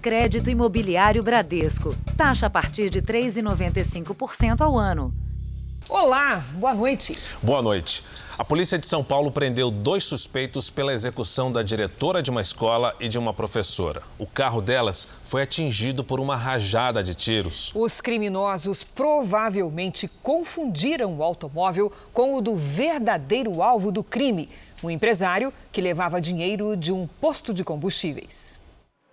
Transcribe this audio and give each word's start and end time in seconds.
Crédito 0.00 0.48
Imobiliário 0.48 1.22
Bradesco. 1.22 1.94
Taxa 2.16 2.46
a 2.46 2.50
partir 2.50 2.88
de 2.88 3.02
3,95% 3.02 4.62
ao 4.62 4.78
ano. 4.78 5.12
Olá, 5.90 6.42
boa 6.54 6.72
noite. 6.72 7.14
Boa 7.42 7.60
noite. 7.60 8.02
A 8.38 8.44
polícia 8.44 8.78
de 8.78 8.86
São 8.86 9.04
Paulo 9.04 9.30
prendeu 9.30 9.70
dois 9.70 10.04
suspeitos 10.04 10.70
pela 10.70 10.94
execução 10.94 11.52
da 11.52 11.62
diretora 11.62 12.22
de 12.22 12.30
uma 12.30 12.40
escola 12.40 12.94
e 12.98 13.08
de 13.08 13.18
uma 13.18 13.34
professora. 13.34 14.02
O 14.18 14.26
carro 14.26 14.62
delas 14.62 15.06
foi 15.22 15.42
atingido 15.42 16.02
por 16.02 16.18
uma 16.18 16.36
rajada 16.36 17.02
de 17.02 17.14
tiros. 17.14 17.70
Os 17.74 18.00
criminosos 18.00 18.82
provavelmente 18.82 20.08
confundiram 20.22 21.12
o 21.16 21.22
automóvel 21.22 21.92
com 22.12 22.36
o 22.36 22.40
do 22.40 22.54
verdadeiro 22.54 23.62
alvo 23.62 23.92
do 23.92 24.02
crime, 24.02 24.48
um 24.82 24.88
empresário 24.88 25.52
que 25.70 25.82
levava 25.82 26.20
dinheiro 26.20 26.74
de 26.74 26.90
um 26.90 27.06
posto 27.20 27.52
de 27.52 27.62
combustíveis. 27.64 28.60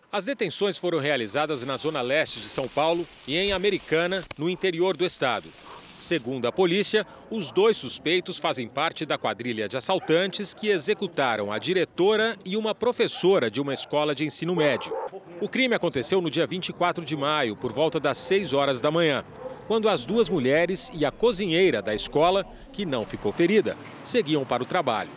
As 0.10 0.24
detenções 0.24 0.78
foram 0.78 1.00
realizadas 1.00 1.66
na 1.66 1.76
zona 1.76 2.02
leste 2.02 2.40
de 2.40 2.48
São 2.48 2.66
Paulo 2.66 3.06
e 3.28 3.36
em 3.36 3.52
Americana, 3.52 4.24
no 4.38 4.50
interior 4.50 4.96
do 4.96 5.06
estado. 5.06 5.50
Segundo 6.00 6.48
a 6.48 6.52
polícia, 6.52 7.06
os 7.30 7.52
dois 7.52 7.76
suspeitos 7.76 8.38
fazem 8.38 8.70
parte 8.70 9.06
da 9.06 9.18
quadrilha 9.18 9.68
de 9.68 9.76
assaltantes 9.76 10.54
que 10.54 10.70
executaram 10.70 11.52
a 11.52 11.60
diretora 11.60 12.38
e 12.46 12.56
uma 12.56 12.74
professora 12.74 13.52
de 13.52 13.60
uma 13.60 13.74
escola 13.74 14.16
de 14.16 14.24
ensino 14.24 14.56
médio. 14.56 14.94
O 15.42 15.50
crime 15.50 15.76
aconteceu 15.76 16.22
no 16.22 16.32
dia 16.32 16.48
24 16.48 17.04
de 17.04 17.18
maio, 17.18 17.58
por 17.58 17.74
volta 17.74 18.00
das 18.00 18.18
6 18.20 18.54
horas 18.54 18.80
da 18.80 18.90
manhã, 18.90 19.26
quando 19.68 19.90
as 19.90 20.06
duas 20.06 20.30
mulheres 20.30 20.90
e 20.94 21.04
a 21.04 21.12
cozinheira 21.12 21.82
da 21.82 21.94
escola, 21.94 22.46
que 22.72 22.86
não 22.86 23.06
ficou 23.06 23.34
ferida, 23.34 23.78
seguiam 24.06 24.46
para 24.46 24.64
o 24.64 24.66
trabalho. 24.66 25.12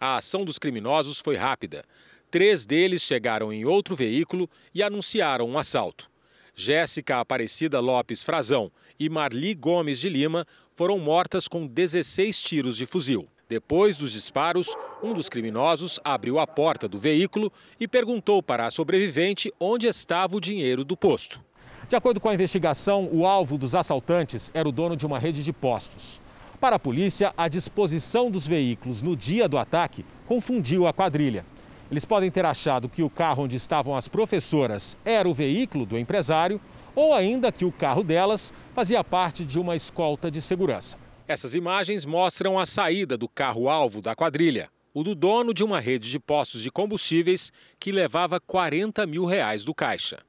A 0.00 0.16
ação 0.16 0.44
dos 0.44 0.58
criminosos 0.58 1.20
foi 1.20 1.36
rápida. 1.36 1.84
Três 2.32 2.64
deles 2.64 3.02
chegaram 3.02 3.52
em 3.52 3.66
outro 3.66 3.94
veículo 3.94 4.48
e 4.74 4.82
anunciaram 4.82 5.44
um 5.44 5.58
assalto. 5.58 6.10
Jéssica 6.54 7.20
Aparecida 7.20 7.78
Lopes 7.78 8.22
Frazão 8.22 8.72
e 8.98 9.10
Marli 9.10 9.54
Gomes 9.54 9.98
de 9.98 10.08
Lima 10.08 10.46
foram 10.74 10.98
mortas 10.98 11.46
com 11.46 11.66
16 11.66 12.40
tiros 12.40 12.78
de 12.78 12.86
fuzil. 12.86 13.28
Depois 13.50 13.98
dos 13.98 14.12
disparos, 14.12 14.74
um 15.02 15.12
dos 15.12 15.28
criminosos 15.28 16.00
abriu 16.02 16.38
a 16.38 16.46
porta 16.46 16.88
do 16.88 16.98
veículo 16.98 17.52
e 17.78 17.86
perguntou 17.86 18.42
para 18.42 18.64
a 18.64 18.70
sobrevivente 18.70 19.52
onde 19.60 19.86
estava 19.86 20.34
o 20.34 20.40
dinheiro 20.40 20.86
do 20.86 20.96
posto. 20.96 21.38
De 21.86 21.96
acordo 21.96 22.18
com 22.18 22.30
a 22.30 22.34
investigação, 22.34 23.10
o 23.12 23.26
alvo 23.26 23.58
dos 23.58 23.74
assaltantes 23.74 24.50
era 24.54 24.66
o 24.66 24.72
dono 24.72 24.96
de 24.96 25.04
uma 25.04 25.18
rede 25.18 25.44
de 25.44 25.52
postos. 25.52 26.18
Para 26.58 26.76
a 26.76 26.78
polícia, 26.78 27.34
a 27.36 27.46
disposição 27.46 28.30
dos 28.30 28.46
veículos 28.46 29.02
no 29.02 29.14
dia 29.14 29.46
do 29.46 29.58
ataque 29.58 30.02
confundiu 30.24 30.86
a 30.86 30.94
quadrilha. 30.94 31.44
Eles 31.92 32.06
podem 32.06 32.30
ter 32.30 32.46
achado 32.46 32.88
que 32.88 33.02
o 33.02 33.10
carro 33.10 33.44
onde 33.44 33.54
estavam 33.54 33.94
as 33.94 34.08
professoras 34.08 34.96
era 35.04 35.28
o 35.28 35.34
veículo 35.34 35.84
do 35.84 35.98
empresário 35.98 36.58
ou 36.94 37.12
ainda 37.12 37.52
que 37.52 37.66
o 37.66 37.70
carro 37.70 38.02
delas 38.02 38.50
fazia 38.74 39.04
parte 39.04 39.44
de 39.44 39.58
uma 39.58 39.76
escolta 39.76 40.30
de 40.30 40.40
segurança. 40.40 40.96
Essas 41.28 41.54
imagens 41.54 42.06
mostram 42.06 42.58
a 42.58 42.64
saída 42.64 43.14
do 43.18 43.28
carro-alvo 43.28 44.00
da 44.00 44.14
quadrilha, 44.14 44.70
o 44.94 45.04
do 45.04 45.14
dono 45.14 45.52
de 45.52 45.62
uma 45.62 45.80
rede 45.80 46.10
de 46.10 46.18
postos 46.18 46.62
de 46.62 46.70
combustíveis 46.70 47.52
que 47.78 47.92
levava 47.92 48.40
40 48.40 49.04
mil 49.04 49.26
reais 49.26 49.62
do 49.62 49.74
caixa. 49.74 50.20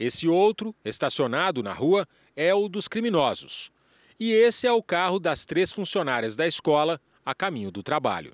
Esse 0.00 0.26
outro, 0.26 0.74
estacionado 0.82 1.62
na 1.62 1.74
rua, 1.74 2.08
é 2.34 2.54
o 2.54 2.70
dos 2.70 2.88
criminosos. 2.88 3.70
E 4.18 4.32
esse 4.32 4.66
é 4.66 4.72
o 4.72 4.82
carro 4.82 5.18
das 5.18 5.44
três 5.44 5.70
funcionárias 5.70 6.36
da 6.36 6.46
escola 6.46 6.98
a 7.22 7.34
caminho 7.34 7.70
do 7.70 7.82
trabalho. 7.82 8.32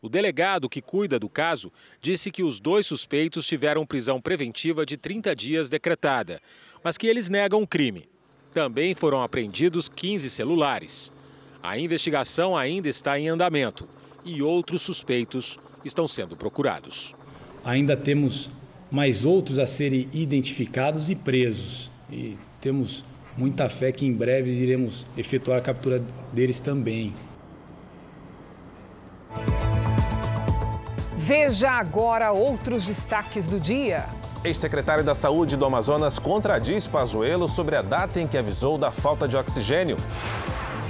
O 0.00 0.08
delegado 0.08 0.68
que 0.68 0.80
cuida 0.80 1.18
do 1.18 1.28
caso 1.28 1.72
disse 2.00 2.30
que 2.30 2.42
os 2.42 2.60
dois 2.60 2.86
suspeitos 2.86 3.46
tiveram 3.46 3.84
prisão 3.84 4.20
preventiva 4.20 4.86
de 4.86 4.96
30 4.96 5.34
dias 5.34 5.68
decretada, 5.68 6.40
mas 6.84 6.96
que 6.96 7.06
eles 7.06 7.28
negam 7.28 7.62
o 7.62 7.66
crime. 7.66 8.08
Também 8.52 8.94
foram 8.94 9.22
apreendidos 9.22 9.88
15 9.88 10.30
celulares. 10.30 11.12
A 11.60 11.76
investigação 11.76 12.56
ainda 12.56 12.88
está 12.88 13.18
em 13.18 13.28
andamento 13.28 13.88
e 14.24 14.40
outros 14.40 14.82
suspeitos 14.82 15.58
estão 15.84 16.06
sendo 16.06 16.36
procurados. 16.36 17.14
Ainda 17.64 17.96
temos 17.96 18.50
mais 18.90 19.24
outros 19.24 19.58
a 19.58 19.66
serem 19.66 20.08
identificados 20.12 21.10
e 21.10 21.16
presos. 21.16 21.90
E 22.10 22.36
temos 22.60 23.04
muita 23.36 23.68
fé 23.68 23.92
que 23.92 24.06
em 24.06 24.12
breve 24.12 24.50
iremos 24.50 25.04
efetuar 25.16 25.58
a 25.58 25.62
captura 25.62 26.02
deles 26.32 26.60
também. 26.60 27.12
Veja 31.28 31.72
agora 31.72 32.32
outros 32.32 32.86
destaques 32.86 33.50
do 33.50 33.60
dia. 33.60 34.06
Ex-secretário 34.42 35.04
da 35.04 35.14
Saúde 35.14 35.58
do 35.58 35.66
Amazonas 35.66 36.18
contradiz 36.18 36.88
Pazuello 36.88 37.46
sobre 37.46 37.76
a 37.76 37.82
data 37.82 38.18
em 38.18 38.26
que 38.26 38.38
avisou 38.38 38.78
da 38.78 38.90
falta 38.90 39.28
de 39.28 39.36
oxigênio. 39.36 39.98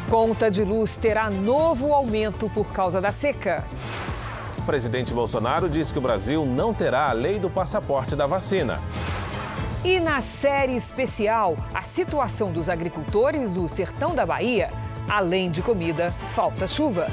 Conta 0.08 0.48
de 0.48 0.62
luz 0.62 0.96
terá 0.96 1.28
novo 1.28 1.92
aumento 1.92 2.48
por 2.50 2.68
causa 2.68 3.00
da 3.00 3.10
seca. 3.10 3.66
O 4.58 4.62
presidente 4.62 5.12
Bolsonaro 5.12 5.68
diz 5.68 5.90
que 5.90 5.98
o 5.98 6.02
Brasil 6.02 6.46
não 6.46 6.72
terá 6.72 7.08
a 7.08 7.12
lei 7.12 7.40
do 7.40 7.50
passaporte 7.50 8.14
da 8.14 8.28
vacina. 8.28 8.80
E 9.84 9.98
na 9.98 10.20
série 10.20 10.76
especial, 10.76 11.56
a 11.74 11.82
situação 11.82 12.52
dos 12.52 12.68
agricultores 12.68 13.54
do 13.54 13.66
sertão 13.66 14.14
da 14.14 14.24
Bahia. 14.24 14.70
Além 15.08 15.50
de 15.50 15.62
comida, 15.62 16.12
falta 16.12 16.68
chuva. 16.68 17.08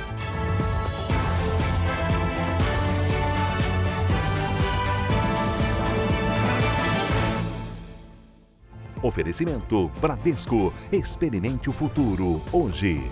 Oferecimento 9.06 9.92
Bradesco. 10.02 10.74
Experimente 10.92 11.70
o 11.70 11.74
futuro 11.74 12.42
hoje. 12.52 13.04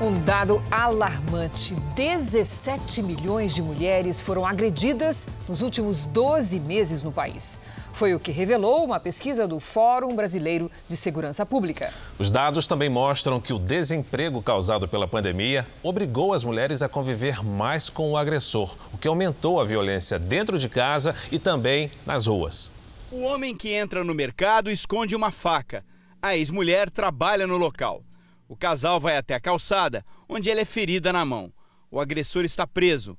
Um 0.00 0.12
dado 0.24 0.62
alarmante: 0.70 1.74
17 1.96 3.02
milhões 3.02 3.52
de 3.52 3.62
mulheres 3.62 4.20
foram 4.20 4.46
agredidas 4.46 5.28
nos 5.48 5.60
últimos 5.60 6.04
12 6.04 6.60
meses 6.60 7.02
no 7.02 7.10
país. 7.10 7.60
Foi 7.96 8.14
o 8.14 8.20
que 8.20 8.30
revelou 8.30 8.84
uma 8.84 9.00
pesquisa 9.00 9.48
do 9.48 9.58
Fórum 9.58 10.14
Brasileiro 10.14 10.70
de 10.86 10.98
Segurança 10.98 11.46
Pública. 11.46 11.94
Os 12.18 12.30
dados 12.30 12.66
também 12.66 12.90
mostram 12.90 13.40
que 13.40 13.54
o 13.54 13.58
desemprego 13.58 14.42
causado 14.42 14.86
pela 14.86 15.08
pandemia 15.08 15.66
obrigou 15.82 16.34
as 16.34 16.44
mulheres 16.44 16.82
a 16.82 16.90
conviver 16.90 17.42
mais 17.42 17.88
com 17.88 18.10
o 18.10 18.18
agressor, 18.18 18.76
o 18.92 18.98
que 18.98 19.08
aumentou 19.08 19.58
a 19.58 19.64
violência 19.64 20.18
dentro 20.18 20.58
de 20.58 20.68
casa 20.68 21.14
e 21.32 21.38
também 21.38 21.90
nas 22.04 22.26
ruas. 22.26 22.70
O 23.10 23.22
homem 23.22 23.56
que 23.56 23.72
entra 23.72 24.04
no 24.04 24.12
mercado 24.12 24.70
esconde 24.70 25.16
uma 25.16 25.30
faca. 25.30 25.82
A 26.20 26.36
ex-mulher 26.36 26.90
trabalha 26.90 27.46
no 27.46 27.56
local. 27.56 28.02
O 28.46 28.54
casal 28.54 29.00
vai 29.00 29.16
até 29.16 29.32
a 29.32 29.40
calçada, 29.40 30.04
onde 30.28 30.50
ela 30.50 30.60
é 30.60 30.66
ferida 30.66 31.14
na 31.14 31.24
mão. 31.24 31.50
O 31.90 31.98
agressor 31.98 32.44
está 32.44 32.66
preso. 32.66 33.16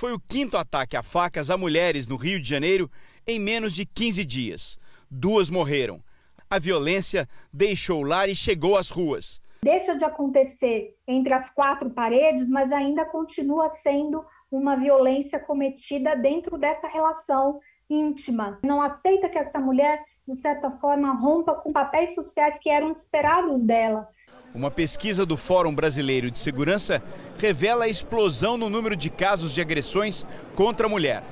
Foi 0.00 0.14
o 0.14 0.18
quinto 0.18 0.56
ataque 0.56 0.96
a 0.96 1.02
facas 1.02 1.50
a 1.50 1.58
mulheres 1.58 2.06
no 2.06 2.16
Rio 2.16 2.40
de 2.40 2.48
Janeiro 2.48 2.90
em 3.26 3.38
menos 3.38 3.74
de 3.74 3.84
15 3.84 4.24
dias. 4.24 4.78
Duas 5.10 5.50
morreram. 5.50 6.02
A 6.48 6.58
violência 6.58 7.28
deixou 7.52 8.00
o 8.00 8.02
lar 8.02 8.26
e 8.26 8.34
chegou 8.34 8.78
às 8.78 8.88
ruas. 8.88 9.42
Deixa 9.62 9.94
de 9.94 10.02
acontecer 10.02 10.96
entre 11.06 11.34
as 11.34 11.50
quatro 11.50 11.90
paredes, 11.90 12.48
mas 12.48 12.72
ainda 12.72 13.04
continua 13.04 13.68
sendo 13.68 14.24
uma 14.50 14.74
violência 14.74 15.38
cometida 15.38 16.16
dentro 16.16 16.56
dessa 16.56 16.88
relação 16.88 17.60
íntima. 17.90 18.58
Não 18.64 18.80
aceita 18.80 19.28
que 19.28 19.36
essa 19.36 19.58
mulher, 19.58 20.02
de 20.26 20.34
certa 20.34 20.70
forma, 20.70 21.12
rompa 21.12 21.56
com 21.56 21.74
papéis 21.74 22.14
sociais 22.14 22.58
que 22.58 22.70
eram 22.70 22.90
esperados 22.90 23.60
dela. 23.60 24.08
Uma 24.52 24.70
pesquisa 24.70 25.24
do 25.24 25.36
Fórum 25.36 25.72
Brasileiro 25.72 26.28
de 26.28 26.38
Segurança 26.38 27.00
revela 27.38 27.84
a 27.84 27.88
explosão 27.88 28.56
no 28.56 28.68
número 28.68 28.96
de 28.96 29.08
casos 29.08 29.54
de 29.54 29.60
agressões 29.60 30.26
contra 30.56 30.86
a 30.86 30.90
mulher. 30.90 31.22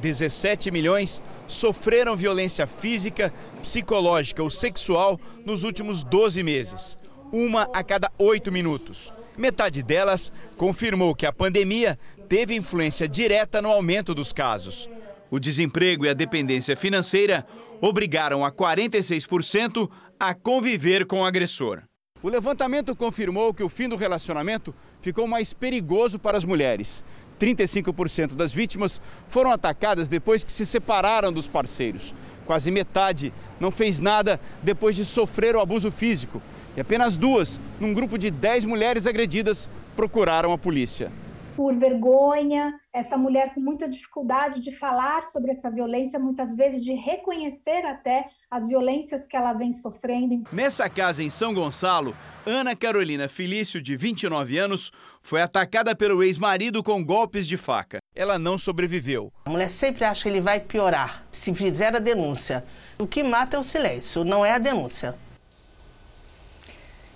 17 0.00 0.70
milhões 0.70 1.22
sofreram 1.46 2.16
violência 2.16 2.66
física, 2.66 3.32
psicológica 3.60 4.42
ou 4.42 4.50
sexual 4.50 5.20
nos 5.44 5.64
últimos 5.64 6.02
12 6.02 6.42
meses, 6.42 6.96
uma 7.30 7.68
a 7.74 7.84
cada 7.84 8.10
oito 8.18 8.50
minutos. 8.50 9.12
Metade 9.36 9.82
delas 9.82 10.32
confirmou 10.56 11.14
que 11.14 11.26
a 11.26 11.32
pandemia 11.32 11.98
teve 12.26 12.54
influência 12.54 13.06
direta 13.06 13.60
no 13.60 13.70
aumento 13.70 14.14
dos 14.14 14.32
casos. 14.32 14.88
O 15.30 15.38
desemprego 15.38 16.06
e 16.06 16.08
a 16.08 16.14
dependência 16.14 16.74
financeira 16.74 17.46
obrigaram 17.82 18.44
a 18.44 18.50
46% 18.50 19.90
a 20.18 20.34
conviver 20.34 21.04
com 21.04 21.20
o 21.20 21.24
agressor. 21.24 21.82
O 22.22 22.28
levantamento 22.28 22.94
confirmou 22.94 23.52
que 23.52 23.64
o 23.64 23.68
fim 23.68 23.88
do 23.88 23.96
relacionamento 23.96 24.72
ficou 25.00 25.26
mais 25.26 25.52
perigoso 25.52 26.20
para 26.20 26.38
as 26.38 26.44
mulheres. 26.44 27.02
35% 27.40 28.34
das 28.34 28.52
vítimas 28.52 29.00
foram 29.26 29.50
atacadas 29.50 30.08
depois 30.08 30.44
que 30.44 30.52
se 30.52 30.64
separaram 30.64 31.32
dos 31.32 31.48
parceiros. 31.48 32.14
Quase 32.46 32.70
metade 32.70 33.32
não 33.58 33.72
fez 33.72 33.98
nada 33.98 34.40
depois 34.62 34.94
de 34.94 35.04
sofrer 35.04 35.56
o 35.56 35.60
abuso 35.60 35.90
físico. 35.90 36.40
E 36.76 36.80
apenas 36.80 37.16
duas, 37.16 37.60
num 37.80 37.92
grupo 37.92 38.16
de 38.16 38.30
10 38.30 38.66
mulheres 38.66 39.08
agredidas, 39.08 39.68
procuraram 39.96 40.52
a 40.52 40.58
polícia. 40.58 41.10
Por 41.56 41.74
vergonha, 41.74 42.78
essa 42.92 43.16
mulher 43.16 43.54
com 43.54 43.60
muita 43.60 43.88
dificuldade 43.88 44.60
de 44.60 44.72
falar 44.72 45.24
sobre 45.24 45.52
essa 45.52 45.70
violência, 45.70 46.18
muitas 46.18 46.54
vezes 46.54 46.82
de 46.82 46.92
reconhecer 46.92 47.84
até 47.86 48.28
as 48.50 48.66
violências 48.66 49.26
que 49.26 49.36
ela 49.36 49.52
vem 49.52 49.72
sofrendo. 49.72 50.44
Nessa 50.52 50.88
casa 50.88 51.22
em 51.22 51.30
São 51.30 51.54
Gonçalo, 51.54 52.14
Ana 52.44 52.74
Carolina 52.76 53.28
Felício, 53.28 53.80
de 53.80 53.96
29 53.96 54.58
anos, 54.58 54.92
foi 55.22 55.40
atacada 55.40 55.94
pelo 55.94 56.22
ex-marido 56.22 56.82
com 56.82 57.04
golpes 57.04 57.46
de 57.46 57.56
faca. 57.56 57.98
Ela 58.14 58.38
não 58.38 58.58
sobreviveu. 58.58 59.32
A 59.44 59.50
mulher 59.50 59.70
sempre 59.70 60.04
acha 60.04 60.24
que 60.24 60.28
ele 60.28 60.40
vai 60.40 60.60
piorar 60.60 61.24
se 61.30 61.54
fizer 61.54 61.94
a 61.94 61.98
denúncia. 61.98 62.64
O 62.98 63.06
que 63.06 63.22
mata 63.22 63.56
é 63.56 63.60
o 63.60 63.64
silêncio, 63.64 64.24
não 64.24 64.44
é 64.44 64.52
a 64.52 64.58
denúncia. 64.58 65.14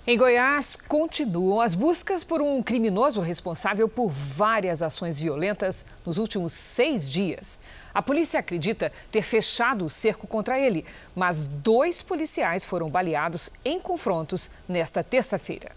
Em 0.09 0.17
Goiás, 0.17 0.77
continuam 0.77 1.59
as 1.59 1.75
buscas 1.75 2.23
por 2.23 2.41
um 2.41 2.63
criminoso 2.63 3.19
responsável 3.19 3.89
por 3.89 4.07
várias 4.07 4.81
ações 4.81 5.19
violentas 5.19 5.85
nos 6.05 6.17
últimos 6.17 6.53
seis 6.53 7.09
dias. 7.09 7.59
A 7.93 8.01
polícia 8.01 8.39
acredita 8.39 8.89
ter 9.11 9.21
fechado 9.21 9.83
o 9.83 9.89
cerco 9.89 10.25
contra 10.25 10.57
ele, 10.57 10.85
mas 11.13 11.45
dois 11.45 12.01
policiais 12.01 12.63
foram 12.63 12.89
baleados 12.89 13.49
em 13.65 13.81
confrontos 13.81 14.49
nesta 14.65 15.03
terça-feira. 15.03 15.73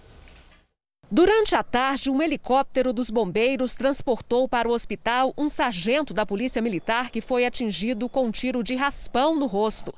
Durante 1.11 1.57
a 1.57 1.65
tarde, 1.65 2.09
um 2.09 2.23
helicóptero 2.23 2.93
dos 2.93 3.11
bombeiros 3.11 3.75
transportou 3.75 4.49
para 4.49 4.69
o 4.69 4.73
hospital 4.73 5.35
um 5.37 5.49
sargento 5.49 6.15
da 6.15 6.25
Polícia 6.25 6.63
Militar 6.63 7.11
que 7.11 7.21
foi 7.21 7.45
atingido 7.45 8.09
com 8.09 8.27
um 8.27 8.31
tiro 8.31 8.63
de 8.63 8.77
raspão 8.77 9.35
no 9.35 9.47
rosto. 9.47 9.93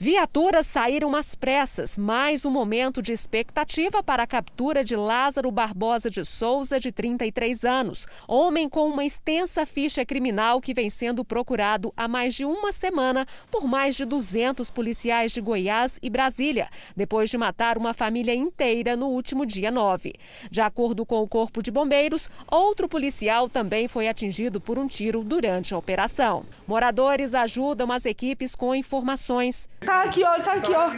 Viaturas 0.00 0.68
saíram 0.68 1.16
às 1.16 1.34
pressas, 1.34 1.96
mais 1.96 2.44
um 2.44 2.52
momento 2.52 3.02
de 3.02 3.10
expectativa 3.10 4.00
para 4.00 4.22
a 4.22 4.28
captura 4.28 4.84
de 4.84 4.94
Lázaro 4.94 5.50
Barbosa 5.50 6.08
de 6.08 6.24
Souza, 6.24 6.78
de 6.78 6.92
33 6.92 7.64
anos, 7.64 8.06
homem 8.28 8.68
com 8.68 8.88
uma 8.88 9.04
extensa 9.04 9.66
ficha 9.66 10.06
criminal 10.06 10.60
que 10.60 10.72
vem 10.72 10.88
sendo 10.88 11.24
procurado 11.24 11.92
há 11.96 12.06
mais 12.06 12.36
de 12.36 12.44
uma 12.44 12.70
semana 12.70 13.26
por 13.50 13.66
mais 13.66 13.96
de 13.96 14.04
200 14.04 14.70
policiais 14.70 15.32
de 15.32 15.40
Goiás 15.40 15.98
e 16.00 16.08
Brasília, 16.08 16.68
depois 16.96 17.28
de 17.28 17.36
matar 17.36 17.76
uma 17.76 17.92
família 17.92 18.36
inteira 18.36 18.94
no 18.94 19.08
último 19.08 19.44
dia 19.44 19.72
9. 19.72 20.14
De 20.48 20.60
acordo 20.60 21.04
com 21.04 21.20
o 21.20 21.26
Corpo 21.26 21.60
de 21.60 21.72
Bombeiros, 21.72 22.30
outro 22.48 22.88
policial 22.88 23.48
também 23.48 23.88
foi 23.88 24.06
atingido 24.06 24.60
por 24.60 24.78
um 24.78 24.86
tiro 24.86 25.24
durante 25.24 25.74
a 25.74 25.78
operação. 25.78 26.46
Moradores 26.68 27.34
ajudam 27.34 27.90
as 27.90 28.04
equipes 28.04 28.54
com 28.54 28.72
informações. 28.72 29.68
Tá 29.80 30.02
aqui, 30.04 30.24
ó, 30.24 30.38
tá 30.40 30.52
aqui, 30.54 30.72
ó. 30.72 30.90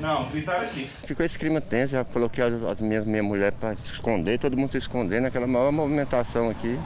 Não, 0.00 0.28
gritaram 0.30 0.64
aqui. 0.64 0.90
Ficou 1.04 1.24
esse 1.24 1.38
clima 1.38 1.60
tenso, 1.60 1.92
já 1.92 2.04
coloquei 2.04 2.42
as, 2.44 2.62
as 2.62 2.80
minhas, 2.80 3.04
minha 3.04 3.22
mulher 3.22 3.52
para 3.52 3.76
se 3.76 3.84
esconder, 3.92 4.38
todo 4.38 4.56
mundo 4.56 4.72
se 4.72 4.78
escondendo, 4.78 5.26
aquela 5.26 5.46
maior 5.46 5.72
movimentação 5.72 6.50
aqui. 6.50 6.78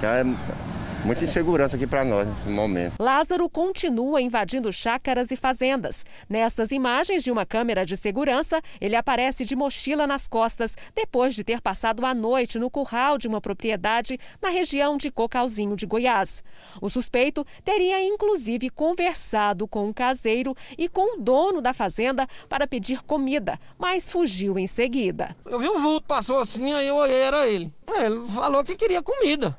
Já 0.00 0.16
é 0.16 0.24
muita 1.08 1.24
insegurança 1.24 1.74
aqui 1.74 1.86
para 1.86 2.04
nós 2.04 2.28
nesse 2.28 2.50
momento. 2.50 2.96
Lázaro 3.00 3.48
continua 3.48 4.20
invadindo 4.20 4.70
chácaras 4.70 5.30
e 5.30 5.36
fazendas. 5.36 6.04
Nessas 6.28 6.70
imagens 6.70 7.24
de 7.24 7.30
uma 7.30 7.46
câmera 7.46 7.86
de 7.86 7.96
segurança, 7.96 8.60
ele 8.78 8.94
aparece 8.94 9.42
de 9.42 9.56
mochila 9.56 10.06
nas 10.06 10.28
costas, 10.28 10.76
depois 10.94 11.34
de 11.34 11.42
ter 11.42 11.62
passado 11.62 12.04
a 12.04 12.12
noite 12.12 12.58
no 12.58 12.68
curral 12.68 13.16
de 13.16 13.26
uma 13.26 13.40
propriedade 13.40 14.20
na 14.42 14.50
região 14.50 14.98
de 14.98 15.10
Cocalzinho 15.10 15.74
de 15.74 15.86
Goiás. 15.86 16.44
O 16.78 16.90
suspeito 16.90 17.42
teria 17.64 18.04
inclusive 18.04 18.68
conversado 18.68 19.66
com 19.66 19.86
um 19.86 19.94
caseiro 19.94 20.54
e 20.76 20.90
com 20.90 21.16
o 21.16 21.22
dono 21.22 21.62
da 21.62 21.72
fazenda 21.72 22.28
para 22.50 22.66
pedir 22.66 23.02
comida, 23.02 23.58
mas 23.78 24.12
fugiu 24.12 24.58
em 24.58 24.66
seguida. 24.66 25.34
Eu 25.46 25.58
vi 25.58 25.70
um 25.70 25.80
vulto, 25.80 26.06
passou 26.06 26.38
assim, 26.38 26.70
aí 26.74 26.86
eu 26.86 26.96
olhei, 26.96 27.16
era 27.16 27.48
ele. 27.48 27.72
Ele 27.94 28.26
falou 28.26 28.62
que 28.62 28.76
queria 28.76 29.00
comida. 29.02 29.56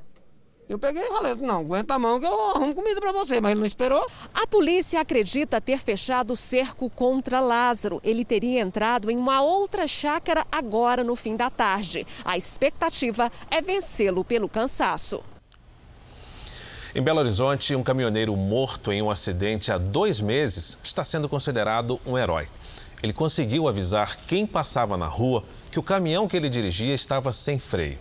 Eu 0.69 0.77
peguei 0.77 1.01
e 1.01 1.07
falei, 1.07 1.33
não, 1.33 1.61
aguenta 1.61 1.95
a 1.95 1.99
mão 1.99 2.19
que 2.19 2.27
eu 2.27 2.51
arrumo 2.51 2.75
comida 2.75 3.01
para 3.01 3.11
você, 3.11 3.41
mas 3.41 3.53
ele 3.53 3.59
não 3.61 3.65
esperou. 3.65 4.05
A 4.31 4.45
polícia 4.45 5.01
acredita 5.01 5.59
ter 5.59 5.79
fechado 5.79 6.33
o 6.33 6.35
cerco 6.35 6.91
contra 6.91 7.39
Lázaro. 7.39 7.99
Ele 8.03 8.23
teria 8.23 8.61
entrado 8.61 9.09
em 9.09 9.17
uma 9.17 9.41
outra 9.41 9.87
chácara 9.87 10.45
agora 10.51 11.03
no 11.03 11.15
fim 11.15 11.35
da 11.35 11.49
tarde. 11.49 12.05
A 12.23 12.37
expectativa 12.37 13.31
é 13.49 13.63
vencê-lo 13.63 14.23
pelo 14.23 14.47
cansaço. 14.47 15.23
Em 16.93 17.01
Belo 17.01 17.17
Horizonte, 17.17 17.75
um 17.75 17.81
caminhoneiro 17.81 18.35
morto 18.37 18.91
em 18.91 19.01
um 19.01 19.09
acidente 19.09 19.71
há 19.71 19.77
dois 19.79 20.21
meses 20.21 20.77
está 20.83 21.03
sendo 21.03 21.27
considerado 21.27 21.99
um 22.05 22.15
herói. 22.15 22.47
Ele 23.01 23.13
conseguiu 23.13 23.67
avisar 23.67 24.17
quem 24.27 24.45
passava 24.45 24.95
na 24.97 25.07
rua 25.07 25.43
que 25.71 25.79
o 25.79 25.83
caminhão 25.83 26.27
que 26.27 26.37
ele 26.37 26.47
dirigia 26.47 26.93
estava 26.93 27.31
sem 27.31 27.57
freio. 27.57 27.97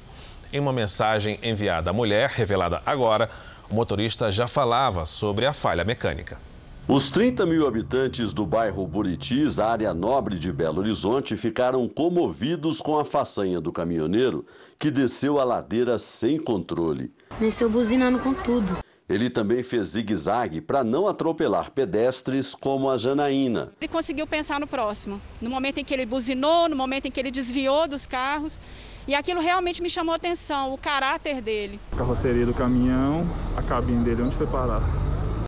Em 0.51 0.59
uma 0.59 0.73
mensagem 0.73 1.39
enviada 1.43 1.91
à 1.91 1.93
mulher, 1.93 2.31
revelada 2.31 2.81
agora, 2.87 3.29
o 3.69 3.75
motorista 3.75 4.31
já 4.31 4.49
falava 4.49 5.05
sobre 5.05 5.45
a 5.45 5.53
falha 5.53 5.85
mecânica. 5.85 6.41
Os 6.89 7.11
30 7.11 7.45
mil 7.45 7.67
habitantes 7.67 8.33
do 8.33 8.47
bairro 8.47 8.87
Buritis, 8.87 9.59
área 9.59 9.93
nobre 9.93 10.39
de 10.39 10.51
Belo 10.51 10.81
Horizonte, 10.81 11.37
ficaram 11.37 11.87
comovidos 11.87 12.81
com 12.81 12.99
a 12.99 13.05
façanha 13.05 13.61
do 13.61 13.71
caminhoneiro 13.71 14.47
que 14.79 14.91
desceu 14.91 15.39
a 15.39 15.45
ladeira 15.45 15.99
sem 15.99 16.39
controle. 16.39 17.13
Desceu 17.39 17.69
buzinando 17.69 18.19
com 18.21 18.33
tudo. 18.33 18.79
Ele 19.07 19.29
também 19.29 19.63
fez 19.63 19.89
zigue-zague 19.89 20.63
para 20.63 20.83
não 20.83 21.07
atropelar 21.07 21.73
pedestres 21.73 22.55
como 22.55 22.89
a 22.89 22.97
Janaína. 22.97 23.71
Ele 23.79 23.89
conseguiu 23.89 24.27
pensar 24.27 24.59
no 24.59 24.67
próximo, 24.67 25.21
no 25.43 25.51
momento 25.51 25.79
em 25.79 25.85
que 25.85 25.93
ele 25.93 26.07
buzinou, 26.07 26.71
no 26.71 26.77
momento 26.77 27.05
em 27.05 27.11
que 27.11 27.21
ele 27.21 27.31
desviou 27.31 27.87
dos 27.87 28.07
carros. 28.07 28.59
E 29.09 29.15
aquilo 29.15 29.41
realmente 29.41 29.81
me 29.81 29.89
chamou 29.89 30.13
a 30.13 30.17
atenção, 30.17 30.75
o 30.75 30.77
caráter 30.77 31.41
dele. 31.41 31.81
A 31.93 31.97
carroceria 31.97 32.45
do 32.45 32.53
caminhão, 32.53 33.27
a 33.57 33.63
cabine 33.63 34.05
dele, 34.05 34.21
onde 34.21 34.37
foi 34.37 34.47
parar? 34.47 34.83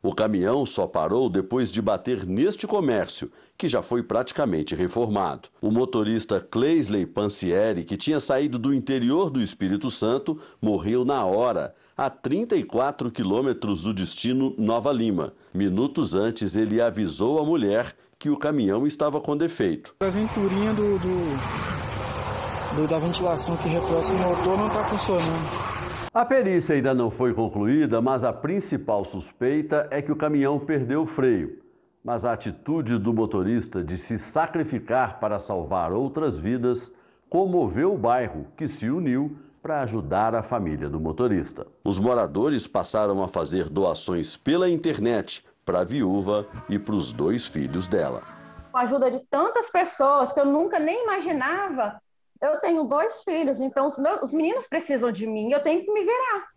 O 0.03 0.15
caminhão 0.15 0.65
só 0.65 0.87
parou 0.87 1.29
depois 1.29 1.71
de 1.71 1.79
bater 1.79 2.25
neste 2.25 2.65
comércio, 2.65 3.31
que 3.55 3.67
já 3.67 3.83
foi 3.83 4.01
praticamente 4.01 4.73
reformado. 4.73 5.49
O 5.61 5.69
motorista 5.69 6.39
Cleisley 6.39 7.05
Pancieri, 7.05 7.83
que 7.83 7.95
tinha 7.95 8.19
saído 8.19 8.57
do 8.57 8.73
interior 8.73 9.29
do 9.29 9.39
Espírito 9.39 9.91
Santo, 9.91 10.39
morreu 10.59 11.05
na 11.05 11.23
hora, 11.23 11.75
a 11.95 12.09
34 12.09 13.11
quilômetros 13.11 13.83
do 13.83 13.93
destino 13.93 14.55
Nova 14.57 14.91
Lima. 14.91 15.33
Minutos 15.53 16.15
antes, 16.15 16.55
ele 16.55 16.81
avisou 16.81 17.39
a 17.39 17.45
mulher 17.45 17.95
que 18.17 18.31
o 18.31 18.37
caminhão 18.37 18.87
estava 18.87 19.21
com 19.21 19.37
defeito. 19.37 19.95
A 19.99 20.09
venturinha 20.09 20.73
do, 20.73 20.97
do, 20.97 21.80
do 22.75 22.87
da 22.87 22.97
ventilação 22.97 23.57
que 23.57 23.67
reforça 23.67 24.11
o 24.11 24.17
motor 24.17 24.57
não 24.57 24.67
está 24.67 24.83
funcionando. 24.85 25.81
A 26.13 26.25
perícia 26.25 26.75
ainda 26.75 26.93
não 26.93 27.09
foi 27.09 27.33
concluída, 27.33 28.01
mas 28.01 28.23
a 28.23 28.33
principal 28.33 29.03
suspeita 29.03 29.87
é 29.91 30.01
que 30.01 30.11
o 30.11 30.15
caminhão 30.15 30.59
perdeu 30.59 31.03
o 31.03 31.05
freio. 31.05 31.59
Mas 32.03 32.25
a 32.25 32.33
atitude 32.33 32.97
do 32.97 33.13
motorista 33.13 33.83
de 33.83 33.97
se 33.97 34.17
sacrificar 34.17 35.19
para 35.19 35.39
salvar 35.39 35.91
outras 35.93 36.39
vidas 36.39 36.91
comoveu 37.29 37.93
o 37.93 37.97
bairro, 37.97 38.47
que 38.57 38.67
se 38.67 38.89
uniu 38.89 39.37
para 39.61 39.81
ajudar 39.81 40.33
a 40.33 40.41
família 40.41 40.89
do 40.89 40.99
motorista. 40.99 41.67
Os 41.85 41.99
moradores 41.99 42.67
passaram 42.67 43.21
a 43.21 43.27
fazer 43.27 43.69
doações 43.69 44.35
pela 44.35 44.69
internet 44.69 45.45
para 45.63 45.81
a 45.81 45.83
viúva 45.83 46.47
e 46.67 46.79
para 46.79 46.95
os 46.95 47.13
dois 47.13 47.47
filhos 47.47 47.87
dela. 47.87 48.23
Com 48.71 48.77
a 48.77 48.81
ajuda 48.81 49.11
de 49.11 49.19
tantas 49.29 49.69
pessoas 49.69 50.33
que 50.33 50.39
eu 50.39 50.45
nunca 50.45 50.79
nem 50.79 51.03
imaginava, 51.03 52.00
eu 52.41 52.59
tenho 52.59 52.83
dois 52.85 53.23
filhos, 53.23 53.59
então 53.59 53.87
os, 53.87 53.97
meus, 53.97 54.21
os 54.23 54.33
meninos 54.33 54.67
precisam 54.67 55.11
de 55.11 55.27
mim, 55.27 55.51
eu 55.51 55.61
tenho 55.61 55.85
que 55.85 55.91
me 55.91 56.01
virar. 56.01 56.49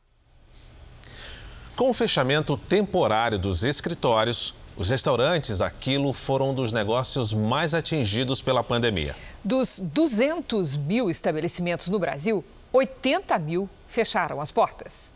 Com 1.76 1.90
o 1.90 1.92
fechamento 1.92 2.56
temporário 2.56 3.38
dos 3.38 3.64
escritórios, 3.64 4.54
os 4.76 4.90
restaurantes 4.90 5.60
Aquilo 5.60 6.12
foram 6.12 6.50
um 6.50 6.54
dos 6.54 6.72
negócios 6.72 7.34
mais 7.34 7.74
atingidos 7.74 8.40
pela 8.40 8.64
pandemia. 8.64 9.14
Dos 9.44 9.78
200 9.78 10.76
mil 10.76 11.10
estabelecimentos 11.10 11.88
no 11.88 11.98
Brasil, 11.98 12.44
80 12.72 13.38
mil 13.38 13.68
fecharam 13.86 14.40
as 14.40 14.50
portas. 14.50 15.14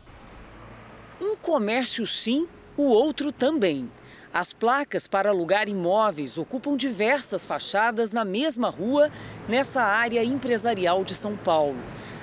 Um 1.21 1.35
comércio 1.35 2.07
sim, 2.07 2.47
o 2.77 2.85
outro 2.85 3.33
também. 3.33 3.91
As 4.39 4.53
placas 4.53 5.09
para 5.09 5.31
alugar 5.31 5.69
imóveis 5.69 6.39
ocupam 6.39 6.77
diversas 6.77 7.45
fachadas 7.45 8.13
na 8.13 8.25
mesma 8.25 8.71
rua, 8.71 9.11
nessa 9.49 9.83
área 9.83 10.23
empresarial 10.23 11.03
de 11.03 11.13
São 11.13 11.37
Paulo. 11.37 11.77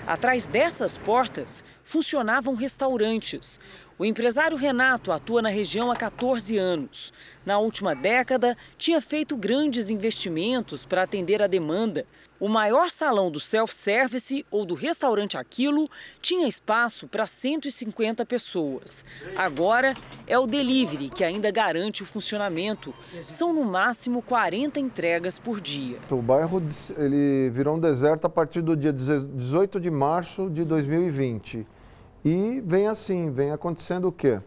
Atrás 0.08 0.48
dessas 0.48 0.98
portas, 0.98 1.62
funcionavam 1.84 2.56
restaurantes. 2.56 3.60
O 4.00 4.06
empresário 4.06 4.56
Renato 4.56 5.12
atua 5.12 5.42
na 5.42 5.50
região 5.50 5.92
há 5.92 5.96
14 5.98 6.58
anos. 6.58 7.12
Na 7.46 7.60
última 7.60 7.94
década, 7.94 8.56
tinha 8.78 9.02
feito 9.02 9.36
grandes 9.36 9.90
investimentos 9.90 10.86
para 10.86 11.04
atender 11.04 11.44
a 11.44 11.48
demanda. 11.48 12.06
O 12.38 12.50
maior 12.50 12.90
salão 12.90 13.32
do 13.32 13.40
self-service 13.40 14.46
ou 14.52 14.66
do 14.66 14.74
restaurante 14.74 15.38
Aquilo 15.38 15.88
tinha 16.22 16.48
espaço 16.48 17.08
para 17.08 17.26
150 17.26 18.26
pessoas. 18.26 19.06
Agora 19.38 19.94
é 20.28 20.38
o 20.38 20.46
delivery 20.46 21.10
que 21.10 21.24
ainda 21.24 21.50
garante 21.50 22.04
o 22.04 22.06
funcionamento. 22.06 22.94
São 23.26 23.54
no 23.54 23.64
máximo 23.64 24.22
40 24.22 24.82
entregas 24.82 25.40
por 25.40 25.62
dia. 25.62 25.98
O 26.12 26.22
bairro 26.22 26.62
ele 26.98 27.50
virou 27.52 27.78
um 27.78 27.80
deserto 27.80 28.26
a 28.26 28.30
partir 28.30 28.62
do 28.62 28.76
dia 28.76 28.92
18 28.92 29.80
de 29.80 29.90
março 29.90 30.50
de 30.50 30.66
2020. 30.66 31.66
E 32.26 32.62
vem 32.66 32.88
assim, 32.88 33.32
vem 33.32 33.52
acontecendo 33.52 34.10
o 34.10 34.12
quê? 34.12 34.42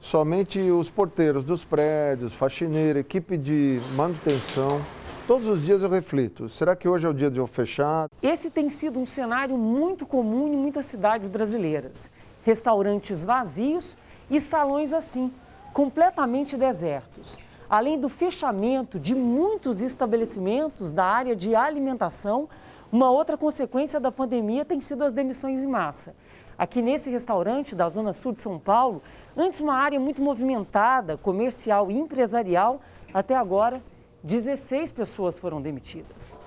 Somente 0.00 0.58
os 0.60 0.88
porteiros 0.88 1.44
dos 1.44 1.64
prédios, 1.64 2.32
faxineira, 2.32 3.00
equipe 3.00 3.36
de 3.36 3.80
manutenção, 3.96 4.80
Todos 5.28 5.46
os 5.46 5.62
dias 5.62 5.82
eu 5.82 5.90
reflito: 5.90 6.48
será 6.48 6.74
que 6.74 6.88
hoje 6.88 7.06
é 7.06 7.10
o 7.10 7.12
dia 7.12 7.30
de 7.30 7.38
eu 7.38 7.46
fechar? 7.46 8.08
Esse 8.22 8.48
tem 8.48 8.70
sido 8.70 8.98
um 8.98 9.04
cenário 9.04 9.58
muito 9.58 10.06
comum 10.06 10.48
em 10.48 10.56
muitas 10.56 10.86
cidades 10.86 11.28
brasileiras. 11.28 12.10
Restaurantes 12.42 13.22
vazios 13.22 13.98
e 14.30 14.40
salões 14.40 14.94
assim, 14.94 15.30
completamente 15.74 16.56
desertos. 16.56 17.38
Além 17.68 18.00
do 18.00 18.08
fechamento 18.08 18.98
de 18.98 19.14
muitos 19.14 19.82
estabelecimentos 19.82 20.92
da 20.92 21.04
área 21.04 21.36
de 21.36 21.54
alimentação, 21.54 22.48
uma 22.90 23.10
outra 23.10 23.36
consequência 23.36 24.00
da 24.00 24.10
pandemia 24.10 24.64
tem 24.64 24.80
sido 24.80 25.04
as 25.04 25.12
demissões 25.12 25.62
em 25.62 25.66
massa. 25.66 26.16
Aqui 26.56 26.80
nesse 26.80 27.10
restaurante 27.10 27.74
da 27.74 27.86
Zona 27.90 28.14
Sul 28.14 28.32
de 28.32 28.40
São 28.40 28.58
Paulo, 28.58 29.02
antes 29.36 29.60
uma 29.60 29.74
área 29.74 30.00
muito 30.00 30.22
movimentada, 30.22 31.18
comercial 31.18 31.90
e 31.90 31.98
empresarial, 31.98 32.80
até 33.12 33.36
agora 33.36 33.82
16 34.22 34.90
pessoas 34.92 35.38
foram 35.38 35.62
demitidas. 35.62 36.40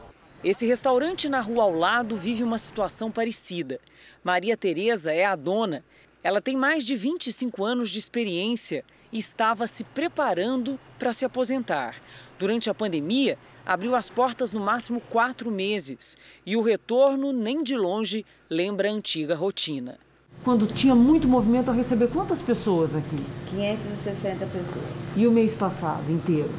Esse 0.44 0.66
restaurante 0.66 1.30
na 1.30 1.40
rua 1.40 1.64
ao 1.64 1.74
lado 1.74 2.16
vive 2.16 2.44
uma 2.44 2.58
situação 2.58 3.10
parecida. 3.10 3.80
Maria 4.24 4.58
Tereza 4.58 5.12
é 5.12 5.24
a 5.24 5.36
dona. 5.36 5.84
Ela 6.24 6.42
tem 6.42 6.58
mais 6.58 6.86
de 6.86 6.96
25 6.96 7.64
anos 7.64 7.90
de 7.90 8.00
experiência 8.00 8.84
e 9.12 9.18
estava 9.18 9.68
se 9.68 9.84
preparando 9.84 10.80
para 11.00 11.14
se 11.14 11.24
aposentar. 11.24 11.96
Durante 12.38 12.70
a 12.70 12.74
pandemia, 12.74 13.38
abriu 13.66 13.96
as 13.96 14.10
portas 14.10 14.52
no 14.52 14.60
máximo 14.60 15.00
quatro 15.00 15.52
meses 15.52 16.18
e 16.46 16.58
o 16.58 16.62
retorno, 16.62 17.32
nem 17.32 17.64
de 17.64 17.78
longe, 17.78 18.26
lembra 18.50 18.90
a 18.90 18.94
antiga 18.94 19.36
rotina. 19.36 19.98
Quando 20.44 20.66
tinha 20.66 20.96
muito 20.96 21.28
movimento 21.28 21.70
a 21.70 21.74
receber 21.74 22.08
quantas 22.08 22.42
pessoas 22.42 22.96
aqui? 22.96 23.24
560 23.52 24.46
pessoas. 24.48 24.86
E 25.16 25.28
o 25.28 25.32
mês 25.32 25.54
passado 25.54 26.12
inteiro? 26.12 26.50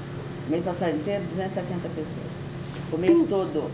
Mês 0.48 0.64
passado 0.64 0.96
inteiro, 0.96 1.22
270 1.24 1.88
pessoas. 1.88 2.92
O 2.92 2.98
mês 2.98 3.28
todo. 3.28 3.70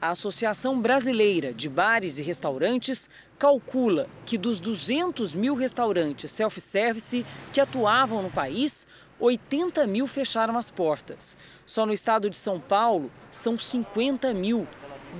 A 0.00 0.10
Associação 0.10 0.80
Brasileira 0.80 1.52
de 1.52 1.68
Bares 1.68 2.18
e 2.18 2.22
Restaurantes 2.22 3.08
calcula 3.38 4.08
que 4.24 4.38
dos 4.38 4.60
200 4.60 5.34
mil 5.34 5.54
restaurantes 5.54 6.32
self-service 6.32 7.24
que 7.52 7.60
atuavam 7.60 8.22
no 8.22 8.30
país, 8.30 8.86
80 9.20 9.86
mil 9.86 10.06
fecharam 10.06 10.56
as 10.56 10.70
portas. 10.70 11.36
Só 11.66 11.86
no 11.86 11.92
estado 11.92 12.30
de 12.30 12.36
São 12.36 12.58
Paulo 12.58 13.10
são 13.30 13.58
50 13.58 14.32
mil, 14.34 14.66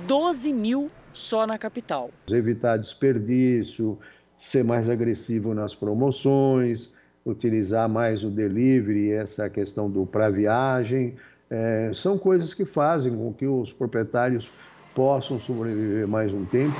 12 0.07 0.51
mil 0.51 0.91
só 1.13 1.45
na 1.45 1.57
capital. 1.57 2.09
Evitar 2.29 2.77
desperdício, 2.77 3.99
ser 4.37 4.63
mais 4.63 4.89
agressivo 4.89 5.53
nas 5.53 5.75
promoções, 5.75 6.91
utilizar 7.25 7.87
mais 7.87 8.23
o 8.23 8.29
delivery, 8.29 9.11
essa 9.11 9.49
questão 9.49 9.89
do 9.89 10.05
para 10.05 10.29
viagem, 10.29 11.15
é, 11.49 11.91
são 11.93 12.17
coisas 12.17 12.53
que 12.53 12.65
fazem 12.65 13.15
com 13.15 13.33
que 13.33 13.45
os 13.45 13.71
proprietários 13.71 14.51
possam 14.93 15.39
sobreviver 15.39 16.07
mais 16.07 16.33
um 16.33 16.45
tempo. 16.45 16.75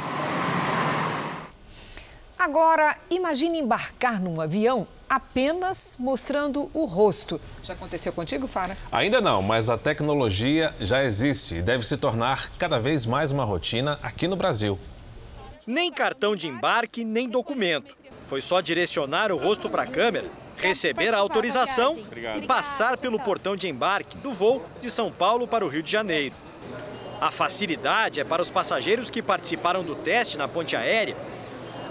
Agora, 2.37 2.97
imagine 3.09 3.59
embarcar 3.59 4.21
num 4.21 4.41
avião 4.41 4.85
apenas 5.09 5.95
mostrando 5.99 6.69
o 6.73 6.85
rosto. 6.85 7.39
Já 7.61 7.73
aconteceu 7.73 8.11
contigo, 8.11 8.47
Fara? 8.47 8.75
Ainda 8.91 9.21
não, 9.21 9.41
mas 9.41 9.69
a 9.69 9.77
tecnologia 9.77 10.73
já 10.81 11.03
existe 11.03 11.55
e 11.55 11.61
deve 11.61 11.85
se 11.85 11.95
tornar 11.95 12.51
cada 12.57 12.79
vez 12.79 13.05
mais 13.05 13.31
uma 13.31 13.45
rotina 13.45 13.97
aqui 14.01 14.27
no 14.27 14.35
Brasil. 14.35 14.77
Nem 15.65 15.91
cartão 15.91 16.35
de 16.35 16.47
embarque, 16.47 17.05
nem 17.05 17.29
documento. 17.29 17.95
Foi 18.23 18.41
só 18.41 18.61
direcionar 18.61 19.31
o 19.31 19.37
rosto 19.37 19.69
para 19.69 19.83
a 19.83 19.87
câmera, 19.87 20.27
receber 20.57 21.13
a 21.13 21.17
autorização 21.17 21.97
e 22.35 22.41
passar 22.41 22.97
pelo 22.97 23.19
portão 23.19 23.55
de 23.55 23.67
embarque 23.67 24.17
do 24.17 24.31
voo 24.31 24.65
de 24.81 24.89
São 24.89 25.11
Paulo 25.11 25.47
para 25.47 25.65
o 25.65 25.67
Rio 25.67 25.83
de 25.83 25.91
Janeiro. 25.91 26.33
A 27.19 27.31
facilidade 27.31 28.19
é 28.19 28.23
para 28.23 28.41
os 28.41 28.49
passageiros 28.49 29.09
que 29.09 29.21
participaram 29.21 29.83
do 29.83 29.95
teste 29.95 30.37
na 30.37 30.47
ponte 30.47 30.75
aérea. 30.75 31.15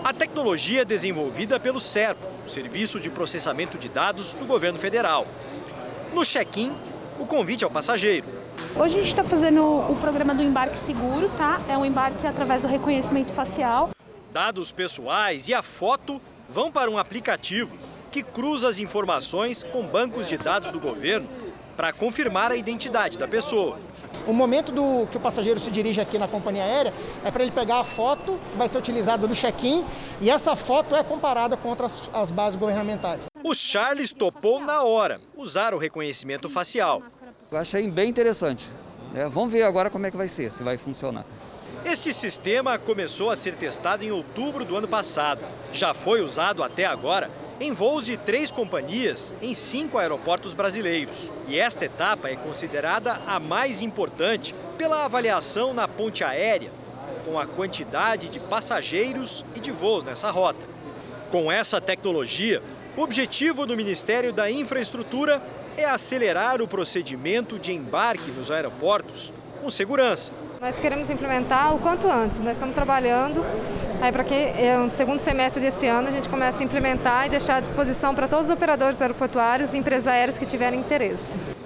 A 0.05 0.13
tecnologia 0.13 0.83
é 0.83 0.85
desenvolvida 0.85 1.61
pelo 1.61 1.81
SERPO, 1.81 2.27
Serviço 2.47 2.99
de 2.99 3.09
Processamento 3.09 3.79
de 3.79 3.89
Dados 3.89 4.35
do 4.35 4.45
Governo 4.45 4.79
Federal. 4.79 5.27
No 6.13 6.25
check-in, 6.25 6.73
o 7.19 7.25
convite 7.25 7.63
ao 7.63 7.71
passageiro. 7.71 8.27
Hoje 8.75 8.99
a 8.99 9.03
gente 9.03 9.11
está 9.11 9.23
fazendo 9.23 9.63
o 9.63 9.97
programa 10.01 10.35
do 10.35 10.43
embarque 10.43 10.79
seguro, 10.79 11.31
tá? 11.37 11.61
É 11.69 11.79
um 11.79 11.85
embarque 11.85 12.27
através 12.27 12.63
do 12.63 12.69
reconhecimento 12.69 13.33
facial. 13.33 13.91
Dados 14.33 14.73
pessoais 14.73 15.47
e 15.47 15.53
a 15.53 15.63
foto 15.63 16.19
vão 16.49 16.73
para 16.73 16.91
um 16.91 16.97
aplicativo 16.97 17.77
que 18.11 18.23
cruza 18.23 18.67
as 18.67 18.79
informações 18.79 19.63
com 19.63 19.83
bancos 19.83 20.27
de 20.27 20.39
dados 20.39 20.71
do 20.71 20.81
governo 20.81 21.29
para 21.77 21.93
confirmar 21.93 22.51
a 22.51 22.57
identidade 22.57 23.19
da 23.19 23.29
pessoa. 23.29 23.79
O 24.27 24.33
momento 24.33 24.73
do 24.73 25.07
que 25.11 25.19
o 25.19 25.21
passageiro 25.21 25.61
se 25.61 25.71
dirige 25.71 26.01
aqui 26.01 26.17
na 26.17 26.27
companhia 26.27 26.65
aérea 26.65 26.95
é 27.23 27.31
para 27.31 27.43
ele 27.43 27.53
pegar 27.53 27.81
a 27.81 27.85
foto 27.85 28.39
que 28.51 28.57
vai 28.57 28.69
ser 28.71 28.79
utilizada 28.79 29.27
no 29.27 29.35
check-in 29.35 29.85
e 30.19 30.31
essa 30.31 30.57
foto 30.57 30.97
é 30.97 31.05
comparada 31.05 31.55
contra 31.55 31.85
as, 31.85 32.09
as 32.11 32.31
bases 32.31 32.59
governamentais. 32.59 33.27
O 33.45 33.55
Charles 33.55 34.15
topou 34.15 34.61
na 34.61 34.83
hora 34.83 35.21
usar 35.37 35.75
o 35.75 35.79
reconhecimento 35.79 36.49
facial. 36.49 37.03
Eu 37.51 37.59
achei 37.59 37.87
bem 37.91 38.09
interessante. 38.09 38.67
É, 39.15 39.29
vamos 39.29 39.53
ver 39.53 39.63
agora 39.65 39.91
como 39.91 40.07
é 40.07 40.11
que 40.11 40.17
vai 40.17 40.29
ser, 40.29 40.51
se 40.51 40.65
vai 40.65 40.79
funcionar. 40.79 41.27
Este 41.85 42.13
sistema 42.13 42.79
começou 42.79 43.31
a 43.31 43.37
ser 43.37 43.55
testado 43.55 44.05
em 44.05 44.13
outubro 44.13 44.65
do 44.65 44.77
ano 44.77 44.87
passado. 44.87 45.41
Já 45.73 45.93
foi 45.93 46.23
usado 46.23 46.63
até 46.63 46.87
agora 46.87 47.29
em 47.61 47.73
voos 47.73 48.07
de 48.07 48.17
três 48.17 48.51
companhias 48.51 49.35
em 49.43 49.53
cinco 49.53 49.99
aeroportos 49.99 50.55
brasileiros. 50.55 51.31
E 51.49 51.59
esta 51.59 51.85
etapa 51.85 52.29
é 52.29 52.37
considerada 52.37 53.21
a 53.27 53.41
mais 53.41 53.83
importante 53.83 54.55
pela 54.79 55.05
avaliação 55.05 55.75
na 55.75 55.89
ponte 55.89 56.23
aérea, 56.23 56.71
com 57.27 57.39
a 57.39 57.47
quantidade 57.47 58.29
de 58.29 58.39
passageiros 58.39 59.45
e 59.55 59.61
de 59.61 59.73
voos 59.73 60.05
nessa 60.05 60.31
rota. 60.31 60.65
Com 61.31 61.51
essa 61.51 61.81
tecnologia, 61.81 62.63
o 62.97 63.03
objetivo 63.03 63.67
do 63.67 63.77
Ministério 63.77 64.33
da 64.33 64.51
Infraestrutura 64.51 65.43
é 65.77 65.85
acelerar 65.85 66.63
o 66.63 66.69
procedimento 66.69 67.59
de 67.59 67.73
embarque 67.73 68.31
nos 68.31 68.51
aeroportos 68.51 69.33
com 69.61 69.69
segurança. 69.69 70.33
Nós 70.63 70.79
queremos 70.79 71.11
implementar 71.11 71.75
o 71.75 71.79
quanto 71.81 72.09
antes. 72.09 72.39
Nós 72.39 72.53
estamos 72.53 72.73
trabalhando 72.73 73.45
aí 74.01 74.13
para 74.13 74.23
que 74.23 74.33
é, 74.33 74.77
no 74.77 74.89
segundo 74.89 75.19
semestre 75.19 75.61
desse 75.61 75.89
ano 75.89 76.07
a 76.07 76.13
gente 76.13 76.29
comece 76.29 76.63
a 76.63 76.65
implementar 76.65 77.27
e 77.27 77.31
deixar 77.31 77.57
à 77.57 77.61
disposição 77.61 78.15
para 78.15 78.29
todos 78.29 78.47
os 78.47 78.55
operadores 78.55 79.03
aeroportuários 79.03 79.75
e 79.75 79.79
empresas 79.79 80.07
aéreas 80.07 80.39
que 80.39 80.47
tiverem 80.47 80.79
interesse. 80.79 81.25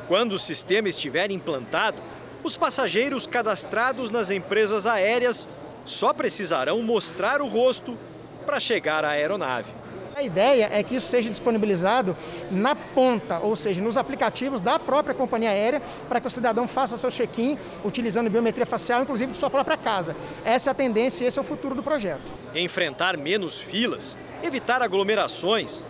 Quando 0.08 0.32
o 0.32 0.38
sistema 0.38 0.88
estiver 0.88 1.30
implantado, 1.30 1.98
os 2.42 2.56
passageiros 2.56 3.26
cadastrados 3.26 4.10
nas 4.10 4.30
empresas 4.30 4.86
aéreas 4.86 5.46
só 5.84 6.14
precisarão 6.14 6.80
mostrar 6.80 7.42
o 7.42 7.46
rosto 7.46 7.98
para 8.46 8.58
chegar 8.58 9.04
à 9.04 9.10
aeronave. 9.10 9.70
A 10.16 10.22
ideia 10.22 10.70
é 10.72 10.82
que 10.82 10.96
isso 10.96 11.08
seja 11.08 11.28
disponibilizado 11.28 12.16
na 12.50 12.74
ponta, 12.74 13.38
ou 13.40 13.54
seja, 13.54 13.82
nos 13.82 13.98
aplicativos 13.98 14.62
da 14.62 14.78
própria 14.78 15.14
companhia 15.14 15.50
aérea, 15.50 15.82
para 16.08 16.22
que 16.22 16.26
o 16.26 16.30
cidadão 16.30 16.66
faça 16.66 16.96
seu 16.96 17.10
check-in 17.10 17.58
utilizando 17.84 18.30
biometria 18.30 18.64
facial, 18.64 19.02
inclusive 19.02 19.32
de 19.32 19.36
sua 19.36 19.50
própria 19.50 19.76
casa. 19.76 20.16
Essa 20.42 20.70
é 20.70 20.72
a 20.72 20.74
tendência 20.74 21.22
e 21.22 21.26
esse 21.26 21.38
é 21.38 21.42
o 21.42 21.44
futuro 21.44 21.74
do 21.74 21.82
projeto. 21.82 22.32
Enfrentar 22.54 23.14
menos 23.18 23.60
filas, 23.60 24.16
evitar 24.42 24.80
aglomerações, 24.80 25.84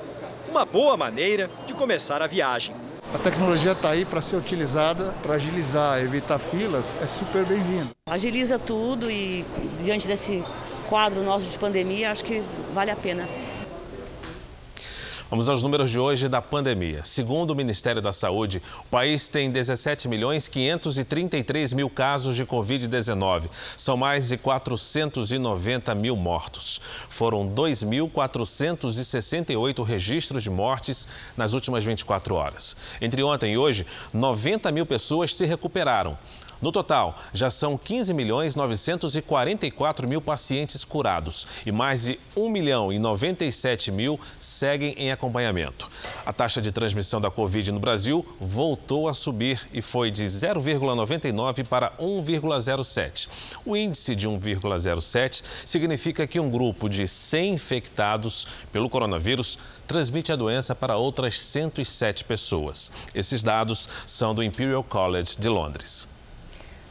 uma 0.50 0.64
boa 0.64 0.97
maneira 0.97 1.49
de 1.64 1.73
começar 1.73 2.21
a 2.21 2.26
viagem. 2.26 2.75
A 3.14 3.18
tecnologia 3.18 3.71
está 3.71 3.90
aí 3.90 4.04
para 4.04 4.21
ser 4.21 4.35
utilizada 4.35 5.14
para 5.23 5.35
agilizar, 5.35 6.00
evitar 6.00 6.40
filas, 6.40 6.87
é 7.00 7.06
super 7.06 7.45
bem-vindo. 7.45 7.90
Agiliza 8.11 8.59
tudo 8.59 9.09
e 9.09 9.45
diante 9.85 10.09
desse 10.09 10.42
quadro 10.88 11.23
nosso 11.23 11.47
de 11.47 11.56
pandemia, 11.56 12.11
acho 12.11 12.25
que 12.25 12.42
vale 12.75 12.90
a 12.90 12.97
pena. 12.97 13.28
Vamos 15.28 15.49
aos 15.49 15.61
números 15.61 15.90
de 15.90 15.99
hoje 15.99 16.28
da 16.28 16.40
pandemia. 16.40 17.02
Segundo 17.02 17.50
o 17.50 17.56
Ministério 17.56 18.00
da 18.00 18.12
Saúde, 18.12 18.62
o 18.78 18.85
país 18.85 19.26
tem 19.26 19.50
17 19.50 20.06
milhões 20.06 20.47
533 20.47 21.73
mil 21.73 21.90
casos 21.90 22.37
de 22.37 22.47
Covid-19. 22.47 23.50
São 23.76 23.97
mais 23.97 24.28
de 24.28 24.37
490 24.37 25.97
mil 25.97 26.14
mortos. 26.14 26.80
Foram 27.09 27.49
2.468 27.49 29.83
registros 29.83 30.45
de 30.45 30.50
mortes 30.50 31.09
nas 31.37 31.54
últimas 31.54 31.85
24 31.85 32.37
horas. 32.37 32.76
Entre 33.00 33.21
ontem 33.25 33.54
e 33.54 33.59
hoje, 33.59 33.85
90 34.14 34.71
mil 34.71 34.87
pessoas 34.87 35.35
se 35.35 35.45
recuperaram. 35.45 36.16
No 36.61 36.73
total, 36.73 37.17
já 37.35 37.51
são 37.51 37.77
15 37.77 38.15
milhões 38.15 38.57
944 38.57 40.09
mil 40.09 40.23
pacientes 40.23 40.87
curados 40.87 41.47
e 41.67 41.73
mais 41.73 42.05
de 42.05 42.19
1 42.35 42.49
milhão 42.49 42.91
e 42.91 42.99
97 42.99 43.93
mil 43.93 44.19
seguem 44.41 44.95
em 44.97 45.13
acompanhamento. 45.13 45.91
A 46.25 46.33
taxa 46.33 46.63
de 46.63 46.73
transmissão 46.73 47.21
da 47.21 47.31
Covid 47.31 47.71
no 47.73 47.79
Brasil 47.79 48.25
voltou 48.41 49.07
a 49.07 49.13
subir 49.13 49.69
e 49.71 49.83
foi 49.83 50.11
de 50.11 50.25
0,99 50.25 51.67
para 51.67 51.93
1,07. 51.99 53.29
O 53.65 53.77
índice 53.77 54.15
de 54.15 54.27
1,07 54.27 55.45
significa 55.65 56.27
que 56.27 56.41
um 56.41 56.49
grupo 56.49 56.89
de 56.89 57.07
100 57.07 57.53
infectados 57.53 58.47
pelo 58.73 58.89
coronavírus 58.89 59.59
transmite 59.87 60.33
a 60.33 60.37
doença 60.37 60.75
para 60.75 60.97
outras 60.97 61.39
107 61.39 62.25
pessoas. 62.25 62.91
Esses 63.15 63.43
dados 63.43 63.89
são 64.07 64.35
do 64.35 64.43
Imperial 64.43 64.83
College 64.83 65.37
de 65.39 65.49
Londres. 65.49 66.16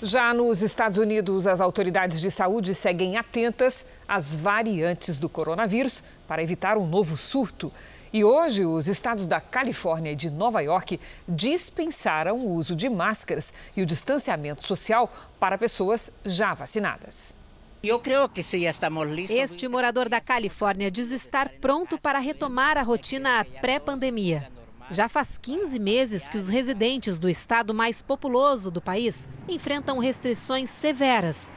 Já 0.02 0.34
nos 0.34 0.62
Estados 0.62 0.98
Unidos, 0.98 1.48
as 1.48 1.62
autoridades 1.62 2.20
de 2.20 2.30
saúde 2.30 2.76
seguem 2.76 3.16
atentas 3.18 3.88
às 4.06 4.36
variantes 4.36 5.18
do 5.18 5.30
coronavírus 5.30 6.04
para 6.28 6.44
evitar 6.44 6.78
um 6.78 6.86
novo 6.86 7.16
surto. 7.16 7.72
E 8.12 8.24
hoje, 8.24 8.66
os 8.66 8.88
estados 8.88 9.26
da 9.26 9.40
Califórnia 9.40 10.12
e 10.12 10.16
de 10.16 10.30
Nova 10.30 10.62
York 10.62 11.00
dispensaram 11.28 12.38
o 12.38 12.54
uso 12.54 12.76
de 12.76 12.90
máscaras 12.90 13.54
e 13.76 13.82
o 13.82 13.86
distanciamento 13.86 14.66
social 14.66 15.12
para 15.40 15.58
pessoas 15.58 16.12
já 16.26 16.54
vacinadas. 16.54 17.38
Eu 17.82 18.00
creio 18.00 18.28
que 18.28 18.44
sim, 18.44 18.66
estamos 18.68 19.10
listos. 19.10 19.38
Este 19.38 19.68
morador 19.68 20.10
da 20.10 20.20
Califórnia 20.20 20.92
diz 20.92 21.12
estar 21.12 21.50
pronto 21.62 21.98
para 21.98 22.20
retomar 22.20 22.78
a 22.78 22.82
rotina 22.82 23.46
pré-pandemia. 23.62 24.50
Já 24.90 25.10
faz 25.10 25.38
15 25.38 25.80
meses 25.80 26.30
que 26.30 26.38
os 26.38 26.48
residentes 26.48 27.18
do 27.18 27.28
estado 27.28 27.74
mais 27.74 28.02
populoso 28.04 28.70
do 28.70 28.82
país 28.82 29.28
enfrentam 29.50 29.98
restrições 29.98 30.70
severas. 30.70 31.54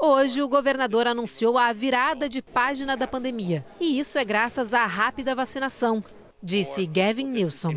Hoje, 0.00 0.42
o 0.42 0.48
governador 0.48 1.06
anunciou 1.06 1.58
a 1.58 1.70
virada 1.74 2.26
de 2.26 2.40
página 2.40 2.96
da 2.96 3.06
pandemia. 3.06 3.66
E 3.78 3.98
isso 3.98 4.18
é 4.18 4.24
graças 4.24 4.72
à 4.72 4.86
rápida 4.86 5.34
vacinação, 5.34 6.02
disse 6.42 6.86
Gavin 6.86 7.26
Newsom. 7.26 7.74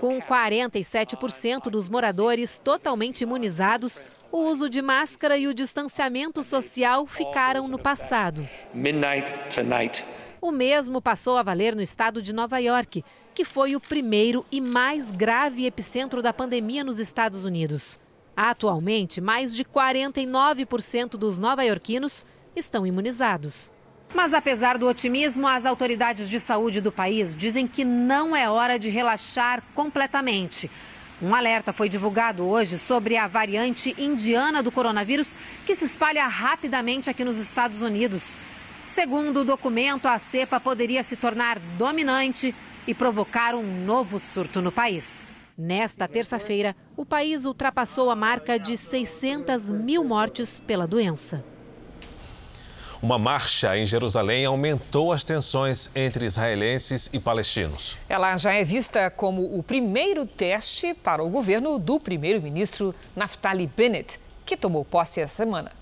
Com 0.00 0.20
47% 0.22 1.64
dos 1.64 1.90
moradores 1.90 2.58
totalmente 2.58 3.20
imunizados, 3.20 4.02
o 4.32 4.38
uso 4.38 4.70
de 4.70 4.80
máscara 4.80 5.36
e 5.36 5.46
o 5.46 5.52
distanciamento 5.52 6.42
social 6.42 7.06
ficaram 7.06 7.68
no 7.68 7.78
passado. 7.78 8.48
O 10.40 10.50
mesmo 10.50 11.02
passou 11.02 11.36
a 11.36 11.42
valer 11.42 11.76
no 11.76 11.82
estado 11.82 12.22
de 12.22 12.32
Nova 12.32 12.58
York, 12.58 13.04
que 13.34 13.44
foi 13.44 13.76
o 13.76 13.80
primeiro 13.80 14.44
e 14.50 14.60
mais 14.60 15.10
grave 15.10 15.66
epicentro 15.66 16.22
da 16.22 16.32
pandemia 16.32 16.84
nos 16.84 16.98
Estados 16.98 17.44
Unidos. 17.44 17.98
Atualmente, 18.36 19.20
mais 19.20 19.54
de 19.54 19.64
49% 19.64 21.10
dos 21.10 21.38
nova-iorquinos 21.38 22.24
estão 22.56 22.86
imunizados. 22.86 23.72
Mas 24.14 24.34
apesar 24.34 24.76
do 24.76 24.88
otimismo, 24.88 25.46
as 25.46 25.64
autoridades 25.64 26.28
de 26.28 26.40
saúde 26.40 26.80
do 26.80 26.90
país 26.90 27.34
dizem 27.34 27.66
que 27.66 27.84
não 27.84 28.34
é 28.34 28.50
hora 28.50 28.78
de 28.78 28.90
relaxar 28.90 29.62
completamente. 29.74 30.70
Um 31.22 31.34
alerta 31.34 31.72
foi 31.72 31.88
divulgado 31.88 32.44
hoje 32.46 32.78
sobre 32.78 33.16
a 33.16 33.28
variante 33.28 33.94
indiana 33.98 34.62
do 34.62 34.72
coronavírus 34.72 35.36
que 35.66 35.74
se 35.74 35.84
espalha 35.84 36.26
rapidamente 36.26 37.10
aqui 37.10 37.22
nos 37.24 37.36
Estados 37.36 37.82
Unidos. 37.82 38.38
Segundo 38.84 39.40
o 39.40 39.44
documento, 39.44 40.06
a 40.06 40.18
cepa 40.18 40.58
poderia 40.58 41.02
se 41.02 41.16
tornar 41.16 41.58
dominante 41.76 42.54
e 42.90 42.94
provocar 42.94 43.54
um 43.54 43.84
novo 43.84 44.18
surto 44.18 44.60
no 44.60 44.72
país. 44.72 45.28
Nesta 45.56 46.08
terça-feira, 46.08 46.74
o 46.96 47.06
país 47.06 47.44
ultrapassou 47.44 48.10
a 48.10 48.16
marca 48.16 48.58
de 48.58 48.76
600 48.76 49.70
mil 49.70 50.02
mortes 50.02 50.58
pela 50.58 50.88
doença. 50.88 51.44
Uma 53.00 53.16
marcha 53.16 53.78
em 53.78 53.86
Jerusalém 53.86 54.44
aumentou 54.44 55.12
as 55.12 55.22
tensões 55.22 55.88
entre 55.94 56.26
israelenses 56.26 57.08
e 57.12 57.20
palestinos. 57.20 57.96
Ela 58.08 58.36
já 58.36 58.54
é 58.54 58.64
vista 58.64 59.08
como 59.08 59.56
o 59.56 59.62
primeiro 59.62 60.26
teste 60.26 60.92
para 60.92 61.22
o 61.22 61.30
governo 61.30 61.78
do 61.78 62.00
primeiro-ministro 62.00 62.92
Naftali 63.14 63.68
Bennett, 63.68 64.18
que 64.44 64.56
tomou 64.56 64.84
posse 64.84 65.20
essa 65.20 65.36
semana. 65.36 65.79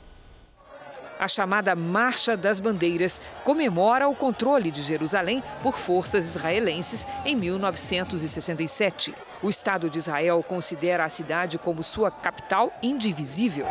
A 1.18 1.26
chamada 1.26 1.74
Marcha 1.74 2.36
das 2.36 2.60
Bandeiras 2.60 3.20
comemora 3.42 4.08
o 4.08 4.14
controle 4.14 4.70
de 4.70 4.82
Jerusalém 4.82 5.42
por 5.62 5.76
forças 5.76 6.28
israelenses 6.28 7.04
em 7.24 7.34
1967. 7.34 9.14
O 9.42 9.50
Estado 9.50 9.90
de 9.90 9.98
Israel 9.98 10.44
considera 10.46 11.04
a 11.04 11.08
cidade 11.08 11.58
como 11.58 11.82
sua 11.82 12.10
capital 12.10 12.72
indivisível. 12.80 13.66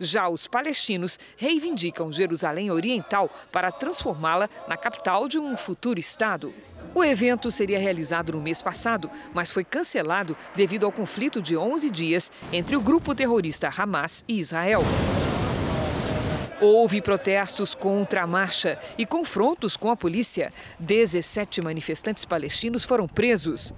Já 0.00 0.30
os 0.30 0.46
palestinos 0.46 1.18
reivindicam 1.36 2.10
Jerusalém 2.10 2.70
Oriental 2.70 3.28
para 3.52 3.70
transformá-la 3.70 4.48
na 4.66 4.76
capital 4.78 5.28
de 5.28 5.38
um 5.38 5.54
futuro 5.54 6.00
Estado. 6.00 6.54
O 6.94 7.04
evento 7.04 7.50
seria 7.50 7.78
realizado 7.78 8.32
no 8.32 8.40
mês 8.40 8.60
passado, 8.60 9.10
mas 9.32 9.50
foi 9.50 9.64
cancelado 9.64 10.36
devido 10.56 10.84
ao 10.84 10.92
conflito 10.92 11.40
de 11.40 11.56
11 11.56 11.90
dias 11.90 12.32
entre 12.52 12.76
o 12.76 12.80
grupo 12.80 13.14
terrorista 13.14 13.70
Hamas 13.76 14.24
e 14.26 14.38
Israel. 14.38 14.82
Houve 16.60 17.00
protestos 17.00 17.74
contra 17.74 18.22
a 18.22 18.26
marcha 18.26 18.78
e 18.98 19.06
confrontos 19.06 19.78
com 19.78 19.90
a 19.90 19.96
polícia. 19.96 20.52
17 20.78 21.62
manifestantes 21.62 22.26
palestinos 22.26 22.84
foram 22.84 23.08
presos. 23.08 23.72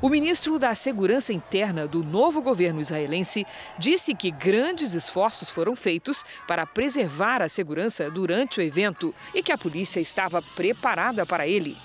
O 0.00 0.08
ministro 0.08 0.58
da 0.58 0.74
Segurança 0.74 1.32
Interna 1.32 1.86
do 1.86 2.02
novo 2.02 2.40
governo 2.40 2.80
israelense 2.80 3.46
disse 3.78 4.14
que 4.14 4.30
grandes 4.30 4.94
esforços 4.94 5.50
foram 5.50 5.74
feitos 5.74 6.24
para 6.46 6.66
preservar 6.66 7.42
a 7.42 7.48
segurança 7.48 8.10
durante 8.10 8.60
o 8.60 8.62
evento 8.62 9.14
e 9.34 9.42
que 9.42 9.52
a 9.52 9.58
polícia 9.58 10.00
estava 10.00 10.40
preparada 10.40 11.26
para 11.26 11.46
ele. 11.46 11.76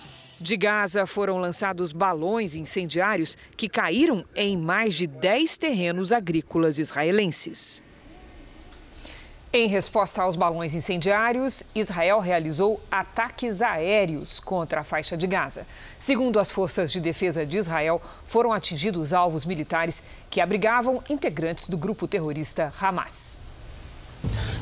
De 0.41 0.58
Gaza 0.58 1.06
foram 1.06 1.38
lançados 1.38 1.91
balões 1.91 2.56
incendiários 2.56 3.38
que 3.56 3.69
caíram 3.69 4.25
em 4.36 4.58
mais 4.58 4.95
de 4.95 5.06
10 5.06 5.56
terrenos 5.56 6.12
agrícolas 6.12 6.80
israelenses. 6.80 7.84
Em 9.54 9.67
resposta 9.67 10.23
aos 10.23 10.36
balões 10.36 10.73
incendiários, 10.73 11.62
Israel 11.75 12.19
realizou 12.19 12.82
ataques 12.89 13.62
aéreos 13.62 14.39
contra 14.39 14.82
a 14.82 14.84
faixa 14.84 15.15
de 15.15 15.27
Gaza. 15.27 15.67
Segundo 15.99 16.39
as 16.39 16.51
forças 16.51 16.91
de 16.91 16.99
defesa 16.99 17.45
de 17.45 17.60
Israel, 17.60 18.01
foram 18.25 18.51
atingidos 18.51 19.13
alvos 19.13 19.45
militares 19.45 20.04
que 20.27 20.41
abrigavam 20.41 21.04
integrantes 21.08 21.69
do 21.69 21.77
grupo 21.77 22.08
terrorista 22.08 22.73
Hamas. 22.82 23.50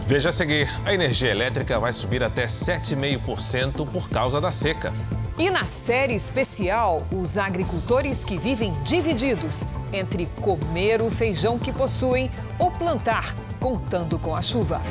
Veja 0.08 0.30
a 0.30 0.32
seguir: 0.32 0.68
a 0.86 0.94
energia 0.94 1.30
elétrica 1.30 1.80
vai 1.80 1.94
subir 1.94 2.24
até 2.24 2.46
7,5% 2.46 3.88
por 3.88 4.10
causa 4.10 4.42
da 4.42 4.52
seca. 4.52 4.94
E 5.38 5.50
na 5.50 5.66
série 5.66 6.16
especial, 6.16 7.08
os 7.12 7.38
agricultores 7.38 8.26
que 8.26 8.38
vivem 8.38 8.74
divididos 8.84 9.64
entre 9.94 10.26
comer 10.42 11.02
o 11.02 11.10
feijão 11.10 11.58
que 11.58 11.72
possuem 11.72 12.30
ou 12.58 12.70
plantar 12.70 13.34
contando 13.60 14.20
com 14.20 14.36
a 14.36 14.42
chuva. 14.42 14.82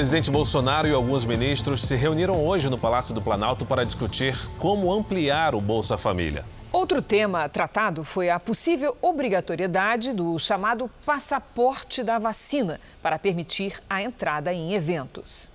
Presidente 0.00 0.30
Bolsonaro 0.30 0.88
e 0.88 0.94
alguns 0.94 1.26
ministros 1.26 1.82
se 1.82 1.94
reuniram 1.94 2.42
hoje 2.42 2.70
no 2.70 2.78
Palácio 2.78 3.14
do 3.14 3.20
Planalto 3.20 3.66
para 3.66 3.84
discutir 3.84 4.34
como 4.58 4.90
ampliar 4.90 5.54
o 5.54 5.60
Bolsa 5.60 5.98
Família. 5.98 6.42
Outro 6.72 7.02
tema 7.02 7.46
tratado 7.50 8.02
foi 8.02 8.30
a 8.30 8.40
possível 8.40 8.96
obrigatoriedade 9.02 10.14
do 10.14 10.38
chamado 10.38 10.90
passaporte 11.04 12.02
da 12.02 12.18
vacina 12.18 12.80
para 13.02 13.18
permitir 13.18 13.78
a 13.90 14.02
entrada 14.02 14.54
em 14.54 14.72
eventos. 14.72 15.52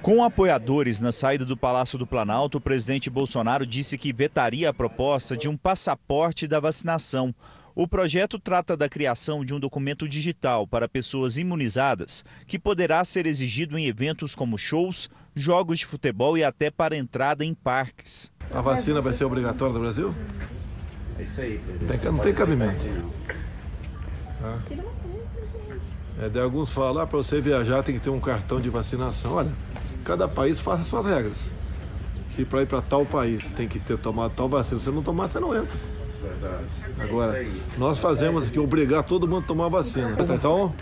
Com 0.00 0.24
apoiadores 0.24 0.98
na 0.98 1.12
saída 1.12 1.44
do 1.44 1.54
Palácio 1.54 1.98
do 1.98 2.06
Planalto, 2.06 2.56
o 2.56 2.62
presidente 2.62 3.10
Bolsonaro 3.10 3.66
disse 3.66 3.98
que 3.98 4.10
vetaria 4.10 4.70
a 4.70 4.72
proposta 4.72 5.36
de 5.36 5.50
um 5.50 5.56
passaporte 5.56 6.48
da 6.48 6.58
vacinação. 6.60 7.34
O 7.78 7.86
projeto 7.86 8.38
trata 8.38 8.74
da 8.74 8.88
criação 8.88 9.44
de 9.44 9.52
um 9.52 9.60
documento 9.60 10.08
digital 10.08 10.66
para 10.66 10.88
pessoas 10.88 11.36
imunizadas, 11.36 12.24
que 12.46 12.58
poderá 12.58 13.04
ser 13.04 13.26
exigido 13.26 13.76
em 13.76 13.84
eventos 13.84 14.34
como 14.34 14.56
shows, 14.56 15.10
jogos 15.34 15.80
de 15.80 15.84
futebol 15.84 16.38
e 16.38 16.42
até 16.42 16.70
para 16.70 16.96
entrada 16.96 17.44
em 17.44 17.52
parques. 17.52 18.32
A 18.50 18.62
vacina 18.62 19.02
vai 19.02 19.12
ser 19.12 19.26
obrigatória 19.26 19.74
no 19.74 19.80
Brasil? 19.80 20.14
É 21.18 21.22
isso 21.24 21.38
aí, 21.38 21.60
Tem, 21.86 22.10
não 22.10 22.18
tem 22.20 22.32
cabimento. 22.32 22.80
Tá? 24.40 24.62
É, 26.22 26.30
de 26.30 26.40
alguns 26.40 26.70
falam, 26.70 27.02
ah, 27.02 27.06
para 27.06 27.18
você 27.18 27.42
viajar 27.42 27.82
tem 27.82 27.96
que 27.96 28.00
ter 28.00 28.08
um 28.08 28.20
cartão 28.20 28.58
de 28.58 28.70
vacinação. 28.70 29.34
Olha, 29.34 29.52
cada 30.02 30.26
país 30.26 30.58
faz 30.58 30.80
as 30.80 30.86
suas 30.86 31.04
regras. 31.04 31.52
Se 32.26 32.42
para 32.42 32.62
ir 32.62 32.66
para 32.66 32.80
tal 32.80 33.04
país 33.04 33.52
tem 33.52 33.68
que 33.68 33.78
ter 33.78 33.98
tomado 33.98 34.32
tal 34.34 34.48
vacina, 34.48 34.80
se 34.80 34.88
não 34.88 35.02
tomar, 35.02 35.28
você 35.28 35.38
não 35.38 35.54
entra. 35.54 35.95
Verdade. 36.26 36.64
Agora, 37.00 37.46
nós 37.78 37.98
fazemos 37.98 38.46
aqui 38.46 38.58
obrigar 38.58 39.02
todo 39.02 39.26
mundo 39.28 39.44
a 39.44 39.46
tomar 39.46 39.68
vacina. 39.68 40.16
Então, 40.34 40.74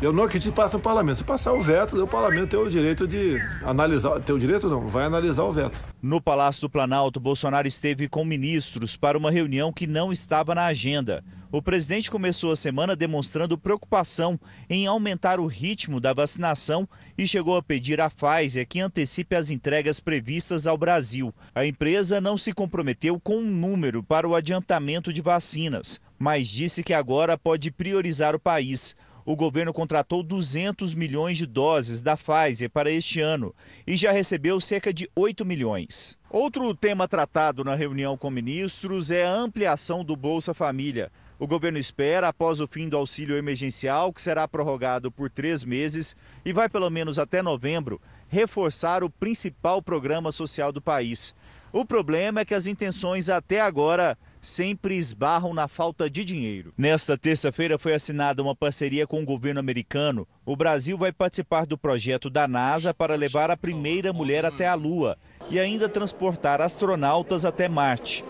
eu 0.00 0.12
não 0.12 0.24
acredito 0.24 0.50
que 0.50 0.56
passe 0.56 0.74
no 0.74 0.80
parlamento. 0.80 1.16
Se 1.16 1.24
passar 1.24 1.52
o 1.52 1.62
veto, 1.62 2.02
o 2.02 2.06
parlamento 2.06 2.50
tem 2.50 2.60
o 2.60 2.68
direito 2.68 3.06
de 3.06 3.40
analisar. 3.64 4.20
Tem 4.20 4.34
o 4.34 4.38
direito 4.38 4.68
não, 4.68 4.88
vai 4.88 5.04
analisar 5.04 5.44
o 5.44 5.52
veto. 5.52 5.84
No 6.02 6.20
Palácio 6.20 6.62
do 6.62 6.70
Planalto, 6.70 7.18
Bolsonaro 7.18 7.66
esteve 7.66 8.08
com 8.08 8.24
ministros 8.24 8.96
para 8.96 9.16
uma 9.16 9.30
reunião 9.30 9.72
que 9.72 9.86
não 9.86 10.12
estava 10.12 10.54
na 10.54 10.66
agenda. 10.66 11.24
O 11.54 11.62
presidente 11.62 12.10
começou 12.10 12.50
a 12.50 12.56
semana 12.56 12.96
demonstrando 12.96 13.56
preocupação 13.56 14.36
em 14.68 14.88
aumentar 14.88 15.38
o 15.38 15.46
ritmo 15.46 16.00
da 16.00 16.12
vacinação 16.12 16.88
e 17.16 17.28
chegou 17.28 17.56
a 17.56 17.62
pedir 17.62 18.00
à 18.00 18.10
Pfizer 18.10 18.66
que 18.66 18.80
antecipe 18.80 19.36
as 19.36 19.50
entregas 19.50 20.00
previstas 20.00 20.66
ao 20.66 20.76
Brasil. 20.76 21.32
A 21.54 21.64
empresa 21.64 22.20
não 22.20 22.36
se 22.36 22.52
comprometeu 22.52 23.20
com 23.20 23.36
um 23.36 23.48
número 23.48 24.02
para 24.02 24.28
o 24.28 24.34
adiantamento 24.34 25.12
de 25.12 25.20
vacinas, 25.22 26.00
mas 26.18 26.48
disse 26.48 26.82
que 26.82 26.92
agora 26.92 27.38
pode 27.38 27.70
priorizar 27.70 28.34
o 28.34 28.40
país 28.40 28.96
o 29.26 29.34
governo 29.34 29.72
contratou 29.72 30.22
200 30.22 30.92
milhões 30.92 31.38
de 31.38 31.46
doses 31.46 32.02
da 32.02 32.14
Pfizer 32.14 32.68
para 32.68 32.90
este 32.90 33.20
ano 33.20 33.54
e 33.86 33.96
já 33.96 34.12
recebeu 34.12 34.60
cerca 34.60 34.92
de 34.92 35.08
8 35.16 35.46
milhões. 35.46 36.18
Outro 36.28 36.74
tema 36.74 37.08
tratado 37.08 37.64
na 37.64 37.74
reunião 37.74 38.18
com 38.18 38.30
ministros 38.30 39.10
é 39.10 39.24
a 39.24 39.32
ampliação 39.32 40.04
do 40.04 40.14
Bolsa 40.14 40.52
Família. 40.52 41.10
O 41.38 41.46
governo 41.46 41.78
espera, 41.78 42.28
após 42.28 42.60
o 42.60 42.66
fim 42.68 42.88
do 42.88 42.96
auxílio 42.96 43.36
emergencial, 43.36 44.12
que 44.12 44.22
será 44.22 44.46
prorrogado 44.46 45.10
por 45.10 45.28
três 45.28 45.64
meses 45.64 46.16
e 46.44 46.52
vai 46.52 46.68
pelo 46.68 46.88
menos 46.88 47.18
até 47.18 47.42
novembro, 47.42 48.00
reforçar 48.28 49.02
o 49.02 49.10
principal 49.10 49.82
programa 49.82 50.30
social 50.30 50.70
do 50.70 50.80
país. 50.80 51.34
O 51.72 51.84
problema 51.84 52.40
é 52.40 52.44
que 52.44 52.54
as 52.54 52.68
intenções 52.68 53.28
até 53.28 53.60
agora 53.60 54.16
sempre 54.40 54.96
esbarram 54.96 55.52
na 55.52 55.66
falta 55.66 56.08
de 56.08 56.24
dinheiro. 56.24 56.72
Nesta 56.78 57.18
terça-feira 57.18 57.78
foi 57.78 57.94
assinada 57.94 58.40
uma 58.40 58.54
parceria 58.54 59.08
com 59.08 59.20
o 59.20 59.26
governo 59.26 59.58
americano. 59.58 60.28
O 60.46 60.54
Brasil 60.54 60.96
vai 60.96 61.10
participar 61.10 61.66
do 61.66 61.76
projeto 61.76 62.30
da 62.30 62.46
NASA 62.46 62.94
para 62.94 63.16
levar 63.16 63.50
a 63.50 63.56
primeira 63.56 64.12
mulher 64.12 64.44
até 64.44 64.68
a 64.68 64.74
Lua 64.74 65.18
e 65.50 65.58
ainda 65.58 65.88
transportar 65.88 66.60
astronautas 66.60 67.44
até 67.44 67.68
Marte. 67.68 68.24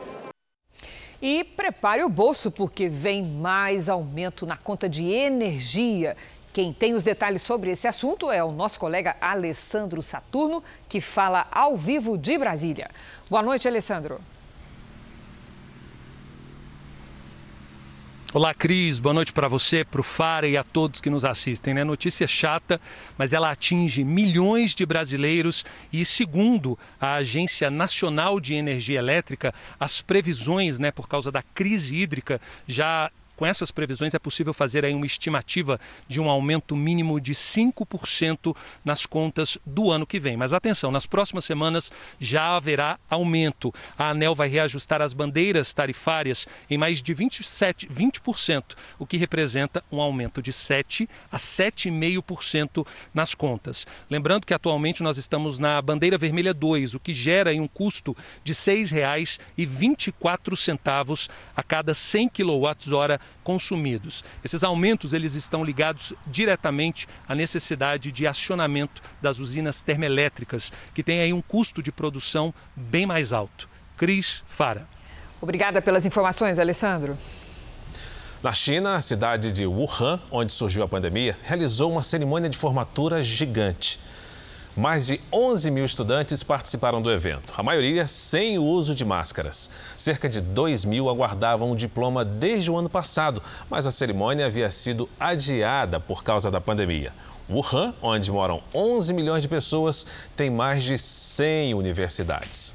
E 1.26 1.42
prepare 1.42 2.04
o 2.04 2.08
bolso, 2.10 2.50
porque 2.50 2.86
vem 2.86 3.22
mais 3.22 3.88
aumento 3.88 4.44
na 4.44 4.58
conta 4.58 4.86
de 4.86 5.10
energia. 5.10 6.14
Quem 6.52 6.70
tem 6.70 6.92
os 6.92 7.02
detalhes 7.02 7.40
sobre 7.40 7.70
esse 7.70 7.88
assunto 7.88 8.30
é 8.30 8.44
o 8.44 8.52
nosso 8.52 8.78
colega 8.78 9.16
Alessandro 9.22 10.02
Saturno, 10.02 10.62
que 10.86 11.00
fala 11.00 11.46
ao 11.50 11.78
vivo 11.78 12.18
de 12.18 12.36
Brasília. 12.36 12.90
Boa 13.30 13.42
noite, 13.42 13.66
Alessandro. 13.66 14.20
Olá, 18.34 18.52
Cris. 18.52 18.98
Boa 18.98 19.14
noite 19.14 19.32
para 19.32 19.46
você, 19.46 19.84
para 19.84 20.00
o 20.00 20.02
Fara 20.02 20.48
e 20.48 20.56
a 20.56 20.64
todos 20.64 21.00
que 21.00 21.08
nos 21.08 21.24
assistem. 21.24 21.72
Né? 21.72 21.84
Notícia 21.84 22.26
chata, 22.26 22.80
mas 23.16 23.32
ela 23.32 23.48
atinge 23.48 24.02
milhões 24.02 24.74
de 24.74 24.84
brasileiros 24.84 25.64
e, 25.92 26.04
segundo 26.04 26.76
a 27.00 27.14
Agência 27.14 27.70
Nacional 27.70 28.40
de 28.40 28.54
Energia 28.54 28.98
Elétrica, 28.98 29.54
as 29.78 30.02
previsões, 30.02 30.80
né, 30.80 30.90
por 30.90 31.06
causa 31.06 31.30
da 31.30 31.42
crise 31.42 31.94
hídrica, 31.94 32.40
já 32.66 33.08
com 33.36 33.46
essas 33.46 33.70
previsões 33.70 34.14
é 34.14 34.18
possível 34.18 34.52
fazer 34.52 34.84
aí 34.84 34.92
uma 34.94 35.06
estimativa 35.06 35.80
de 36.06 36.20
um 36.20 36.28
aumento 36.28 36.76
mínimo 36.76 37.18
de 37.20 37.34
5% 37.34 38.54
nas 38.84 39.06
contas 39.06 39.56
do 39.64 39.90
ano 39.90 40.06
que 40.06 40.20
vem. 40.20 40.36
Mas 40.36 40.52
atenção, 40.52 40.90
nas 40.90 41.06
próximas 41.06 41.44
semanas 41.44 41.92
já 42.20 42.56
haverá 42.56 42.98
aumento. 43.08 43.72
A 43.98 44.10
ANEL 44.10 44.34
vai 44.34 44.48
reajustar 44.48 45.00
as 45.02 45.14
bandeiras 45.14 45.74
tarifárias 45.74 46.46
em 46.70 46.78
mais 46.78 47.02
de 47.02 47.12
27, 47.14 47.88
20%, 47.88 48.62
o 48.98 49.06
que 49.06 49.16
representa 49.16 49.84
um 49.90 50.00
aumento 50.00 50.40
de 50.42 50.52
7 50.52 51.08
a 51.30 51.36
7,5% 51.36 52.84
nas 53.12 53.34
contas. 53.34 53.86
Lembrando 54.10 54.46
que 54.46 54.54
atualmente 54.54 55.02
nós 55.02 55.18
estamos 55.18 55.58
na 55.58 55.82
bandeira 55.82 56.18
vermelha 56.18 56.54
2, 56.54 56.94
o 56.94 57.00
que 57.00 57.12
gera 57.12 57.52
um 57.54 57.68
custo 57.68 58.16
de 58.42 58.52
R$ 58.52 58.58
6,24 58.58 61.28
a 61.56 61.62
cada 61.62 61.94
100 61.94 62.28
kWh 62.28 63.18
consumidos. 63.42 64.24
Esses 64.44 64.64
aumentos 64.64 65.12
eles 65.12 65.34
estão 65.34 65.64
ligados 65.64 66.14
diretamente 66.26 67.06
à 67.28 67.34
necessidade 67.34 68.10
de 68.10 68.26
acionamento 68.26 69.02
das 69.20 69.38
usinas 69.38 69.82
termoelétricas, 69.82 70.72
que 70.94 71.02
têm 71.02 71.20
aí 71.20 71.32
um 71.32 71.42
custo 71.42 71.82
de 71.82 71.92
produção 71.92 72.52
bem 72.74 73.06
mais 73.06 73.32
alto. 73.32 73.68
Cris 73.96 74.42
Fara. 74.48 74.88
Obrigada 75.40 75.82
pelas 75.82 76.06
informações, 76.06 76.58
Alessandro. 76.58 77.18
Na 78.42 78.52
China, 78.52 78.96
a 78.96 79.00
cidade 79.00 79.50
de 79.52 79.66
Wuhan, 79.66 80.20
onde 80.30 80.52
surgiu 80.52 80.82
a 80.82 80.88
pandemia, 80.88 81.38
realizou 81.42 81.92
uma 81.92 82.02
cerimônia 82.02 82.50
de 82.50 82.58
formatura 82.58 83.22
gigante. 83.22 83.98
Mais 84.76 85.06
de 85.06 85.20
11 85.32 85.70
mil 85.70 85.84
estudantes 85.84 86.42
participaram 86.42 87.00
do 87.00 87.08
evento, 87.08 87.54
a 87.56 87.62
maioria 87.62 88.08
sem 88.08 88.58
o 88.58 88.64
uso 88.64 88.92
de 88.92 89.04
máscaras. 89.04 89.70
Cerca 89.96 90.28
de 90.28 90.40
2 90.40 90.84
mil 90.84 91.08
aguardavam 91.08 91.70
o 91.70 91.76
diploma 91.76 92.24
desde 92.24 92.72
o 92.72 92.76
ano 92.76 92.90
passado, 92.90 93.40
mas 93.70 93.86
a 93.86 93.92
cerimônia 93.92 94.46
havia 94.46 94.68
sido 94.72 95.08
adiada 95.18 96.00
por 96.00 96.24
causa 96.24 96.50
da 96.50 96.60
pandemia. 96.60 97.12
Wuhan, 97.48 97.94
onde 98.02 98.32
moram 98.32 98.64
11 98.74 99.12
milhões 99.12 99.42
de 99.44 99.48
pessoas, 99.48 100.04
tem 100.34 100.50
mais 100.50 100.82
de 100.82 100.98
100 100.98 101.74
universidades. 101.74 102.74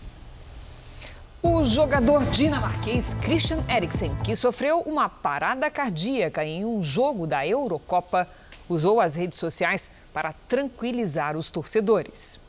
O 1.41 1.65
jogador 1.65 2.25
dinamarquês 2.27 3.13
Christian 3.13 3.63
Eriksen, 3.69 4.15
que 4.23 4.35
sofreu 4.35 4.81
uma 4.81 5.09
parada 5.09 5.69
cardíaca 5.71 6.45
em 6.45 6.63
um 6.63 6.83
jogo 6.83 7.25
da 7.25 7.45
Eurocopa, 7.47 8.27
usou 8.69 9.01
as 9.01 9.15
redes 9.15 9.37
sociais 9.37 9.91
para 10.13 10.31
tranquilizar 10.47 11.35
os 11.35 11.51
torcedores. 11.51 12.39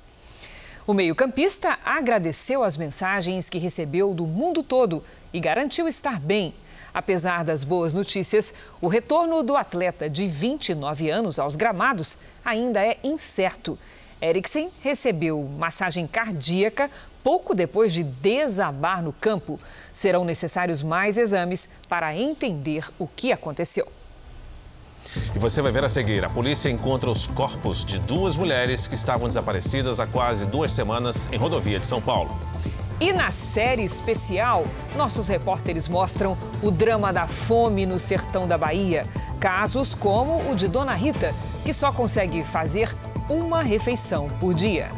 O 0.87 0.95
meio-campista 0.95 1.79
agradeceu 1.85 2.63
as 2.63 2.77
mensagens 2.77 3.49
que 3.49 3.59
recebeu 3.59 4.13
do 4.13 4.27
mundo 4.27 4.63
todo 4.63 5.03
e 5.33 5.41
garantiu 5.41 5.89
estar 5.89 6.21
bem. 6.21 6.55
Apesar 6.93 7.45
das 7.45 7.63
boas 7.63 7.95
notícias, 7.95 8.53
o 8.81 8.89
retorno 8.89 9.43
do 9.43 9.57
atleta 9.57 10.11
de 10.11 10.27
29 10.27 11.09
anos 11.09 11.39
aos 11.39 11.55
gramados 11.55 12.19
ainda 12.45 12.85
é 12.85 12.99
incerto. 13.05 13.79
Eriksen 14.21 14.71
recebeu 14.83 15.43
massagem 15.43 16.07
cardíaca 16.07 16.91
pouco 17.23 17.55
depois 17.55 17.93
de 17.93 18.03
desabar 18.03 19.03
no 19.03 19.13
campo. 19.13 19.59
Serão 19.93 20.25
necessários 20.25 20.83
mais 20.83 21.17
exames 21.17 21.71
para 21.89 22.15
entender 22.17 22.91
o 22.99 23.07
que 23.07 23.33
aconteceu. 23.33 24.00
E 25.35 25.39
você 25.39 25.61
vai 25.63 25.73
ver 25.73 25.85
a 25.85 25.89
seguir: 25.89 26.25
a 26.25 26.31
polícia 26.31 26.69
encontra 26.69 27.11
os 27.11 27.27
corpos 27.27 27.85
de 27.85 27.99
duas 27.99 28.37
mulheres 28.37 28.87
que 28.87 28.95
estavam 28.95 29.29
desaparecidas 29.29 30.01
há 30.01 30.07
quase 30.07 30.47
duas 30.47 30.73
semanas 30.73 31.29
em 31.33 31.37
rodovia 31.37 31.79
de 31.79 31.87
São 31.87 32.01
Paulo. 32.01 32.37
E 33.01 33.15
na 33.15 33.31
série 33.31 33.83
especial, 33.83 34.67
nossos 34.95 35.27
repórteres 35.27 35.89
mostram 35.89 36.37
o 36.63 36.71
drama 36.71 37.11
da 37.11 37.27
fome 37.27 37.87
no 37.87 37.99
sertão 37.99 38.47
da 38.47 38.59
Bahia. 38.59 39.07
Casos 39.41 39.95
como 39.95 40.51
o 40.51 40.55
de 40.55 40.69
Dona 40.69 40.93
Rita, 40.93 41.35
que 41.65 41.73
só 41.73 41.91
consegue 41.91 42.45
fazer 42.45 42.95
uma 43.27 43.63
refeição 43.63 44.29
por 44.39 44.53
dia. 44.53 44.91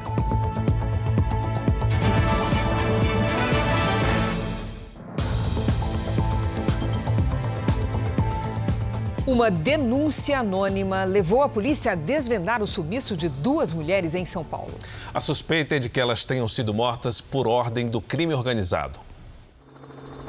Uma 9.24 9.52
denúncia 9.52 10.40
anônima 10.40 11.04
levou 11.04 11.44
a 11.44 11.48
polícia 11.48 11.92
a 11.92 11.94
desvendar 11.94 12.60
o 12.60 12.66
sumiço 12.66 13.16
de 13.16 13.28
duas 13.28 13.72
mulheres 13.72 14.16
em 14.16 14.24
São 14.24 14.42
Paulo. 14.42 14.72
A 15.14 15.20
suspeita 15.20 15.76
é 15.76 15.78
de 15.78 15.88
que 15.88 16.00
elas 16.00 16.24
tenham 16.24 16.48
sido 16.48 16.74
mortas 16.74 17.20
por 17.20 17.46
ordem 17.46 17.88
do 17.88 18.00
crime 18.00 18.34
organizado. 18.34 18.98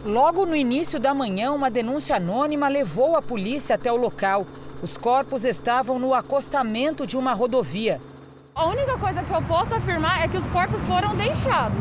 Logo 0.05 0.45
no 0.45 0.55
início 0.55 0.99
da 0.99 1.11
manhã, 1.11 1.51
uma 1.51 1.71
denúncia 1.71 2.17
anônima 2.17 2.67
levou 2.67 3.15
a 3.15 3.21
polícia 3.21 3.73
até 3.73 3.91
o 3.91 3.95
local. 3.95 4.45
Os 4.79 4.95
corpos 4.95 5.43
estavam 5.43 5.97
no 5.97 6.13
acostamento 6.13 7.07
de 7.07 7.17
uma 7.17 7.33
rodovia. 7.33 7.99
A 8.53 8.67
única 8.67 8.95
coisa 8.99 9.23
que 9.23 9.33
eu 9.33 9.41
posso 9.41 9.73
afirmar 9.73 10.23
é 10.23 10.27
que 10.27 10.37
os 10.37 10.45
corpos 10.49 10.79
foram 10.83 11.15
deixados, 11.15 11.79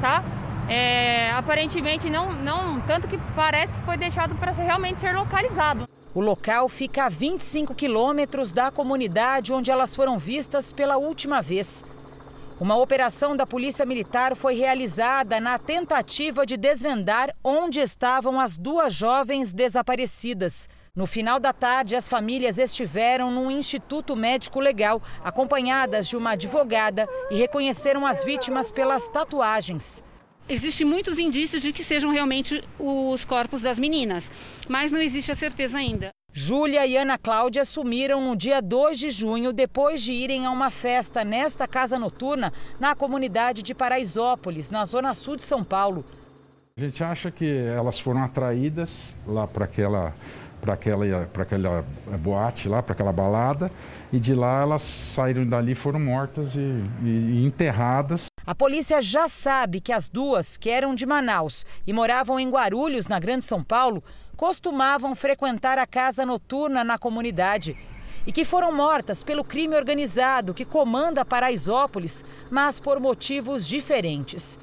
tá? 0.00 0.24
É, 0.66 1.30
aparentemente 1.32 2.08
não, 2.08 2.32
não, 2.32 2.80
tanto 2.80 3.06
que 3.06 3.18
parece 3.36 3.74
que 3.74 3.80
foi 3.82 3.98
deixado 3.98 4.34
para 4.36 4.52
realmente 4.52 4.98
ser 4.98 5.14
localizado. 5.14 5.86
O 6.16 6.20
local 6.22 6.66
fica 6.66 7.04
a 7.04 7.08
25 7.10 7.74
quilômetros 7.74 8.50
da 8.50 8.70
comunidade 8.70 9.52
onde 9.52 9.70
elas 9.70 9.94
foram 9.94 10.18
vistas 10.18 10.72
pela 10.72 10.96
última 10.96 11.42
vez. 11.42 11.84
Uma 12.58 12.74
operação 12.74 13.36
da 13.36 13.46
Polícia 13.46 13.84
Militar 13.84 14.34
foi 14.34 14.54
realizada 14.54 15.38
na 15.38 15.58
tentativa 15.58 16.46
de 16.46 16.56
desvendar 16.56 17.36
onde 17.44 17.80
estavam 17.80 18.40
as 18.40 18.56
duas 18.56 18.94
jovens 18.94 19.52
desaparecidas. 19.52 20.70
No 20.94 21.06
final 21.06 21.38
da 21.38 21.52
tarde, 21.52 21.94
as 21.94 22.08
famílias 22.08 22.56
estiveram 22.56 23.30
no 23.30 23.50
Instituto 23.50 24.16
Médico 24.16 24.58
Legal, 24.58 25.02
acompanhadas 25.22 26.08
de 26.08 26.16
uma 26.16 26.30
advogada, 26.30 27.06
e 27.30 27.36
reconheceram 27.36 28.06
as 28.06 28.24
vítimas 28.24 28.72
pelas 28.72 29.06
tatuagens. 29.06 30.02
Existem 30.48 30.86
muitos 30.86 31.18
indícios 31.18 31.60
de 31.60 31.72
que 31.72 31.82
sejam 31.82 32.12
realmente 32.12 32.62
os 32.78 33.24
corpos 33.24 33.62
das 33.62 33.80
meninas, 33.80 34.30
mas 34.68 34.92
não 34.92 35.00
existe 35.00 35.32
a 35.32 35.36
certeza 35.36 35.78
ainda. 35.78 36.10
Júlia 36.32 36.86
e 36.86 36.96
Ana 36.96 37.18
Cláudia 37.18 37.64
sumiram 37.64 38.20
no 38.20 38.36
dia 38.36 38.60
2 38.60 38.98
de 38.98 39.10
junho, 39.10 39.52
depois 39.52 40.00
de 40.02 40.12
irem 40.12 40.46
a 40.46 40.50
uma 40.52 40.70
festa 40.70 41.24
nesta 41.24 41.66
casa 41.66 41.98
noturna 41.98 42.52
na 42.78 42.94
comunidade 42.94 43.60
de 43.62 43.74
Paraisópolis, 43.74 44.70
na 44.70 44.84
zona 44.84 45.14
sul 45.14 45.34
de 45.34 45.42
São 45.42 45.64
Paulo. 45.64 46.04
A 46.76 46.80
gente 46.80 47.02
acha 47.02 47.30
que 47.30 47.50
elas 47.50 47.98
foram 47.98 48.22
atraídas 48.22 49.16
lá 49.26 49.48
para 49.48 49.64
aquela 49.64 50.14
para 50.60 50.74
aquela, 50.74 51.26
para 51.32 51.42
aquela 51.42 51.84
boate 52.18 52.68
lá, 52.68 52.82
para 52.82 52.92
aquela 52.92 53.12
balada, 53.12 53.70
e 54.12 54.18
de 54.18 54.34
lá 54.34 54.62
elas 54.62 54.82
saíram 54.82 55.46
dali 55.46 55.74
foram 55.74 56.00
mortas 56.00 56.54
e, 56.54 56.60
e, 57.02 57.08
e 57.08 57.46
enterradas. 57.46 58.26
A 58.46 58.54
polícia 58.54 59.02
já 59.02 59.28
sabe 59.28 59.80
que 59.80 59.92
as 59.92 60.08
duas, 60.08 60.56
que 60.56 60.70
eram 60.70 60.94
de 60.94 61.04
Manaus 61.04 61.66
e 61.84 61.92
moravam 61.92 62.38
em 62.38 62.48
Guarulhos, 62.48 63.08
na 63.08 63.18
Grande 63.18 63.44
São 63.44 63.60
Paulo, 63.60 64.04
costumavam 64.36 65.16
frequentar 65.16 65.78
a 65.78 65.86
casa 65.86 66.24
noturna 66.24 66.84
na 66.84 66.96
comunidade 66.96 67.76
e 68.24 68.30
que 68.30 68.44
foram 68.44 68.70
mortas 68.70 69.24
pelo 69.24 69.42
crime 69.42 69.74
organizado 69.74 70.54
que 70.54 70.64
comanda 70.64 71.24
Paraisópolis, 71.24 72.22
mas 72.48 72.78
por 72.78 73.00
motivos 73.00 73.66
diferentes. 73.66 74.56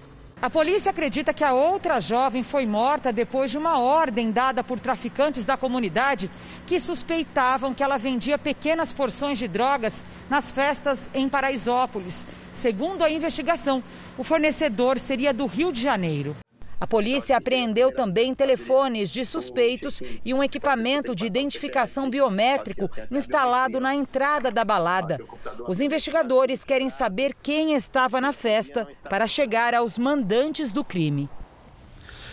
A 0.44 0.50
polícia 0.50 0.90
acredita 0.92 1.34
que 1.34 1.42
a 1.42 1.54
outra 1.54 2.02
jovem 2.02 2.44
foi 2.44 2.66
morta 2.66 3.14
depois 3.14 3.50
de 3.50 3.58
uma 3.58 3.80
ordem 3.80 4.30
dada 4.30 4.62
por 4.62 4.78
traficantes 4.78 5.46
da 5.46 5.56
comunidade 5.56 6.30
que 6.68 6.82
suspeitavam 6.82 7.74
que 7.74 7.82
ela 7.82 7.98
vendia 7.98 8.38
pequenas 8.38 8.92
porções 8.92 9.40
de 9.40 9.48
drogas 9.48 10.04
nas 10.30 10.52
festas 10.52 11.10
em 11.14 11.30
Paraisópolis. 11.30 12.26
Segundo 12.52 13.04
a 13.04 13.10
investigação, 13.10 13.82
o 14.18 14.24
fornecedor 14.26 15.00
seria 15.00 15.34
do 15.34 15.46
Rio 15.46 15.72
de 15.72 15.80
Janeiro. 15.80 16.36
A 16.80 16.88
polícia 16.88 17.38
apreendeu 17.38 17.94
também 17.94 18.34
telefones 18.34 19.10
de 19.10 19.24
suspeitos 19.26 20.02
e 20.24 20.34
um 20.34 20.44
equipamento 20.44 21.16
de 21.16 21.26
identificação 21.26 22.10
biométrico 22.10 22.90
instalado 23.10 23.80
na 23.80 23.96
entrada 23.96 24.52
da 24.52 24.66
balada. 24.66 25.20
Os 25.68 25.80
investigadores 25.80 26.64
querem 26.64 26.90
saber 26.90 27.36
quem 27.42 27.74
estava 27.74 28.20
na 28.20 28.34
festa 28.34 28.88
para 29.10 29.28
chegar 29.28 29.74
aos 29.74 29.98
mandantes 29.98 30.74
do 30.74 30.84
crime. 30.84 31.30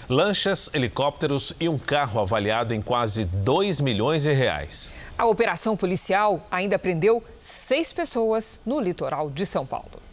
Lanchas, 0.09 0.69
helicópteros 0.75 1.55
e 1.61 1.69
um 1.69 1.79
carro 1.79 2.21
avaliado 2.21 2.75
em 2.75 2.83
quase 2.83 3.25
2 3.25 3.81
milhões 3.81 4.25
de 4.25 4.33
reais. 4.33 4.93
A 5.17 5.25
operação 5.25 5.77
policial 5.77 6.45
ainda 6.51 6.81
prendeu 6.81 7.23
seis 7.39 7.93
pessoas 7.93 8.61
no 8.67 8.81
litoral 8.81 9.31
de 9.31 9.47
São 9.47 9.65
Paulo. 9.65 10.10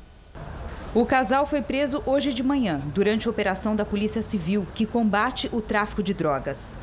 O 0.95 1.05
casal 1.05 1.45
foi 1.45 1.61
preso 1.61 2.01
hoje 2.05 2.33
de 2.33 2.41
manhã, 2.41 2.81
durante 2.95 3.27
a 3.27 3.31
operação 3.31 3.75
da 3.75 3.85
Polícia 3.85 4.23
Civil, 4.23 4.65
que 4.73 4.85
combate 4.85 5.49
o 5.51 5.61
tráfico 5.61 6.01
de 6.01 6.13
drogas. 6.13 6.77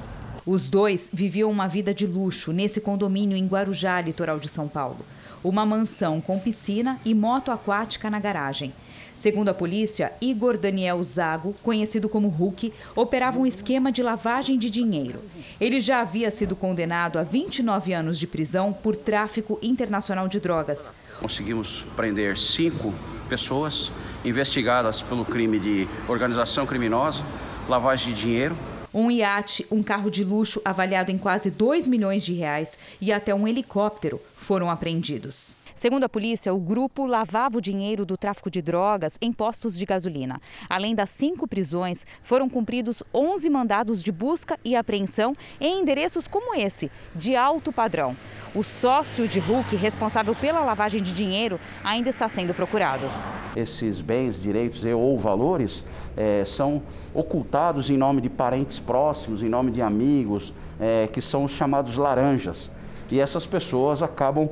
Os 0.47 0.69
dois 0.69 1.09
viviam 1.13 1.51
uma 1.51 1.67
vida 1.67 1.95
de 1.95 2.07
luxo 2.07 2.53
nesse 2.53 2.81
condomínio 2.81 3.37
em 3.37 3.47
Guarujá, 3.47 4.01
litoral 4.01 4.39
de 4.39 4.49
São 4.49 4.69
Paulo. 4.69 4.99
Uma 5.43 5.65
mansão 5.65 6.21
com 6.21 6.39
piscina 6.39 7.01
e 7.05 7.15
moto 7.15 7.51
aquática 7.51 8.11
na 8.11 8.21
garagem. 8.21 8.73
Segundo 9.17 9.49
a 9.49 9.55
polícia, 9.55 10.13
Igor 10.21 10.59
Daniel 10.59 11.03
Zago, 11.03 11.55
conhecido 11.63 12.09
como 12.09 12.29
Hulk, 12.29 12.73
operava 12.95 13.39
um 13.39 13.47
esquema 13.47 13.91
de 13.91 14.03
lavagem 14.03 14.59
de 14.59 14.69
dinheiro. 14.69 15.21
Ele 15.61 15.79
já 15.81 16.01
havia 16.01 16.31
sido 16.31 16.57
condenado 16.57 17.19
a 17.19 17.23
29 17.23 17.93
anos 17.93 18.19
de 18.19 18.27
prisão 18.27 18.73
por 18.73 18.97
tráfico 18.97 19.59
internacional 19.63 20.27
de 20.27 20.41
drogas. 20.41 20.93
Conseguimos 21.21 21.85
prender 21.95 22.37
cinco 22.37 22.93
pessoas 23.29 23.93
investigadas 24.25 25.03
pelo 25.03 25.25
crime 25.25 25.59
de 25.59 25.89
organização 26.09 26.67
criminosa, 26.67 27.23
lavagem 27.69 28.13
de 28.13 28.21
dinheiro. 28.21 28.57
Um 28.93 29.11
iate, 29.11 29.67
um 29.71 29.83
carro 29.83 30.11
de 30.11 30.23
luxo 30.23 30.61
avaliado 30.65 31.11
em 31.11 31.19
quase 31.19 31.51
2 31.51 31.89
milhões 31.89 32.25
de 32.25 32.33
reais 32.33 32.79
e 33.01 33.13
até 33.13 33.35
um 33.35 33.47
helicóptero 33.47 34.21
foram 34.37 34.71
apreendidos. 34.71 35.55
Segundo 35.75 36.05
a 36.05 36.09
polícia, 36.09 36.55
o 36.55 36.61
grupo 36.61 37.05
lavava 37.05 37.59
o 37.59 37.61
dinheiro 37.61 38.07
do 38.07 38.17
tráfico 38.17 38.49
de 38.49 38.63
drogas 38.63 39.19
em 39.21 39.33
postos 39.33 39.77
de 39.77 39.85
gasolina. 39.85 40.41
Além 40.69 40.95
das 40.95 41.11
cinco 41.11 41.49
prisões, 41.49 42.07
foram 42.23 42.49
cumpridos 42.49 43.03
11 43.13 43.51
mandados 43.51 44.01
de 44.01 44.13
busca 44.13 44.57
e 44.65 44.77
apreensão 44.77 45.35
em 45.61 45.81
endereços 45.81 46.29
como 46.29 46.55
esse, 46.55 46.91
de 47.15 47.35
alto 47.35 47.73
padrão. 47.73 48.17
O 48.55 48.63
sócio 48.63 49.27
de 49.27 49.41
Hulk, 49.41 49.75
responsável 49.75 50.33
pela 50.37 50.61
lavagem 50.61 51.03
de 51.03 51.13
dinheiro, 51.13 51.59
ainda 51.83 52.09
está 52.09 52.29
sendo 52.29 52.55
procurado. 52.55 53.11
Esses 53.57 54.01
bens, 54.01 54.41
direitos 54.41 54.85
e 54.85 54.93
ou 54.93 55.19
valores 55.19 55.83
é, 56.17 56.45
são 56.45 56.83
ocultados 57.13 57.91
em 57.91 57.97
nome 57.97 58.21
de 58.21 58.31
parentes 58.31 58.79
próximos, 58.79 59.43
em 59.43 59.49
nome 59.49 59.73
de 59.73 59.83
amigos, 59.83 60.55
é, 60.79 61.09
que 61.09 61.21
são 61.21 61.43
os 61.43 61.51
chamados 61.51 61.97
laranjas. 61.97 62.71
E 63.11 63.21
essas 63.21 63.47
pessoas 63.47 64.03
acabam 64.03 64.49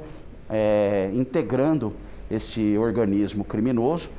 é, 0.52 1.10
integrando 1.14 1.96
este 2.30 2.76
organismo 2.76 3.42
criminoso. 3.42 4.10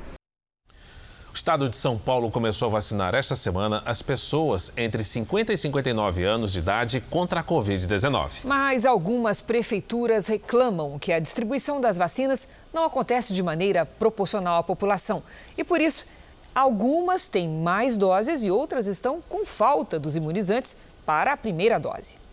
O 1.32 1.36
estado 1.36 1.68
de 1.68 1.76
São 1.76 1.98
Paulo 1.98 2.30
começou 2.30 2.68
a 2.68 2.70
vacinar 2.70 3.12
esta 3.12 3.34
semana 3.34 3.82
as 3.84 4.00
pessoas 4.00 4.72
entre 4.76 5.02
50 5.02 5.52
e 5.52 5.56
59 5.56 6.22
anos 6.22 6.52
de 6.52 6.60
idade 6.60 7.00
contra 7.00 7.40
a 7.40 7.42
Covid-19. 7.44 8.42
Mas 8.44 8.86
algumas 8.86 9.40
prefeituras 9.40 10.28
reclamam 10.28 10.96
que 10.96 11.12
a 11.12 11.18
distribuição 11.18 11.80
das 11.80 11.96
vacinas 11.96 12.50
não 12.72 12.84
acontece 12.84 13.34
de 13.34 13.42
maneira 13.42 13.84
proporcional 13.84 14.58
à 14.58 14.62
população. 14.62 15.24
E 15.58 15.64
por 15.64 15.80
isso, 15.80 16.06
algumas 16.54 17.26
têm 17.26 17.48
mais 17.48 17.96
doses 17.96 18.44
e 18.44 18.50
outras 18.52 18.86
estão 18.86 19.20
com 19.28 19.44
falta 19.44 19.98
dos 19.98 20.14
imunizantes 20.14 20.76
para 21.04 21.32
a 21.32 21.36
primeira 21.36 21.80
dose. 21.80 22.23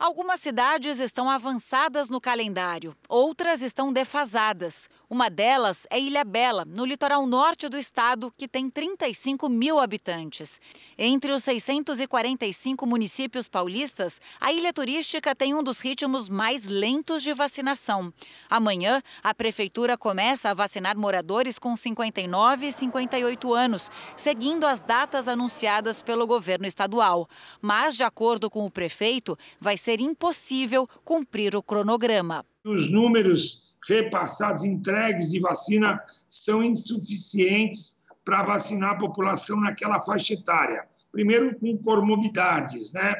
Algumas 0.00 0.40
cidades 0.40 0.98
estão 0.98 1.28
avançadas 1.28 2.08
no 2.08 2.22
calendário, 2.22 2.96
outras 3.06 3.60
estão 3.60 3.92
defasadas. 3.92 4.88
Uma 5.12 5.28
delas 5.28 5.88
é 5.90 5.98
Ilha 5.98 6.22
Bela, 6.22 6.64
no 6.64 6.84
litoral 6.84 7.26
norte 7.26 7.68
do 7.68 7.76
estado, 7.76 8.32
que 8.38 8.46
tem 8.46 8.70
35 8.70 9.48
mil 9.48 9.80
habitantes. 9.80 10.60
Entre 10.96 11.32
os 11.32 11.42
645 11.42 12.86
municípios 12.86 13.48
paulistas, 13.48 14.20
a 14.40 14.52
ilha 14.52 14.72
turística 14.72 15.34
tem 15.34 15.52
um 15.52 15.64
dos 15.64 15.80
ritmos 15.80 16.28
mais 16.28 16.68
lentos 16.68 17.24
de 17.24 17.34
vacinação. 17.34 18.14
Amanhã, 18.48 19.02
a 19.20 19.34
prefeitura 19.34 19.98
começa 19.98 20.48
a 20.48 20.54
vacinar 20.54 20.96
moradores 20.96 21.58
com 21.58 21.74
59 21.74 22.68
e 22.68 22.72
58 22.72 23.52
anos, 23.52 23.90
seguindo 24.14 24.64
as 24.64 24.78
datas 24.78 25.26
anunciadas 25.26 26.02
pelo 26.02 26.24
governo 26.24 26.68
estadual. 26.68 27.28
Mas, 27.60 27.96
de 27.96 28.04
acordo 28.04 28.48
com 28.48 28.64
o 28.64 28.70
prefeito, 28.70 29.36
vai 29.58 29.76
ser 29.76 30.00
impossível 30.00 30.88
cumprir 31.04 31.56
o 31.56 31.62
cronograma. 31.64 32.46
Os 32.64 32.88
números 32.88 33.69
repassados, 33.88 34.64
entregues 34.64 35.30
de 35.30 35.40
vacina 35.40 36.00
são 36.26 36.62
insuficientes 36.62 37.96
para 38.24 38.42
vacinar 38.42 38.92
a 38.92 38.98
população 38.98 39.60
naquela 39.60 39.98
faixa 39.98 40.34
etária. 40.34 40.86
Primeiro, 41.10 41.58
com 41.58 41.76
comorbidades, 41.78 42.92
né? 42.92 43.14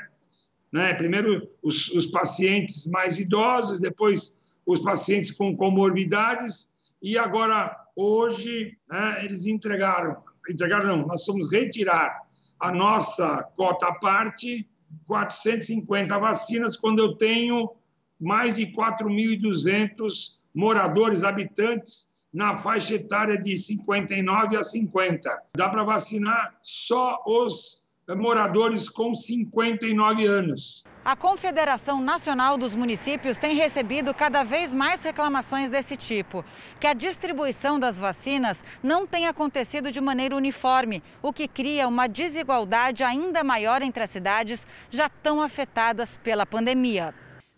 né? 0.73 0.95
Primeiro, 0.95 1.51
os, 1.63 1.89
os 1.89 2.07
pacientes 2.07 2.87
mais 2.87 3.19
idosos, 3.19 3.81
depois, 3.81 4.41
os 4.67 4.81
pacientes 4.81 5.31
com 5.31 5.57
comorbidades, 5.57 6.73
e 7.03 7.17
agora, 7.17 7.75
hoje, 7.97 8.77
né, 8.89 9.25
eles 9.25 9.47
entregaram 9.47 10.23
entregaram 10.49 10.97
não, 10.97 11.07
nós 11.07 11.25
vamos 11.27 11.51
retirar 11.53 12.23
a 12.59 12.73
nossa 12.73 13.43
cota 13.57 13.89
à 13.89 13.95
parte, 13.95 14.69
450 15.07 16.19
vacinas, 16.19 16.77
quando 16.77 16.99
eu 16.99 17.17
tenho 17.17 17.71
mais 18.19 18.57
de 18.57 18.67
4.200 18.67 20.40
moradores, 20.55 21.25
habitantes 21.25 22.11
na 22.33 22.55
faixa 22.55 22.95
etária 22.95 23.39
de 23.39 23.57
59 23.57 24.57
a 24.57 24.63
50. 24.63 25.43
Dá 25.57 25.69
para 25.69 25.85
vacinar 25.85 26.57
só 26.63 27.23
os 27.27 27.87
moradores 28.17 28.89
com 28.89 29.15
59 29.15 30.27
anos. 30.27 30.85
A 31.05 31.17
Confederação 31.17 32.01
Nacional 32.01 32.59
dos 32.59 32.75
Municípios 32.75 33.37
tem 33.37 33.55
recebido 33.55 34.13
cada 34.13 34.43
vez 34.43 34.75
mais 34.75 35.03
reclamações 35.03 35.71
desse 35.71 35.97
tipo, 35.97 36.45
que 36.79 36.87
a 36.87 36.93
distribuição 36.93 37.81
das 37.81 37.99
vacinas 37.99 38.65
não 38.83 39.07
tem 39.07 39.27
acontecido 39.27 39.91
de 39.91 40.01
maneira 40.01 40.37
uniforme, 40.37 41.03
o 41.23 41.33
que 41.33 41.49
cria 41.49 41.89
uma 41.89 42.07
desigualdade 42.07 43.03
ainda 43.03 43.43
maior 43.43 43.81
entre 43.81 44.03
as 44.03 44.11
cidades 44.11 44.67
já 44.91 45.09
tão 45.09 45.41
afetadas 45.41 46.17
pela 46.19 46.45
pandemia. 46.45 47.15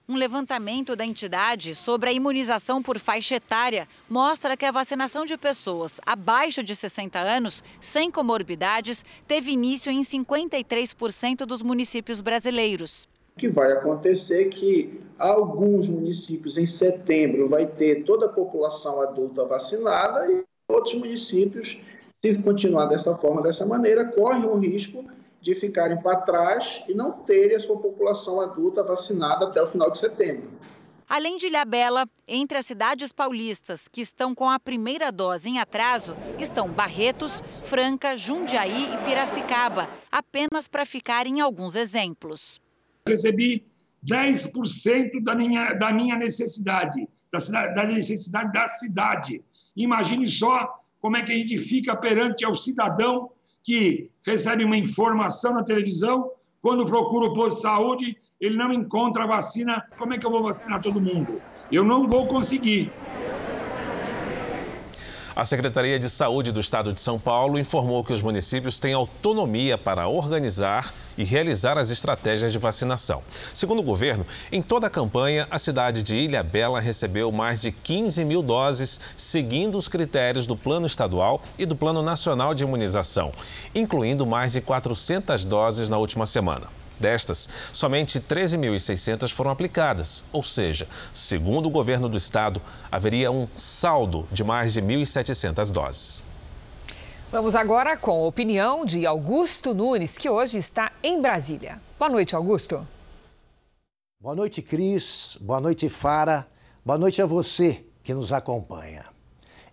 Um 0.08 0.16
levantamento 0.16 0.96
da 0.96 1.06
entidade 1.06 1.76
sobre 1.76 2.10
a 2.10 2.12
imunização 2.12 2.82
por 2.82 2.98
faixa 2.98 3.36
etária 3.36 3.86
mostra 4.10 4.56
que 4.56 4.64
a 4.64 4.72
vacinação 4.72 5.24
de 5.24 5.38
pessoas 5.38 6.00
abaixo 6.04 6.60
de 6.60 6.74
60 6.74 7.20
anos, 7.20 7.62
sem 7.80 8.10
comorbidades, 8.10 9.04
teve 9.28 9.52
início 9.52 9.92
em 9.92 10.00
53% 10.00 11.46
dos 11.46 11.62
municípios 11.62 12.20
brasileiros. 12.20 13.06
O 13.36 13.38
que 13.38 13.48
vai 13.48 13.70
acontecer 13.72 14.48
é 14.48 14.48
que 14.48 15.00
alguns 15.16 15.88
municípios 15.88 16.58
em 16.58 16.66
setembro 16.66 17.48
vai 17.48 17.64
ter 17.64 18.02
toda 18.02 18.26
a 18.26 18.28
população 18.28 19.00
adulta 19.00 19.44
vacinada 19.44 20.26
e 20.30 20.42
outros 20.68 20.94
municípios, 20.94 21.78
se 22.24 22.42
continuar 22.42 22.86
dessa 22.86 23.14
forma, 23.14 23.40
dessa 23.40 23.64
maneira, 23.64 24.04
correm 24.04 24.44
o 24.44 24.58
risco 24.58 25.04
de 25.42 25.54
ficarem 25.54 26.00
para 26.00 26.20
trás 26.20 26.82
e 26.88 26.94
não 26.94 27.10
terem 27.10 27.56
a 27.56 27.60
sua 27.60 27.76
população 27.76 28.40
adulta 28.40 28.82
vacinada 28.82 29.46
até 29.46 29.60
o 29.60 29.66
final 29.66 29.90
de 29.90 29.98
setembro. 29.98 30.50
Além 31.08 31.36
de 31.36 31.48
Ilhabela, 31.48 32.08
entre 32.26 32.56
as 32.56 32.64
cidades 32.64 33.12
paulistas 33.12 33.86
que 33.86 34.00
estão 34.00 34.34
com 34.34 34.48
a 34.48 34.58
primeira 34.58 35.10
dose 35.10 35.48
em 35.48 35.58
atraso, 35.58 36.16
estão 36.38 36.70
Barretos, 36.70 37.42
Franca, 37.64 38.16
Jundiaí 38.16 38.94
e 38.94 39.04
Piracicaba, 39.04 39.90
apenas 40.10 40.68
para 40.68 40.86
ficar 40.86 41.26
em 41.26 41.40
alguns 41.40 41.74
exemplos. 41.74 42.60
Recebi 43.06 43.66
10% 44.06 45.22
da 45.22 45.34
minha, 45.34 45.74
da 45.74 45.92
minha 45.92 46.16
necessidade, 46.16 47.06
da, 47.30 47.40
cidade, 47.40 47.74
da 47.74 47.84
necessidade 47.84 48.52
da 48.52 48.68
cidade. 48.68 49.42
Imagine 49.76 50.28
só 50.28 50.82
como 51.00 51.16
é 51.16 51.22
que 51.22 51.32
a 51.32 51.34
gente 51.34 51.58
fica 51.58 51.96
perante 51.96 52.44
ao 52.44 52.54
cidadão 52.54 53.30
que 53.62 54.11
recebe 54.24 54.64
uma 54.64 54.76
informação 54.76 55.54
na 55.54 55.64
televisão, 55.64 56.30
quando 56.60 56.86
procura 56.86 57.26
o 57.26 57.34
posto 57.34 57.56
de 57.56 57.62
saúde, 57.62 58.16
ele 58.40 58.56
não 58.56 58.72
encontra 58.72 59.24
a 59.24 59.26
vacina. 59.26 59.84
Como 59.96 60.14
é 60.14 60.18
que 60.18 60.26
eu 60.26 60.30
vou 60.30 60.42
vacinar 60.42 60.80
todo 60.80 61.00
mundo? 61.00 61.42
Eu 61.70 61.84
não 61.84 62.06
vou 62.06 62.28
conseguir. 62.28 62.92
A 65.34 65.46
Secretaria 65.46 65.98
de 65.98 66.10
Saúde 66.10 66.52
do 66.52 66.60
Estado 66.60 66.92
de 66.92 67.00
São 67.00 67.18
Paulo 67.18 67.58
informou 67.58 68.04
que 68.04 68.12
os 68.12 68.20
municípios 68.20 68.78
têm 68.78 68.92
autonomia 68.92 69.78
para 69.78 70.06
organizar 70.06 70.92
e 71.16 71.24
realizar 71.24 71.78
as 71.78 71.88
estratégias 71.88 72.52
de 72.52 72.58
vacinação. 72.58 73.22
Segundo 73.54 73.78
o 73.78 73.82
governo, 73.82 74.26
em 74.50 74.60
toda 74.60 74.88
a 74.88 74.90
campanha, 74.90 75.48
a 75.50 75.58
cidade 75.58 76.02
de 76.02 76.16
Ilha 76.16 76.42
Bela 76.42 76.80
recebeu 76.80 77.32
mais 77.32 77.62
de 77.62 77.72
15 77.72 78.22
mil 78.26 78.42
doses, 78.42 79.00
seguindo 79.16 79.78
os 79.78 79.88
critérios 79.88 80.46
do 80.46 80.54
Plano 80.54 80.84
Estadual 80.84 81.40
e 81.58 81.64
do 81.64 81.74
Plano 81.74 82.02
Nacional 82.02 82.52
de 82.52 82.64
Imunização, 82.64 83.32
incluindo 83.74 84.26
mais 84.26 84.52
de 84.52 84.60
400 84.60 85.46
doses 85.46 85.88
na 85.88 85.96
última 85.96 86.26
semana. 86.26 86.81
Destas, 87.02 87.48
somente 87.72 88.20
13.600 88.20 89.32
foram 89.32 89.50
aplicadas, 89.50 90.24
ou 90.32 90.42
seja, 90.42 90.88
segundo 91.12 91.66
o 91.66 91.70
governo 91.70 92.08
do 92.08 92.16
estado, 92.16 92.62
haveria 92.90 93.30
um 93.30 93.48
saldo 93.58 94.26
de 94.30 94.44
mais 94.44 94.72
de 94.72 94.80
1.700 94.80 95.72
doses. 95.72 96.22
Vamos 97.32 97.56
agora 97.56 97.96
com 97.96 98.12
a 98.12 98.26
opinião 98.26 98.84
de 98.84 99.04
Augusto 99.04 99.74
Nunes, 99.74 100.16
que 100.16 100.30
hoje 100.30 100.58
está 100.58 100.92
em 101.02 101.20
Brasília. 101.20 101.80
Boa 101.98 102.10
noite, 102.10 102.36
Augusto. 102.36 102.86
Boa 104.20 104.36
noite, 104.36 104.62
Cris. 104.62 105.36
Boa 105.40 105.60
noite, 105.60 105.88
Fara. 105.88 106.46
Boa 106.84 106.98
noite 106.98 107.20
a 107.20 107.26
você 107.26 107.84
que 108.04 108.14
nos 108.14 108.32
acompanha. 108.32 109.06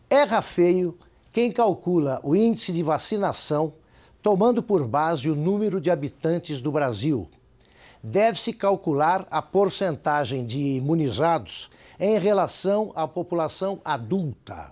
Erra 0.10 0.42
feio 0.42 0.98
quem 1.32 1.52
calcula 1.52 2.20
o 2.24 2.36
índice 2.36 2.74
de 2.74 2.82
vacinação 2.82 3.74
tomando 4.22 4.62
por 4.62 4.86
base 4.88 5.30
o 5.30 5.36
número 5.36 5.80
de 5.80 5.90
habitantes 5.90 6.62
do 6.62 6.72
Brasil. 6.72 7.30
Deve-se 8.04 8.54
calcular 8.54 9.28
a 9.30 9.42
porcentagem 9.42 10.46
de 10.46 10.60
imunizados 10.78 11.70
em 12.00 12.18
relação 12.18 12.92
à 12.96 13.08
população 13.08 13.82
adulta. 13.84 14.72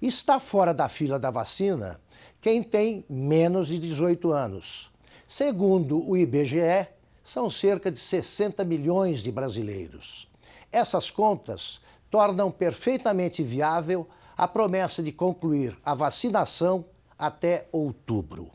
Está 0.00 0.40
fora 0.40 0.72
da 0.72 0.88
fila 0.88 1.18
da 1.18 1.30
vacina 1.30 2.00
quem 2.40 2.62
tem 2.62 3.04
menos 3.08 3.68
de 3.68 3.78
18 3.78 4.32
anos. 4.32 4.90
Segundo 5.28 6.08
o 6.08 6.16
IBGE, 6.16 6.88
são 7.22 7.48
cerca 7.48 7.90
de 7.90 8.00
60 8.00 8.64
milhões 8.64 9.22
de 9.22 9.30
brasileiros. 9.30 10.28
Essas 10.72 11.10
contas 11.10 11.80
tornam 12.10 12.50
perfeitamente 12.50 13.42
viável 13.42 14.08
a 14.36 14.48
promessa 14.48 15.02
de 15.02 15.12
concluir 15.12 15.76
a 15.84 15.94
vacinação 15.94 16.84
até 17.18 17.68
outubro. 17.70 18.50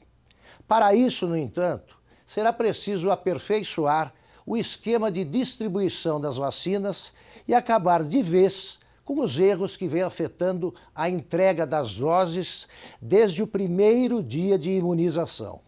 Para 0.68 0.94
isso, 0.94 1.26
no 1.28 1.38
entanto, 1.38 1.98
será 2.26 2.52
preciso 2.52 3.10
aperfeiçoar 3.10 4.14
o 4.46 4.58
esquema 4.58 5.12
de 5.12 5.24
distribuição 5.24 6.20
das 6.20 6.38
vacinas 6.38 7.14
e 7.48 7.54
acabar 7.54 8.04
de 8.04 8.22
vez 8.22 8.80
com 9.04 9.22
os 9.22 9.40
erros 9.40 9.78
que 9.78 9.88
vêm 9.88 10.02
afetando 10.02 10.76
a 10.94 11.10
entrega 11.10 11.66
das 11.66 11.96
doses 11.96 12.68
desde 13.02 13.42
o 13.42 13.48
primeiro 13.48 14.22
dia 14.22 14.58
de 14.58 14.72
imunização. 14.72 15.62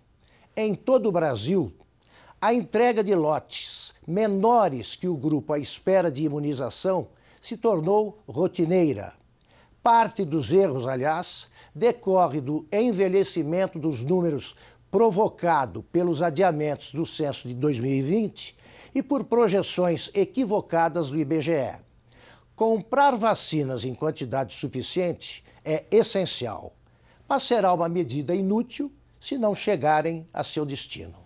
Em 0.56 0.76
todo 0.76 1.08
o 1.08 1.12
Brasil, 1.12 1.72
a 2.42 2.54
entrega 2.54 3.02
de 3.02 3.16
lotes 3.16 3.94
menores 4.06 4.96
que 4.96 5.08
o 5.08 5.16
grupo 5.16 5.54
à 5.54 5.60
espera 5.60 6.12
de 6.12 6.24
imunização 6.24 7.08
se 7.40 7.56
tornou 7.56 8.22
rotineira. 8.28 9.14
Parte 9.82 10.26
dos 10.26 10.52
erros, 10.52 10.86
aliás, 10.86 11.48
decorre 11.74 12.42
do 12.42 12.66
envelhecimento 12.72 13.80
dos 13.80 14.04
números 14.04 14.56
provocado 14.92 15.84
pelos 15.84 16.22
adiamentos 16.22 16.92
do 16.94 17.06
censo 17.06 17.48
de 17.48 17.54
2020 17.54 18.56
e 18.94 19.04
por 19.04 19.24
projeções 19.24 20.10
equivocadas 20.14 21.10
do 21.10 21.20
IBGE. 21.20 21.76
Comprar 22.56 23.16
vacinas 23.16 23.84
em 23.84 23.94
quantidade 23.94 24.54
suficiente 24.54 25.44
é 25.64 25.86
essencial, 25.92 26.74
mas 27.28 27.44
será 27.44 27.74
uma 27.74 27.88
medida 27.88 28.34
inútil 28.34 28.92
se 29.20 29.38
não 29.38 29.54
chegarem 29.54 30.28
a 30.34 30.44
seu 30.44 30.66
destino. 30.66 31.19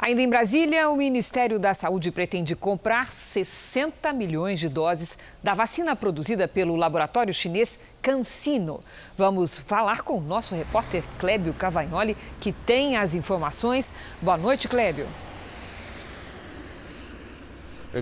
Ainda 0.00 0.22
em 0.22 0.28
Brasília, 0.28 0.88
o 0.88 0.96
Ministério 0.96 1.58
da 1.58 1.74
Saúde 1.74 2.12
pretende 2.12 2.54
comprar 2.54 3.10
60 3.12 4.12
milhões 4.12 4.60
de 4.60 4.68
doses 4.68 5.18
da 5.42 5.54
vacina 5.54 5.96
produzida 5.96 6.46
pelo 6.46 6.76
laboratório 6.76 7.34
chinês 7.34 7.80
CanSino. 8.00 8.78
Vamos 9.16 9.58
falar 9.58 10.02
com 10.02 10.18
o 10.18 10.20
nosso 10.20 10.54
repórter 10.54 11.02
Clébio 11.18 11.52
Cavagnoli, 11.52 12.16
que 12.40 12.52
tem 12.52 12.96
as 12.96 13.14
informações. 13.14 13.92
Boa 14.22 14.38
noite, 14.38 14.68
Clébio. 14.68 15.08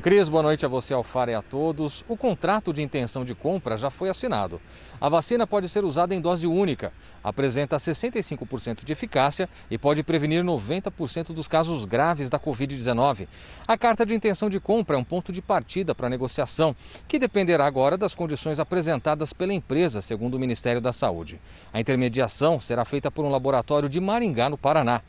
Cris, 0.02 0.28
boa 0.28 0.42
noite 0.42 0.66
a 0.66 0.68
você, 0.68 0.92
Alfara, 0.92 1.30
e 1.30 1.34
a 1.34 1.40
todos. 1.40 2.04
O 2.06 2.16
contrato 2.16 2.72
de 2.72 2.82
intenção 2.82 3.24
de 3.24 3.34
compra 3.34 3.76
já 3.76 3.88
foi 3.88 4.10
assinado. 4.10 4.60
A 5.00 5.08
vacina 5.08 5.46
pode 5.46 5.68
ser 5.68 5.84
usada 5.84 6.14
em 6.14 6.20
dose 6.20 6.46
única, 6.46 6.92
apresenta 7.22 7.76
65% 7.76 8.84
de 8.84 8.92
eficácia 8.92 9.48
e 9.70 9.76
pode 9.76 10.02
prevenir 10.02 10.42
90% 10.42 11.32
dos 11.32 11.46
casos 11.46 11.84
graves 11.84 12.30
da 12.30 12.38
Covid-19. 12.38 13.28
A 13.66 13.76
carta 13.76 14.06
de 14.06 14.14
intenção 14.14 14.48
de 14.48 14.58
compra 14.58 14.96
é 14.96 14.98
um 14.98 15.04
ponto 15.04 15.32
de 15.32 15.42
partida 15.42 15.94
para 15.94 16.06
a 16.06 16.10
negociação, 16.10 16.74
que 17.06 17.18
dependerá 17.18 17.66
agora 17.66 17.96
das 17.98 18.14
condições 18.14 18.58
apresentadas 18.58 19.32
pela 19.32 19.52
empresa, 19.52 20.00
segundo 20.00 20.34
o 20.34 20.38
Ministério 20.38 20.80
da 20.80 20.92
Saúde. 20.92 21.40
A 21.72 21.80
intermediação 21.80 22.58
será 22.58 22.84
feita 22.84 23.10
por 23.10 23.24
um 23.24 23.30
laboratório 23.30 23.88
de 23.88 24.00
Maringá, 24.00 24.48
no 24.48 24.56
Paraná. 24.56 25.02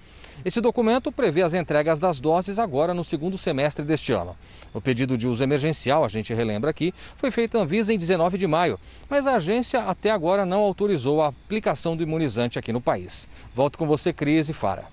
Esse 0.46 0.62
documento 0.62 1.12
prevê 1.12 1.42
as 1.42 1.54
entregas 1.54 2.00
das 2.00 2.20
doses 2.20 2.60
agora 2.60 2.94
no 2.94 3.04
segundo 3.04 3.38
semestre 3.38 3.84
deste 3.84 4.12
ano. 4.12 4.36
O 4.74 4.80
pedido 4.80 5.18
de 5.18 5.28
uso 5.28 5.44
emergencial, 5.44 6.06
a 6.06 6.08
gente 6.08 6.34
relembra 6.34 6.70
aqui, 6.70 6.94
foi 7.18 7.32
feito 7.32 7.58
à 7.58 7.62
Anvisa 7.62 7.94
em 7.94 7.98
19 7.98 8.38
de 8.38 8.48
maio, 8.48 8.80
mas 9.10 9.26
a 9.26 9.36
agência 9.36 9.82
até 9.82 10.12
agora 10.12 10.46
não 10.46 10.62
autorizou 10.62 11.22
a 11.22 11.28
aplicação 11.28 11.96
do 11.96 12.04
imunizante 12.04 12.60
aqui 12.60 12.72
no 12.72 12.82
país. 12.82 13.28
Volto 13.56 13.78
com 13.78 13.88
você, 13.88 14.14
Cris 14.14 14.50
e 14.50 14.54
Fara. 14.54 14.86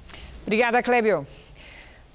Obrigada, 0.42 0.82
Clébio. 0.82 1.26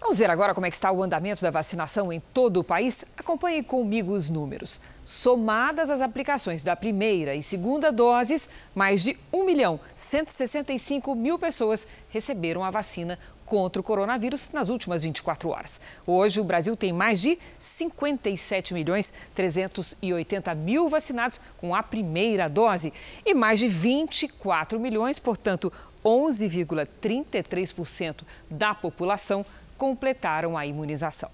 Vamos 0.02 0.18
ver 0.18 0.30
agora 0.30 0.54
como 0.54 0.66
é 0.66 0.70
que 0.70 0.76
está 0.76 0.90
o 0.92 1.04
andamento 1.04 1.42
da 1.42 1.52
vacinação 1.52 2.12
em 2.12 2.20
todo 2.34 2.62
o 2.62 2.64
país? 2.64 3.06
Acompanhe 3.18 3.62
comigo 3.62 4.14
os 4.14 4.30
números. 4.30 4.80
Somadas 5.04 5.90
as 5.90 6.00
aplicações 6.02 6.64
da 6.64 6.74
primeira 6.74 7.36
e 7.36 7.44
segunda 7.44 7.92
doses, 7.92 8.50
mais 8.74 9.04
de 9.04 9.20
1 9.32 9.46
milhão 9.46 9.80
165 9.94 11.14
mil 11.14 11.38
pessoas 11.38 11.86
receberam 12.10 12.64
a 12.64 12.72
vacina 12.72 13.20
contra 13.46 13.82
o 13.82 13.84
coronavírus 13.84 14.52
nas 14.52 14.70
últimas 14.70 15.04
24 15.04 15.50
horas. 15.50 15.82
Hoje, 16.08 16.40
o 16.40 16.46
Brasil 16.46 16.78
tem 16.78 16.94
mais 16.94 17.20
de 17.20 17.38
57 17.58 18.74
milhões 18.74 19.12
380 19.36 20.56
mil 20.56 20.88
vacinados 20.88 21.42
com 21.58 21.76
a 21.76 21.84
primeira 21.84 22.48
dose 22.48 22.94
e 23.26 23.34
mais 23.34 23.60
de 23.60 23.68
24 23.68 24.80
milhões, 24.80 25.20
portanto, 25.20 25.74
11,33% 26.06 28.22
da 28.50 28.74
população 28.74 29.46
completaram 29.80 30.58
a 30.58 30.66
imunização. 30.66 31.32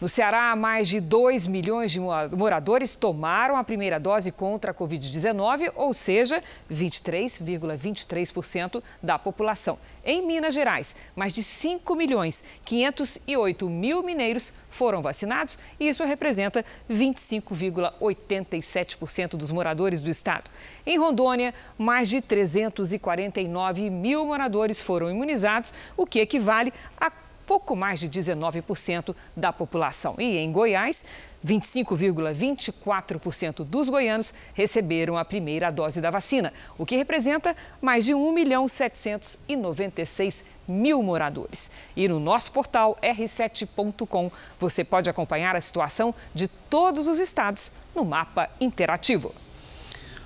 No 0.00 0.08
Ceará, 0.08 0.56
mais 0.56 0.88
de 0.88 0.98
2 0.98 1.46
milhões 1.46 1.92
de 1.92 2.00
moradores 2.00 2.94
tomaram 2.94 3.58
a 3.58 3.62
primeira 3.62 4.00
dose 4.00 4.32
contra 4.32 4.70
a 4.70 4.74
Covid-19, 4.74 5.70
ou 5.74 5.92
seja, 5.92 6.42
23,23% 6.70 8.82
da 9.02 9.18
população. 9.18 9.78
Em 10.02 10.26
Minas 10.26 10.54
Gerais, 10.54 10.96
mais 11.14 11.34
de 11.34 11.44
5 11.44 11.94
milhões 11.94 12.42
508 12.64 13.68
mil 13.68 14.02
mineiros 14.02 14.54
foram 14.70 15.02
vacinados 15.02 15.58
e 15.78 15.90
isso 15.90 16.02
representa 16.02 16.64
25,87% 16.90 19.36
dos 19.36 19.52
moradores 19.52 20.00
do 20.00 20.08
estado. 20.08 20.50
Em 20.86 20.98
Rondônia, 20.98 21.52
mais 21.76 22.08
de 22.08 22.22
349 22.22 23.90
mil 23.90 24.24
moradores 24.24 24.80
foram 24.80 25.10
imunizados, 25.10 25.74
o 25.94 26.06
que 26.06 26.20
equivale 26.20 26.72
a 26.98 27.12
pouco 27.50 27.74
mais 27.74 27.98
de 27.98 28.08
19% 28.08 29.12
da 29.36 29.52
população. 29.52 30.14
E 30.20 30.38
em 30.38 30.52
Goiás, 30.52 31.04
25,24% 31.44 33.64
dos 33.64 33.88
goianos 33.88 34.32
receberam 34.54 35.18
a 35.18 35.24
primeira 35.24 35.68
dose 35.68 36.00
da 36.00 36.12
vacina, 36.12 36.52
o 36.78 36.86
que 36.86 36.96
representa 36.96 37.56
mais 37.82 38.04
de 38.04 38.14
1 38.14 38.32
milhão 38.32 38.68
796 38.68 40.44
mil 40.68 41.02
moradores. 41.02 41.72
E 41.96 42.06
no 42.06 42.20
nosso 42.20 42.52
portal 42.52 42.96
r7.com 43.02 44.30
você 44.56 44.84
pode 44.84 45.10
acompanhar 45.10 45.56
a 45.56 45.60
situação 45.60 46.14
de 46.32 46.46
todos 46.46 47.08
os 47.08 47.18
estados 47.18 47.72
no 47.96 48.04
mapa 48.04 48.48
interativo. 48.60 49.34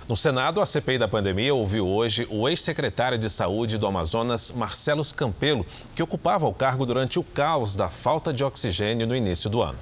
No 0.07 0.14
Senado, 0.14 0.61
a 0.61 0.66
CPI 0.66 0.98
da 0.98 1.09
pandemia 1.09 1.55
ouviu 1.55 1.88
hoje 1.88 2.26
o 2.30 2.46
ex-secretário 2.46 3.16
de 3.16 3.30
Saúde 3.30 3.78
do 3.78 3.86
Amazonas, 3.86 4.52
Marcelo 4.52 5.02
Campelo, 5.16 5.64
que 5.94 6.02
ocupava 6.02 6.46
o 6.46 6.52
cargo 6.52 6.84
durante 6.84 7.18
o 7.18 7.22
caos 7.22 7.74
da 7.74 7.88
falta 7.88 8.30
de 8.30 8.44
oxigênio 8.44 9.07
no 9.07 9.16
início 9.16 9.48
do 9.48 9.62
ano. 9.62 9.78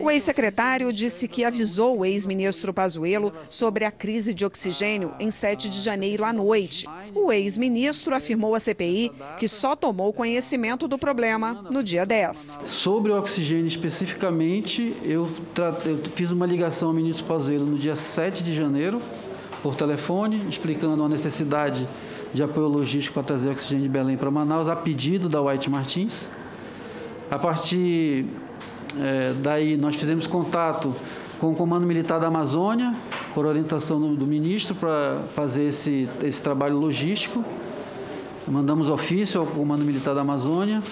O 0.00 0.10
ex-secretário 0.10 0.92
disse 0.92 1.28
que 1.28 1.44
avisou 1.44 1.98
o 1.98 2.04
ex-ministro 2.04 2.74
Pazuello 2.74 3.32
sobre 3.48 3.84
a 3.84 3.90
crise 3.90 4.34
de 4.34 4.44
oxigênio 4.44 5.14
em 5.20 5.30
7 5.30 5.68
de 5.68 5.80
janeiro 5.80 6.24
à 6.24 6.32
noite. 6.32 6.86
O 7.14 7.30
ex-ministro 7.30 8.14
afirmou 8.14 8.54
à 8.54 8.60
CPI 8.60 9.12
que 9.38 9.46
só 9.46 9.76
tomou 9.76 10.12
conhecimento 10.12 10.88
do 10.88 10.98
problema 10.98 11.64
no 11.70 11.84
dia 11.84 12.04
10. 12.04 12.60
Sobre 12.64 13.12
o 13.12 13.18
oxigênio 13.18 13.66
especificamente, 13.66 14.96
eu, 15.04 15.28
eu 15.84 15.98
fiz 16.14 16.32
uma 16.32 16.46
ligação 16.46 16.88
ao 16.88 16.94
ministro 16.94 17.24
Pazuello 17.24 17.66
no 17.66 17.78
dia 17.78 17.94
7 17.94 18.42
de 18.42 18.52
janeiro, 18.52 19.00
por 19.62 19.76
telefone, 19.76 20.48
explicando 20.48 21.02
a 21.04 21.08
necessidade 21.08 21.88
de 22.32 22.42
apoio 22.42 22.66
logístico 22.66 23.14
para 23.14 23.22
trazer 23.22 23.50
oxigênio 23.50 23.84
de 23.84 23.88
Belém 23.88 24.16
para 24.16 24.30
Manaus, 24.30 24.68
a 24.68 24.74
pedido 24.74 25.28
da 25.28 25.40
White 25.40 25.70
Martins. 25.70 26.28
A 27.30 27.38
partir 27.38 28.26
é, 29.00 29.32
daí 29.42 29.76
nós 29.76 29.96
fizemos 29.96 30.26
contato 30.26 30.94
com 31.38 31.52
o 31.52 31.54
Comando 31.54 31.84
Militar 31.84 32.20
da 32.20 32.28
Amazônia, 32.28 32.94
por 33.34 33.44
orientação 33.44 34.00
do, 34.00 34.16
do 34.16 34.26
ministro, 34.26 34.74
para 34.74 35.22
fazer 35.34 35.64
esse, 35.64 36.08
esse 36.22 36.42
trabalho 36.42 36.76
logístico. 36.76 37.44
Mandamos 38.46 38.88
ofício 38.88 39.40
ao 39.40 39.46
Comando 39.46 39.84
Militar 39.84 40.14
da 40.14 40.20
Amazônia. 40.20 40.82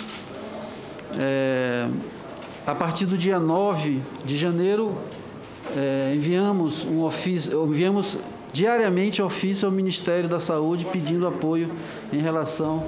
É, 1.20 1.88
a 2.66 2.74
partir 2.74 3.06
do 3.06 3.16
dia 3.16 3.38
9 3.38 4.00
de 4.24 4.36
janeiro, 4.36 4.96
é, 5.76 6.12
enviamos 6.14 6.84
um 6.84 7.02
ofício, 7.02 7.64
enviamos 7.66 8.18
diariamente 8.52 9.22
ofício 9.22 9.66
ao 9.66 9.72
Ministério 9.72 10.28
da 10.28 10.38
Saúde 10.38 10.84
pedindo 10.86 11.26
apoio 11.26 11.70
em 12.12 12.20
relação 12.20 12.84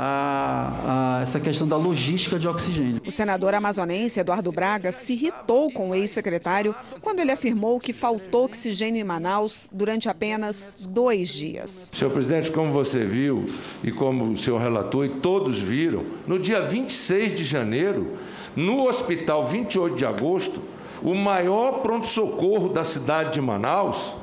a, 0.00 1.16
a, 1.18 1.22
essa 1.22 1.40
questão 1.40 1.66
da 1.66 1.76
logística 1.76 2.38
de 2.38 2.46
oxigênio. 2.46 3.02
O 3.04 3.10
senador 3.10 3.52
amazonense 3.52 4.20
Eduardo 4.20 4.52
Braga 4.52 4.92
se 4.92 5.14
irritou 5.14 5.72
com 5.72 5.90
o 5.90 5.94
ex-secretário 5.94 6.74
quando 7.00 7.18
ele 7.18 7.32
afirmou 7.32 7.80
que 7.80 7.92
faltou 7.92 8.44
oxigênio 8.44 9.00
em 9.00 9.04
Manaus 9.04 9.68
durante 9.72 10.08
apenas 10.08 10.78
dois 10.80 11.30
dias. 11.30 11.90
Senhor 11.92 12.10
presidente, 12.12 12.52
como 12.52 12.72
você 12.72 13.04
viu 13.04 13.46
e 13.82 13.90
como 13.90 14.30
o 14.30 14.36
senhor 14.36 14.60
relatou 14.60 15.04
e 15.04 15.08
todos 15.08 15.58
viram, 15.58 16.04
no 16.26 16.38
dia 16.38 16.60
26 16.60 17.34
de 17.34 17.42
janeiro, 17.42 18.16
no 18.54 18.86
hospital 18.86 19.46
28 19.46 19.96
de 19.96 20.06
agosto, 20.06 20.62
o 21.02 21.14
maior 21.14 21.80
pronto-socorro 21.80 22.68
da 22.68 22.84
cidade 22.84 23.34
de 23.34 23.40
Manaus, 23.40 24.14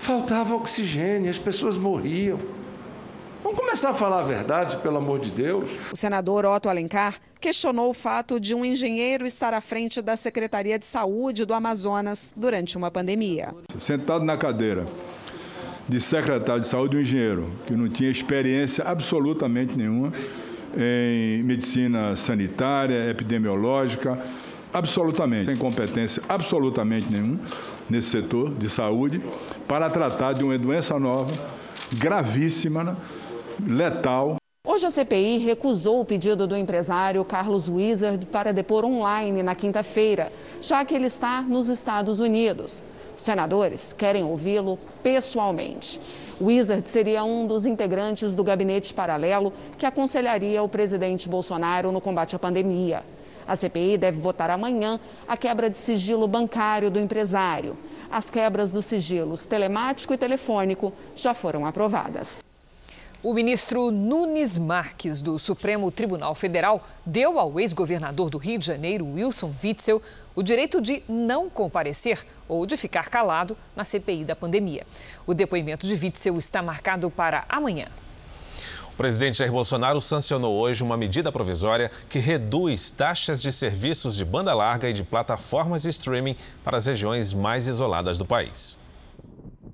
faltava 0.00 0.54
oxigênio, 0.56 1.30
as 1.30 1.38
pessoas 1.38 1.78
morriam. 1.78 2.40
Vamos 3.42 3.58
começar 3.58 3.90
a 3.90 3.94
falar 3.94 4.20
a 4.20 4.22
verdade, 4.22 4.76
pelo 4.76 4.98
amor 4.98 5.18
de 5.18 5.28
Deus. 5.28 5.68
O 5.92 5.96
senador 5.96 6.46
Otto 6.46 6.68
Alencar 6.68 7.16
questionou 7.40 7.90
o 7.90 7.94
fato 7.94 8.38
de 8.38 8.54
um 8.54 8.64
engenheiro 8.64 9.26
estar 9.26 9.52
à 9.52 9.60
frente 9.60 10.00
da 10.00 10.14
Secretaria 10.14 10.78
de 10.78 10.86
Saúde 10.86 11.44
do 11.44 11.52
Amazonas 11.52 12.32
durante 12.36 12.76
uma 12.76 12.88
pandemia. 12.88 13.52
Sentado 13.80 14.24
na 14.24 14.36
cadeira 14.36 14.86
de 15.88 16.00
secretário 16.00 16.62
de 16.62 16.68
saúde, 16.68 16.96
um 16.96 17.00
engenheiro 17.00 17.50
que 17.66 17.74
não 17.74 17.88
tinha 17.88 18.08
experiência 18.08 18.84
absolutamente 18.84 19.76
nenhuma 19.76 20.12
em 20.76 21.42
medicina 21.42 22.14
sanitária, 22.14 23.10
epidemiológica, 23.10 24.18
absolutamente, 24.72 25.46
sem 25.46 25.56
competência 25.56 26.22
absolutamente 26.28 27.10
nenhuma 27.10 27.40
nesse 27.90 28.08
setor 28.08 28.54
de 28.54 28.70
saúde, 28.70 29.20
para 29.66 29.90
tratar 29.90 30.32
de 30.32 30.44
uma 30.44 30.56
doença 30.56 30.96
nova, 30.96 31.32
gravíssima, 31.92 32.84
né? 32.84 32.96
Letal. 33.60 34.36
Hoje 34.64 34.86
a 34.86 34.90
CPI 34.90 35.38
recusou 35.38 36.00
o 36.00 36.04
pedido 36.04 36.46
do 36.46 36.56
empresário 36.56 37.24
Carlos 37.24 37.68
Wizard 37.68 38.24
para 38.26 38.52
depor 38.52 38.84
online 38.84 39.42
na 39.42 39.54
quinta-feira, 39.54 40.32
já 40.60 40.84
que 40.84 40.94
ele 40.94 41.06
está 41.06 41.42
nos 41.42 41.68
Estados 41.68 42.20
Unidos. 42.20 42.82
Os 43.16 43.22
senadores 43.22 43.92
querem 43.92 44.22
ouvi-lo 44.22 44.78
pessoalmente. 45.02 46.00
Wizard 46.40 46.88
seria 46.88 47.24
um 47.24 47.46
dos 47.46 47.66
integrantes 47.66 48.34
do 48.34 48.44
gabinete 48.44 48.94
paralelo 48.94 49.52
que 49.76 49.84
aconselharia 49.84 50.62
o 50.62 50.68
presidente 50.68 51.28
Bolsonaro 51.28 51.92
no 51.92 52.00
combate 52.00 52.36
à 52.36 52.38
pandemia. 52.38 53.02
A 53.46 53.56
CPI 53.56 53.98
deve 53.98 54.20
votar 54.20 54.50
amanhã 54.50 55.00
a 55.26 55.36
quebra 55.36 55.68
de 55.68 55.76
sigilo 55.76 56.28
bancário 56.28 56.90
do 56.90 57.00
empresário. 57.00 57.76
As 58.10 58.30
quebras 58.30 58.70
dos 58.70 58.84
sigilos 58.84 59.44
telemático 59.44 60.14
e 60.14 60.18
telefônico 60.18 60.92
já 61.16 61.34
foram 61.34 61.66
aprovadas. 61.66 62.51
O 63.24 63.32
ministro 63.32 63.92
Nunes 63.92 64.58
Marques, 64.58 65.22
do 65.22 65.38
Supremo 65.38 65.92
Tribunal 65.92 66.34
Federal, 66.34 66.84
deu 67.06 67.38
ao 67.38 67.60
ex-governador 67.60 68.28
do 68.28 68.36
Rio 68.36 68.58
de 68.58 68.66
Janeiro, 68.66 69.06
Wilson 69.06 69.54
Witzel, 69.62 70.02
o 70.34 70.42
direito 70.42 70.82
de 70.82 71.04
não 71.08 71.48
comparecer 71.48 72.26
ou 72.48 72.66
de 72.66 72.76
ficar 72.76 73.08
calado 73.08 73.56
na 73.76 73.84
CPI 73.84 74.24
da 74.24 74.34
pandemia. 74.34 74.84
O 75.24 75.34
depoimento 75.34 75.86
de 75.86 75.94
Witzel 75.94 76.36
está 76.36 76.60
marcado 76.60 77.08
para 77.12 77.44
amanhã. 77.48 77.86
O 78.92 78.96
presidente 78.96 79.38
Jair 79.38 79.52
Bolsonaro 79.52 80.00
sancionou 80.00 80.58
hoje 80.58 80.82
uma 80.82 80.96
medida 80.96 81.30
provisória 81.30 81.92
que 82.08 82.18
reduz 82.18 82.90
taxas 82.90 83.40
de 83.40 83.52
serviços 83.52 84.16
de 84.16 84.24
banda 84.24 84.52
larga 84.52 84.90
e 84.90 84.92
de 84.92 85.04
plataformas 85.04 85.82
de 85.82 85.90
streaming 85.90 86.34
para 86.64 86.76
as 86.76 86.86
regiões 86.86 87.32
mais 87.32 87.68
isoladas 87.68 88.18
do 88.18 88.24
país. 88.24 88.81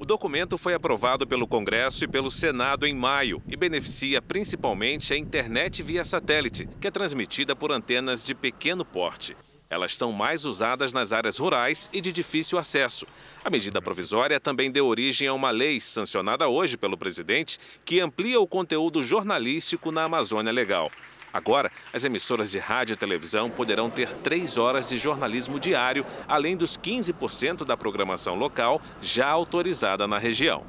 O 0.01 0.05
documento 0.05 0.57
foi 0.57 0.75
aprovado 0.75 1.27
pelo 1.27 1.45
Congresso 1.45 2.05
e 2.05 2.09
pelo 2.09 2.31
Senado 2.31 2.87
em 2.87 2.95
maio 2.95 3.43
e 3.49 3.57
beneficia 3.57 4.23
principalmente 4.23 5.13
a 5.13 5.17
internet 5.17 5.83
via 5.83 6.05
satélite, 6.05 6.69
que 6.81 6.87
é 6.87 6.91
transmitida 6.91 7.57
por 7.57 7.73
antenas 7.73 8.25
de 8.25 8.33
pequeno 8.33 8.85
porte. 8.85 9.37
Elas 9.69 9.97
são 9.97 10.13
mais 10.13 10.45
usadas 10.45 10.93
nas 10.93 11.13
áreas 11.13 11.39
rurais 11.39 11.91
e 11.93 12.01
de 12.01 12.13
difícil 12.13 12.59
acesso. 12.59 13.07
A 13.45 13.51
medida 13.51 13.83
provisória 13.83 14.39
também 14.39 14.71
deu 14.71 14.87
origem 14.87 15.27
a 15.27 15.35
uma 15.35 15.51
lei 15.51 15.81
sancionada 15.81 16.49
hoje 16.49 16.77
pelo 16.77 16.97
presidente 16.97 17.59
que 17.85 17.99
amplia 17.99 18.41
o 18.41 18.47
conteúdo 18.47 19.03
jornalístico 19.03 19.91
na 19.91 20.05
Amazônia 20.05 20.53
Legal. 20.53 20.93
Agora, 21.39 21.71
as 21.93 22.03
emissoras 22.03 22.51
de 22.51 22.59
rádio 22.59 22.95
e 22.95 22.97
televisão 22.97 23.49
poderão 23.49 23.89
ter 23.89 24.13
três 24.13 24.59
horas 24.59 24.89
de 24.89 24.99
jornalismo 24.99 25.61
diário, 25.61 26.05
além 26.27 26.57
dos 26.57 26.77
15% 26.77 27.65
da 27.65 27.77
programação 27.77 28.35
local 28.35 28.83
já 29.01 29.29
autorizada 29.29 30.09
na 30.09 30.19
região. 30.19 30.65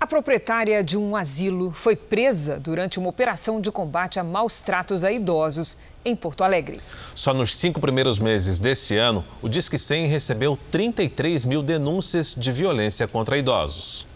A 0.00 0.06
proprietária 0.06 0.82
de 0.82 0.96
um 0.96 1.14
asilo 1.14 1.72
foi 1.72 1.94
presa 1.94 2.58
durante 2.58 2.98
uma 2.98 3.10
operação 3.10 3.60
de 3.60 3.70
combate 3.70 4.18
a 4.18 4.24
maus 4.24 4.62
tratos 4.62 5.04
a 5.04 5.12
idosos 5.12 5.76
em 6.02 6.16
Porto 6.16 6.42
Alegre. 6.42 6.80
Só 7.14 7.34
nos 7.34 7.54
cinco 7.54 7.78
primeiros 7.78 8.18
meses 8.18 8.58
desse 8.58 8.96
ano, 8.96 9.22
o 9.42 9.48
Disque 9.48 9.78
100 9.78 10.06
recebeu 10.06 10.58
33 10.70 11.44
mil 11.44 11.62
denúncias 11.62 12.34
de 12.34 12.50
violência 12.50 13.06
contra 13.06 13.36
idosos. 13.36 14.06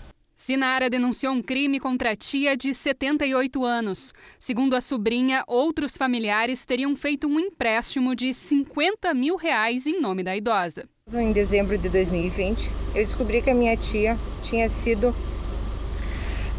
Sinara 0.47 0.89
denunciou 0.89 1.33
um 1.33 1.43
crime 1.43 1.81
contra 1.81 2.13
a 2.13 2.15
tia 2.15 2.57
de 2.57 2.73
78 2.73 3.65
anos. 3.65 4.15
Segundo 4.39 4.77
a 4.77 4.81
sobrinha, 4.81 5.43
outros 5.45 5.97
familiares 5.97 6.65
teriam 6.65 6.95
feito 6.95 7.27
um 7.27 7.41
empréstimo 7.41 8.15
de 8.15 8.33
50 8.33 9.13
mil 9.13 9.35
reais 9.35 9.89
em 9.89 10.01
nome 10.01 10.23
da 10.23 10.37
idosa. 10.37 10.85
Em 11.13 11.33
dezembro 11.33 11.77
de 11.77 11.89
2020, 11.89 12.71
eu 12.91 13.05
descobri 13.05 13.43
que 13.43 13.51
a 13.51 13.55
minha 13.55 13.77
tia 13.77 14.17
tinha 14.45 14.69
sido 14.69 15.09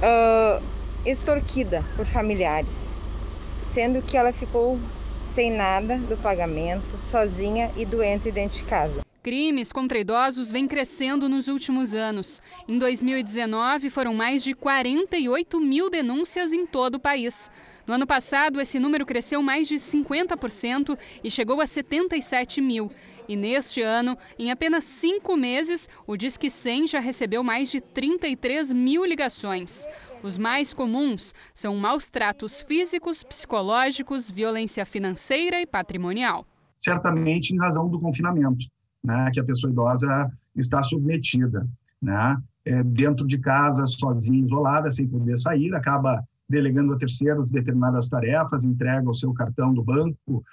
uh, 0.01 0.61
extorquida 1.05 1.81
por 1.95 2.05
familiares, 2.05 2.89
sendo 3.73 4.01
que 4.01 4.17
ela 4.17 4.33
ficou 4.33 4.77
sei 5.33 5.49
nada 5.49 5.97
do 5.97 6.17
pagamento, 6.17 6.97
sozinha 7.01 7.71
e 7.77 7.85
doente 7.85 8.31
dentro 8.33 8.57
de 8.57 8.65
casa. 8.65 9.06
Crimes 9.27 9.73
contra 9.73 9.99
idosos 9.99 10.53
vêm 10.53 10.65
crescendo 10.65 11.27
nos 11.27 11.49
últimos 11.49 11.93
anos. 11.93 12.41
Em 12.65 12.79
2019, 12.79 13.89
foram 13.89 14.13
mais 14.13 14.41
de 14.41 14.53
48 14.53 15.59
mil 15.59 15.89
denúncias 15.89 16.53
em 16.53 16.65
todo 16.65 16.95
o 16.95 16.99
país. 16.99 17.51
No 17.85 17.95
ano 17.95 18.07
passado, 18.07 18.61
esse 18.61 18.79
número 18.79 19.05
cresceu 19.05 19.43
mais 19.43 19.67
de 19.67 19.75
50% 19.75 20.97
e 21.21 21.29
chegou 21.29 21.59
a 21.59 21.67
77 21.67 22.61
mil. 22.61 22.89
E 23.27 23.35
neste 23.35 23.81
ano, 23.81 24.17
em 24.39 24.49
apenas 24.49 24.85
cinco 24.85 25.35
meses, 25.35 25.89
o 26.07 26.15
Disque 26.15 26.49
100 26.49 26.87
já 26.87 26.99
recebeu 27.01 27.43
mais 27.43 27.69
de 27.69 27.81
33 27.81 28.71
mil 28.71 29.03
ligações. 29.03 29.85
Os 30.23 30.37
mais 30.37 30.73
comuns 30.73 31.35
são 31.53 31.75
maus 31.75 32.09
tratos 32.09 32.61
físicos, 32.61 33.23
psicológicos, 33.23 34.31
violência 34.31 34.85
financeira 34.85 35.59
e 35.59 35.65
patrimonial. 35.65 36.47
Certamente 36.77 37.53
em 37.53 37.57
razão 37.57 37.89
do 37.89 37.99
confinamento, 37.99 38.65
né, 39.07 39.31
que 39.33 39.39
a 39.39 39.43
pessoa 39.43 39.71
idosa 39.71 40.29
está 40.53 40.83
submetida, 40.83 41.65
né, 42.01 42.37
é, 42.65 42.83
dentro 42.83 43.25
de 43.25 43.37
casa, 43.37 43.87
sozinha, 43.87 44.45
isolada, 44.45 44.91
sem 44.91 45.07
poder 45.07 45.37
sair, 45.39 45.73
acaba 45.73 46.21
delegando 46.49 46.93
a 46.93 46.97
terceiros 46.97 47.49
determinadas 47.49 48.09
tarefas, 48.09 48.65
entrega 48.65 49.09
o 49.09 49.15
seu 49.15 49.33
cartão 49.33 49.73
do 49.73 49.81
banco, 49.81 50.43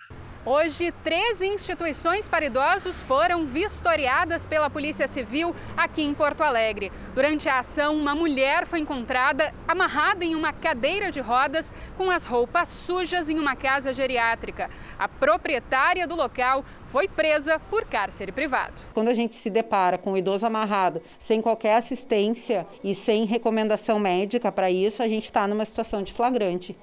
Hoje, 0.46 0.92
três 1.02 1.40
instituições 1.40 2.28
para 2.28 2.44
idosos 2.44 3.00
foram 3.04 3.46
vistoriadas 3.46 4.46
pela 4.46 4.68
Polícia 4.68 5.08
Civil 5.08 5.54
aqui 5.74 6.02
em 6.02 6.12
Porto 6.12 6.42
Alegre. 6.42 6.92
Durante 7.14 7.48
a 7.48 7.60
ação, 7.60 7.96
uma 7.96 8.14
mulher 8.14 8.66
foi 8.66 8.80
encontrada 8.80 9.54
amarrada 9.66 10.22
em 10.22 10.34
uma 10.34 10.52
cadeira 10.52 11.10
de 11.10 11.18
rodas 11.18 11.72
com 11.96 12.10
as 12.10 12.26
roupas 12.26 12.68
sujas 12.68 13.30
em 13.30 13.38
uma 13.38 13.56
casa 13.56 13.90
geriátrica. 13.90 14.68
A 14.98 15.08
proprietária 15.08 16.06
do 16.06 16.14
local 16.14 16.62
foi 16.88 17.08
presa 17.08 17.58
por 17.58 17.86
cárcere 17.86 18.30
privado. 18.30 18.82
Quando 18.92 19.08
a 19.08 19.14
gente 19.14 19.36
se 19.36 19.48
depara 19.48 19.96
com 19.96 20.12
um 20.12 20.16
idoso 20.16 20.44
amarrado, 20.44 21.00
sem 21.18 21.40
qualquer 21.40 21.76
assistência 21.76 22.66
e 22.84 22.94
sem 22.94 23.24
recomendação 23.24 23.98
médica 23.98 24.52
para 24.52 24.70
isso, 24.70 25.02
a 25.02 25.08
gente 25.08 25.24
está 25.24 25.48
numa 25.48 25.64
situação 25.64 26.02
de 26.02 26.12
flagrante. 26.12 26.76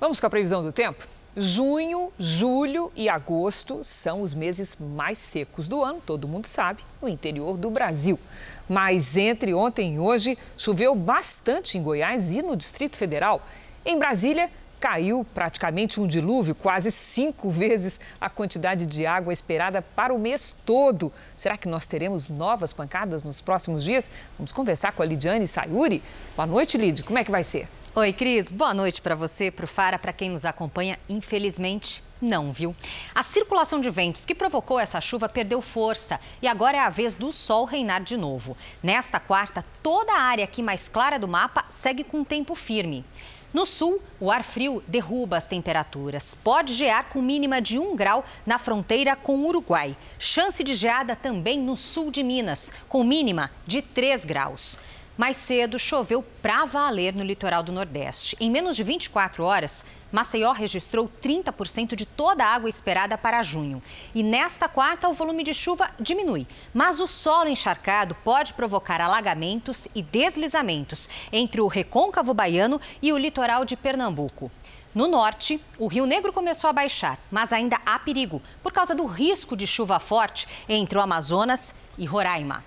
Vamos 0.00 0.18
com 0.18 0.26
a 0.26 0.30
previsão 0.30 0.62
do 0.62 0.72
tempo? 0.72 1.06
Junho, 1.36 2.12
julho 2.16 2.92
e 2.94 3.08
agosto 3.08 3.82
são 3.82 4.22
os 4.22 4.32
meses 4.32 4.76
mais 4.78 5.18
secos 5.18 5.68
do 5.68 5.82
ano, 5.82 6.00
todo 6.00 6.28
mundo 6.28 6.46
sabe, 6.46 6.84
no 7.02 7.08
interior 7.08 7.56
do 7.56 7.70
Brasil. 7.70 8.20
Mas 8.68 9.16
entre 9.16 9.52
ontem 9.52 9.94
e 9.94 9.98
hoje, 9.98 10.38
choveu 10.56 10.94
bastante 10.94 11.76
em 11.76 11.82
Goiás 11.82 12.30
e 12.36 12.40
no 12.40 12.54
Distrito 12.54 12.96
Federal. 12.96 13.44
Em 13.84 13.98
Brasília, 13.98 14.48
caiu 14.78 15.26
praticamente 15.34 16.00
um 16.00 16.06
dilúvio, 16.06 16.54
quase 16.54 16.92
cinco 16.92 17.50
vezes 17.50 17.98
a 18.20 18.30
quantidade 18.30 18.86
de 18.86 19.04
água 19.04 19.32
esperada 19.32 19.82
para 19.82 20.14
o 20.14 20.18
mês 20.20 20.56
todo. 20.64 21.12
Será 21.36 21.58
que 21.58 21.66
nós 21.66 21.84
teremos 21.84 22.28
novas 22.28 22.72
pancadas 22.72 23.24
nos 23.24 23.40
próximos 23.40 23.82
dias? 23.82 24.08
Vamos 24.38 24.52
conversar 24.52 24.92
com 24.92 25.02
a 25.02 25.06
Lidiane 25.06 25.48
Sayuri. 25.48 26.00
Boa 26.36 26.46
noite, 26.46 26.78
Lid. 26.78 27.02
Como 27.02 27.18
é 27.18 27.24
que 27.24 27.30
vai 27.32 27.42
ser? 27.42 27.66
Oi, 27.96 28.12
Cris. 28.12 28.50
Boa 28.50 28.74
noite 28.74 29.00
para 29.00 29.14
você, 29.14 29.52
para 29.52 29.66
o 29.66 29.68
Fara, 29.68 30.00
para 30.00 30.12
quem 30.12 30.28
nos 30.28 30.44
acompanha. 30.44 30.98
Infelizmente, 31.08 32.02
não, 32.20 32.50
viu? 32.50 32.74
A 33.14 33.22
circulação 33.22 33.80
de 33.80 33.88
ventos 33.88 34.24
que 34.24 34.34
provocou 34.34 34.80
essa 34.80 35.00
chuva 35.00 35.28
perdeu 35.28 35.62
força 35.62 36.18
e 36.42 36.48
agora 36.48 36.76
é 36.76 36.80
a 36.80 36.90
vez 36.90 37.14
do 37.14 37.30
sol 37.30 37.64
reinar 37.64 38.02
de 38.02 38.16
novo. 38.16 38.56
Nesta 38.82 39.20
quarta, 39.20 39.64
toda 39.80 40.12
a 40.12 40.22
área 40.22 40.42
aqui 40.42 40.60
mais 40.60 40.88
clara 40.88 41.20
do 41.20 41.28
mapa 41.28 41.66
segue 41.68 42.02
com 42.02 42.24
tempo 42.24 42.56
firme. 42.56 43.04
No 43.52 43.64
sul, 43.64 44.02
o 44.18 44.28
ar 44.28 44.42
frio 44.42 44.82
derruba 44.88 45.36
as 45.36 45.46
temperaturas. 45.46 46.34
Pode 46.34 46.72
gear 46.72 47.04
com 47.10 47.22
mínima 47.22 47.62
de 47.62 47.78
1 47.78 47.94
grau 47.94 48.24
na 48.44 48.58
fronteira 48.58 49.14
com 49.14 49.36
o 49.36 49.46
Uruguai. 49.46 49.96
Chance 50.18 50.64
de 50.64 50.74
geada 50.74 51.14
também 51.14 51.60
no 51.60 51.76
sul 51.76 52.10
de 52.10 52.24
Minas, 52.24 52.72
com 52.88 53.04
mínima 53.04 53.52
de 53.64 53.80
3 53.80 54.24
graus. 54.24 54.76
Mais 55.16 55.36
cedo, 55.36 55.78
choveu 55.78 56.24
pra 56.42 56.64
valer 56.64 57.14
no 57.14 57.22
litoral 57.22 57.62
do 57.62 57.70
Nordeste. 57.70 58.36
Em 58.40 58.50
menos 58.50 58.74
de 58.74 58.82
24 58.82 59.44
horas, 59.44 59.84
Maceió 60.10 60.50
registrou 60.50 61.08
30% 61.22 61.94
de 61.94 62.04
toda 62.04 62.44
a 62.44 62.52
água 62.52 62.68
esperada 62.68 63.16
para 63.16 63.40
junho. 63.40 63.80
E 64.12 64.24
nesta 64.24 64.68
quarta, 64.68 65.08
o 65.08 65.12
volume 65.12 65.44
de 65.44 65.54
chuva 65.54 65.88
diminui. 66.00 66.48
Mas 66.72 66.98
o 66.98 67.06
solo 67.06 67.48
encharcado 67.48 68.16
pode 68.24 68.54
provocar 68.54 69.00
alagamentos 69.00 69.86
e 69.94 70.02
deslizamentos 70.02 71.08
entre 71.32 71.60
o 71.60 71.68
recôncavo 71.68 72.34
baiano 72.34 72.80
e 73.00 73.12
o 73.12 73.18
litoral 73.18 73.64
de 73.64 73.76
Pernambuco. 73.76 74.50
No 74.92 75.06
norte, 75.06 75.60
o 75.78 75.86
Rio 75.86 76.06
Negro 76.06 76.32
começou 76.32 76.70
a 76.70 76.72
baixar, 76.72 77.18
mas 77.30 77.52
ainda 77.52 77.80
há 77.86 77.98
perigo 78.00 78.42
por 78.64 78.72
causa 78.72 78.94
do 78.96 79.06
risco 79.06 79.56
de 79.56 79.66
chuva 79.66 80.00
forte 80.00 80.46
entre 80.68 80.98
o 80.98 81.00
Amazonas 81.00 81.72
e 81.96 82.04
Roraima. 82.04 82.64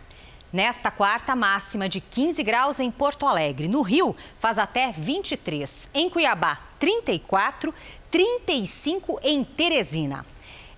Nesta 0.51 0.89
quarta, 0.89 1.35
máxima 1.35 1.89
de 1.89 1.99
15 1.99 2.41
graus 2.41 2.79
em 2.79 2.89
Porto 2.89 3.25
Alegre. 3.25 3.67
No 3.67 3.81
Rio, 3.81 4.15
faz 4.39 4.57
até 4.57 4.93
23. 4.93 5.89
Em 5.93 6.09
Cuiabá, 6.09 6.59
34. 6.79 7.73
35 8.09 9.19
em 9.21 9.43
Teresina. 9.43 10.25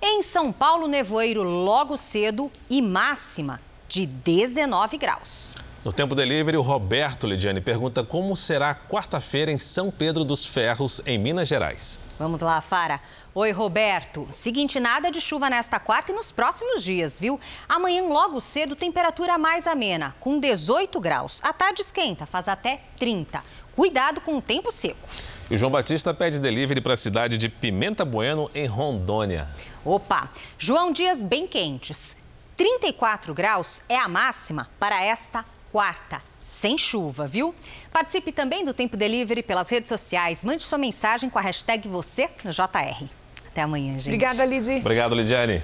Em 0.02 0.24
São 0.24 0.52
Paulo, 0.52 0.88
nevoeiro 0.88 1.44
logo 1.44 1.98
cedo 1.98 2.52
e 2.70 2.82
máxima 2.82 3.62
de 3.88 4.06
19 4.06 4.98
graus. 4.98 5.56
No 5.86 5.94
Tempo 5.94 6.14
Delivery, 6.14 6.58
o 6.58 6.62
Roberto 6.62 7.26
Lidiane 7.26 7.62
pergunta 7.62 8.04
como 8.04 8.36
será 8.36 8.76
quarta-feira 8.76 9.52
em 9.52 9.58
São 9.58 9.90
Pedro 9.90 10.26
dos 10.26 10.46
Ferros, 10.46 11.02
em 11.06 11.18
Minas 11.18 11.48
Gerais. 11.48 12.00
Vamos 12.18 12.42
lá, 12.42 12.60
Fara. 12.60 13.00
Oi, 13.36 13.52
Roberto. 13.52 14.28
Seguinte, 14.32 14.80
nada 14.80 15.12
de 15.12 15.22
chuva 15.22 15.52
nesta 15.52 15.80
quarta 15.80 16.12
e 16.12 16.16
nos 16.16 16.32
próximos 16.32 16.84
dias, 16.84 17.20
viu? 17.20 17.40
Amanhã, 17.68 18.02
logo 18.06 18.42
cedo, 18.42 18.76
temperatura 18.76 19.38
mais 19.38 19.68
amena, 19.68 20.16
com 20.20 20.40
18 20.40 21.00
graus. 21.00 21.40
À 21.44 21.54
tarde 21.54 21.84
esquenta, 21.84 22.26
faz 22.26 22.48
até 22.48 22.82
30. 22.98 23.44
Cuidado 23.76 24.20
com 24.20 24.38
o 24.38 24.42
tempo 24.42 24.72
seco. 24.72 25.08
E 25.48 25.54
o 25.54 25.58
João 25.60 25.72
Batista 25.72 26.12
pede 26.12 26.40
delivery 26.40 26.82
para 26.82 26.96
a 26.96 26.98
cidade 26.98 27.38
de 27.38 27.48
Pimenta 27.48 28.04
Bueno, 28.04 28.50
em 28.56 28.66
Rondônia. 28.66 29.48
Opa! 29.86 30.32
João 30.58 30.92
Dias 30.92 31.22
bem 31.22 31.46
quentes. 31.46 32.18
34 32.58 33.32
graus 33.36 33.84
é 33.88 33.96
a 33.96 34.08
máxima 34.08 34.68
para 34.80 35.04
esta 35.04 35.46
quarta, 35.72 36.20
sem 36.40 36.80
chuva, 36.80 37.28
viu? 37.28 37.54
Participe 37.92 38.32
também 38.32 38.66
do 38.66 38.74
Tempo 38.74 38.98
Delivery 38.98 39.44
pelas 39.44 39.70
redes 39.70 39.88
sociais. 39.88 40.44
Mande 40.44 40.64
sua 40.64 40.80
mensagem 40.80 41.30
com 41.30 41.38
a 41.38 41.44
hashtag 41.44 41.88
você 41.88 42.28
no 42.44 42.50
JR. 42.50 43.19
Até 43.52 43.64
amanhã, 43.64 43.94
gente. 43.94 44.10
Obrigada, 44.10 44.46
Lidy. 44.46 44.78
Obrigado, 44.78 45.16
Lidiane. 45.16 45.64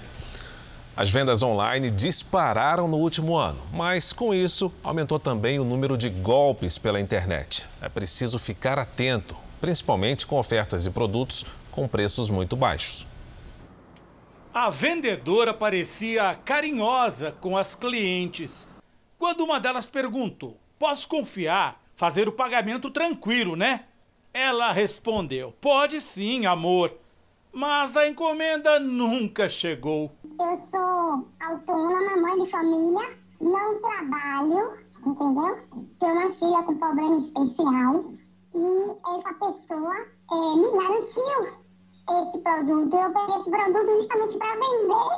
As 0.97 1.09
vendas 1.09 1.43
online 1.43 1.91
dispararam 1.91 2.87
no 2.87 2.97
último 2.97 3.35
ano, 3.35 3.61
mas 3.71 4.13
com 4.13 4.33
isso 4.33 4.71
aumentou 4.81 5.19
também 5.19 5.59
o 5.59 5.65
número 5.65 5.97
de 5.97 6.09
golpes 6.09 6.77
pela 6.77 7.01
internet. 7.01 7.67
É 7.81 7.89
preciso 7.89 8.39
ficar 8.39 8.79
atento, 8.79 9.35
principalmente 9.59 10.25
com 10.25 10.37
ofertas 10.37 10.83
de 10.83 10.91
produtos 10.91 11.45
com 11.69 11.87
preços 11.87 12.29
muito 12.29 12.55
baixos. 12.55 13.05
A 14.53 14.69
vendedora 14.69 15.53
parecia 15.53 16.33
carinhosa 16.45 17.33
com 17.41 17.57
as 17.57 17.75
clientes. 17.75 18.69
Quando 19.19 19.43
uma 19.43 19.59
delas 19.59 19.85
perguntou: 19.85 20.57
Posso 20.79 21.07
confiar? 21.09 21.83
Fazer 21.97 22.27
o 22.27 22.31
pagamento 22.31 22.89
tranquilo, 22.89 23.57
né? 23.57 23.81
Ela 24.33 24.71
respondeu: 24.71 25.53
Pode 25.59 25.99
sim, 25.99 26.45
amor. 26.45 26.93
Mas 27.55 27.95
a 27.95 28.05
encomenda 28.05 28.81
nunca 28.81 29.47
chegou. 29.47 30.11
Eu 30.25 30.57
sou 30.57 31.25
autônoma, 31.39 32.17
mãe 32.17 32.43
de 32.43 32.51
família, 32.51 33.17
não 33.39 33.79
trabalho, 33.79 34.73
entendeu? 35.05 35.57
Tenho 35.97 36.11
uma 36.11 36.31
filha 36.33 36.63
com 36.63 36.75
problema 36.75 37.17
especial 37.17 38.03
e 38.53 38.89
essa 38.91 39.33
pessoa 39.35 39.95
é, 40.31 40.55
me 40.57 40.69
garantiu 40.69 41.47
esse 42.09 42.37
produto. 42.39 42.93
Eu 42.93 43.13
peguei 43.13 43.35
esse 43.39 43.49
produto 43.49 44.01
justamente 44.01 44.37
para 44.37 44.53
vender, 44.55 45.17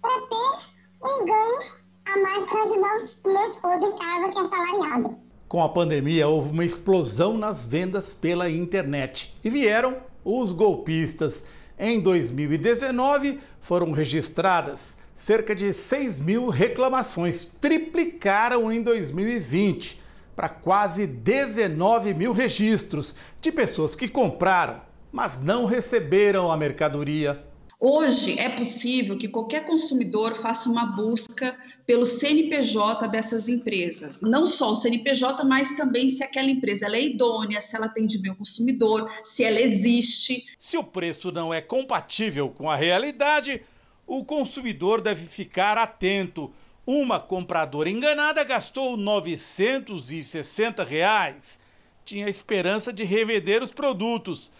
para 0.00 0.20
ter 0.28 1.04
um 1.04 1.26
ganho 1.26 1.58
a 2.06 2.18
mais 2.22 2.46
para 2.46 2.62
ajudar 2.62 2.96
o 3.22 3.32
meu 3.34 3.46
esposo 3.50 3.84
em 3.84 3.98
casa, 3.98 4.30
que 4.30 4.38
é 4.38 4.40
assalariado. 4.40 5.16
Com 5.46 5.62
a 5.62 5.68
pandemia, 5.68 6.26
houve 6.26 6.52
uma 6.52 6.64
explosão 6.64 7.36
nas 7.36 7.66
vendas 7.66 8.14
pela 8.14 8.48
internet 8.48 9.36
e 9.44 9.50
vieram 9.50 9.98
os 10.24 10.52
golpistas. 10.52 11.44
Em 11.78 12.00
2019, 12.00 13.38
foram 13.60 13.92
registradas 13.92 14.96
cerca 15.14 15.54
de 15.54 15.72
6 15.72 16.20
mil 16.20 16.48
reclamações, 16.48 17.44
triplicaram 17.44 18.70
em 18.70 18.82
2020 18.82 20.00
para 20.36 20.50
quase 20.50 21.06
19 21.06 22.12
mil 22.12 22.32
registros 22.32 23.16
de 23.40 23.50
pessoas 23.50 23.96
que 23.96 24.08
compraram, 24.08 24.82
mas 25.10 25.40
não 25.40 25.64
receberam 25.64 26.52
a 26.52 26.56
mercadoria. 26.56 27.42
Hoje 27.78 28.38
é 28.38 28.48
possível 28.48 29.18
que 29.18 29.28
qualquer 29.28 29.66
consumidor 29.66 30.34
faça 30.34 30.66
uma 30.66 30.86
busca 30.86 31.54
pelo 31.84 32.06
CNPJ 32.06 33.06
dessas 33.06 33.50
empresas. 33.50 34.22
Não 34.22 34.46
só 34.46 34.72
o 34.72 34.76
CNPJ, 34.76 35.44
mas 35.44 35.76
também 35.76 36.08
se 36.08 36.24
aquela 36.24 36.50
empresa 36.50 36.86
é 36.86 37.02
idônea, 37.02 37.60
se 37.60 37.76
ela 37.76 37.84
atende 37.84 38.16
bem 38.16 38.32
o 38.32 38.36
consumidor, 38.36 39.12
se 39.22 39.44
ela 39.44 39.60
existe. 39.60 40.46
Se 40.58 40.78
o 40.78 40.82
preço 40.82 41.30
não 41.30 41.52
é 41.52 41.60
compatível 41.60 42.48
com 42.48 42.70
a 42.70 42.76
realidade, 42.76 43.60
o 44.06 44.24
consumidor 44.24 45.02
deve 45.02 45.26
ficar 45.26 45.76
atento. 45.76 46.50
Uma 46.86 47.20
compradora 47.20 47.90
enganada 47.90 48.42
gastou 48.42 48.96
960 48.96 50.82
reais. 50.82 51.60
Tinha 52.06 52.26
esperança 52.26 52.90
de 52.90 53.04
revender 53.04 53.62
os 53.62 53.70
produtos. 53.70 54.50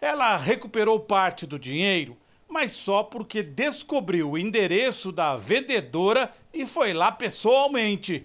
Ela 0.00 0.36
recuperou 0.36 0.98
parte 0.98 1.46
do 1.46 1.56
dinheiro 1.56 2.16
mas 2.54 2.70
só 2.70 3.02
porque 3.02 3.42
descobriu 3.42 4.30
o 4.30 4.38
endereço 4.38 5.10
da 5.10 5.34
vendedora 5.36 6.32
e 6.52 6.64
foi 6.64 6.92
lá 6.92 7.10
pessoalmente. 7.10 8.24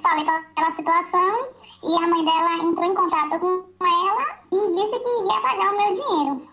Falei 0.00 0.24
com 0.24 0.30
aquela 0.30 0.76
situação 0.76 1.48
e 1.82 1.92
a 1.96 2.06
mãe 2.06 2.24
dela 2.24 2.62
entrou 2.62 2.84
em 2.84 2.94
contato 2.94 3.40
com 3.40 3.84
ela 3.84 4.38
e 4.52 4.74
disse 4.76 4.98
que 5.02 5.20
iria 5.20 5.40
pagar 5.40 5.72
o 5.72 5.76
meu 5.76 5.92
dinheiro, 5.92 6.48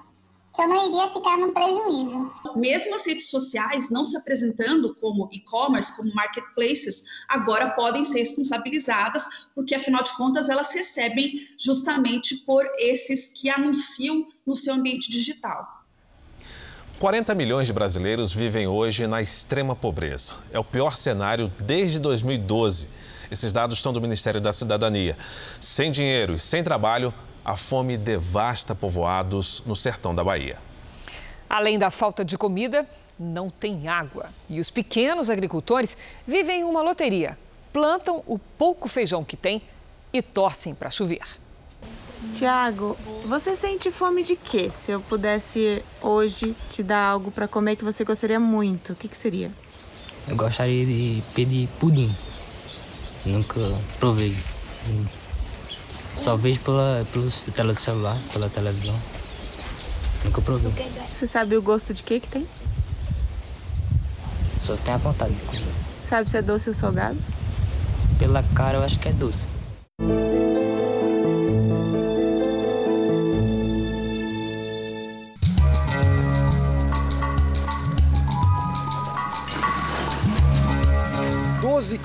que 0.55 0.61
eu 0.63 0.67
não 0.69 0.87
iria 0.87 1.13
ficar 1.13 1.37
no 1.37 1.53
prejuízo. 1.53 2.33
Mesmo 2.55 2.95
as 2.95 3.05
redes 3.05 3.29
sociais 3.29 3.91
não 3.91 4.03
se 4.03 4.17
apresentando 4.17 4.95
como 4.95 5.29
e-commerce, 5.31 5.95
como 5.95 6.11
marketplaces, 6.15 7.03
agora 7.29 7.69
podem 7.75 8.03
ser 8.03 8.19
responsabilizadas, 8.21 9.23
porque 9.53 9.75
afinal 9.75 10.01
de 10.01 10.17
contas 10.17 10.49
elas 10.49 10.73
recebem 10.73 11.47
justamente 11.59 12.37
por 12.37 12.65
esses 12.79 13.31
que 13.39 13.51
anunciam 13.51 14.25
no 14.43 14.55
seu 14.55 14.73
ambiente 14.73 15.11
digital. 15.11 15.76
40 16.99 17.35
milhões 17.35 17.67
de 17.67 17.73
brasileiros 17.73 18.33
vivem 18.33 18.65
hoje 18.65 19.05
na 19.05 19.21
extrema 19.21 19.75
pobreza. 19.75 20.33
É 20.51 20.57
o 20.57 20.63
pior 20.63 20.97
cenário 20.97 21.47
desde 21.59 21.99
2012. 21.99 22.89
Esses 23.29 23.53
dados 23.53 23.79
são 23.79 23.93
do 23.93 24.01
Ministério 24.01 24.41
da 24.41 24.51
Cidadania. 24.51 25.15
Sem 25.61 25.91
dinheiro 25.91 26.33
e 26.33 26.39
sem 26.39 26.63
trabalho, 26.63 27.13
a 27.45 27.55
fome 27.55 27.97
devasta 27.97 28.73
povoados 28.73 29.61
no 29.63 29.75
sertão 29.75 30.15
da 30.15 30.23
Bahia. 30.23 30.57
Além 31.47 31.77
da 31.77 31.91
falta 31.91 32.25
de 32.25 32.35
comida, 32.35 32.83
não 33.17 33.47
tem 33.47 33.87
água. 33.87 34.29
E 34.49 34.59
os 34.59 34.71
pequenos 34.71 35.29
agricultores 35.29 35.95
vivem 36.25 36.63
uma 36.63 36.81
loteria. 36.81 37.37
Plantam 37.71 38.23
o 38.25 38.39
pouco 38.39 38.87
feijão 38.87 39.23
que 39.23 39.37
têm 39.37 39.61
e 40.11 40.19
torcem 40.19 40.73
para 40.73 40.89
chover. 40.89 41.21
Tiago, 42.33 42.97
você 43.25 43.55
sente 43.55 43.91
fome 43.91 44.23
de 44.23 44.35
quê? 44.35 44.69
Se 44.69 44.91
eu 44.91 44.99
pudesse 45.01 45.83
hoje 46.01 46.55
te 46.67 46.81
dar 46.83 47.03
algo 47.03 47.31
para 47.31 47.47
comer 47.47 47.75
que 47.75 47.83
você 47.83 48.03
gostaria 48.03 48.39
muito, 48.39 48.93
o 48.93 48.95
que, 48.95 49.07
que 49.07 49.15
seria? 49.15 49.51
Eu 50.27 50.35
gostaria 50.35 50.85
de 50.85 51.23
pedir 51.33 51.67
pudim. 51.79 52.13
Nunca 53.25 53.59
provei. 53.99 54.35
Só 56.15 56.35
vejo 56.35 56.59
pela, 56.61 57.05
pelo 57.13 57.29
tela 57.53 57.73
do 57.73 57.79
celular, 57.79 58.17
pela 58.33 58.49
televisão. 58.49 58.99
Nunca 60.25 60.41
provei. 60.41 60.71
Você 61.11 61.27
sabe 61.27 61.55
o 61.55 61.61
gosto 61.61 61.93
de 61.93 62.03
quê 62.03 62.19
que 62.19 62.27
tem? 62.27 62.45
Só 64.63 64.75
tenho 64.75 64.95
a 64.95 64.97
vontade 64.99 65.33
de 65.33 65.41
comer. 65.45 65.63
Sabe 66.09 66.29
se 66.29 66.37
é 66.37 66.41
doce 66.41 66.69
ou 66.69 66.75
salgado? 66.75 67.17
Pela 68.19 68.43
cara 68.55 68.79
eu 68.79 68.83
acho 68.83 68.99
que 68.99 69.07
é 69.07 69.13
doce. 69.13 69.47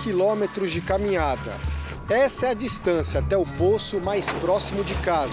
Quilômetros 0.03 0.71
de 0.71 0.81
caminhada. 0.81 1.53
Essa 2.11 2.47
é 2.47 2.51
a 2.51 2.55
distância 2.55 3.21
até 3.21 3.37
o 3.37 3.45
poço 3.45 4.01
mais 4.01 4.33
próximo 4.33 4.83
de 4.83 4.95
casa. 4.97 5.33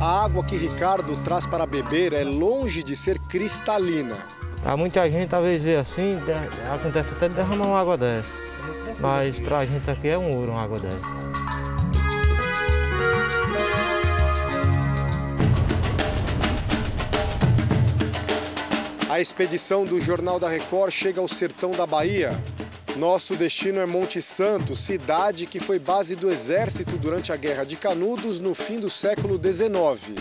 A 0.00 0.24
água 0.24 0.42
que 0.42 0.56
Ricardo 0.56 1.14
traz 1.22 1.46
para 1.46 1.66
beber 1.66 2.12
é 2.12 2.24
longe 2.24 2.82
de 2.82 2.96
ser 2.96 3.18
cristalina. 3.18 4.16
Há 4.64 4.76
muita 4.76 5.08
gente, 5.10 5.34
às 5.34 5.42
vezes, 5.42 5.64
vê 5.64 5.76
assim, 5.76 6.18
acontece 6.72 7.10
até 7.12 7.28
de 7.28 7.34
derramar 7.34 7.66
uma 7.66 7.78
água 7.78 7.98
dessa. 7.98 8.28
Mas 8.98 9.38
para 9.38 9.58
a 9.58 9.66
gente 9.66 9.90
aqui 9.90 10.08
é 10.08 10.16
um 10.16 10.34
ouro 10.36 10.52
uma 10.52 10.62
água 10.62 10.80
dessa. 10.80 11.33
A 19.14 19.20
expedição 19.20 19.84
do 19.84 20.00
Jornal 20.00 20.40
da 20.40 20.48
Record 20.48 20.90
chega 20.90 21.20
ao 21.20 21.28
sertão 21.28 21.70
da 21.70 21.86
Bahia. 21.86 22.32
Nosso 22.96 23.36
destino 23.36 23.78
é 23.78 23.86
Monte 23.86 24.20
Santo, 24.20 24.74
cidade 24.74 25.46
que 25.46 25.60
foi 25.60 25.78
base 25.78 26.16
do 26.16 26.28
exército 26.28 26.96
durante 26.96 27.32
a 27.32 27.36
Guerra 27.36 27.62
de 27.62 27.76
Canudos 27.76 28.40
no 28.40 28.56
fim 28.56 28.80
do 28.80 28.90
século 28.90 29.40
XIX. 29.40 30.18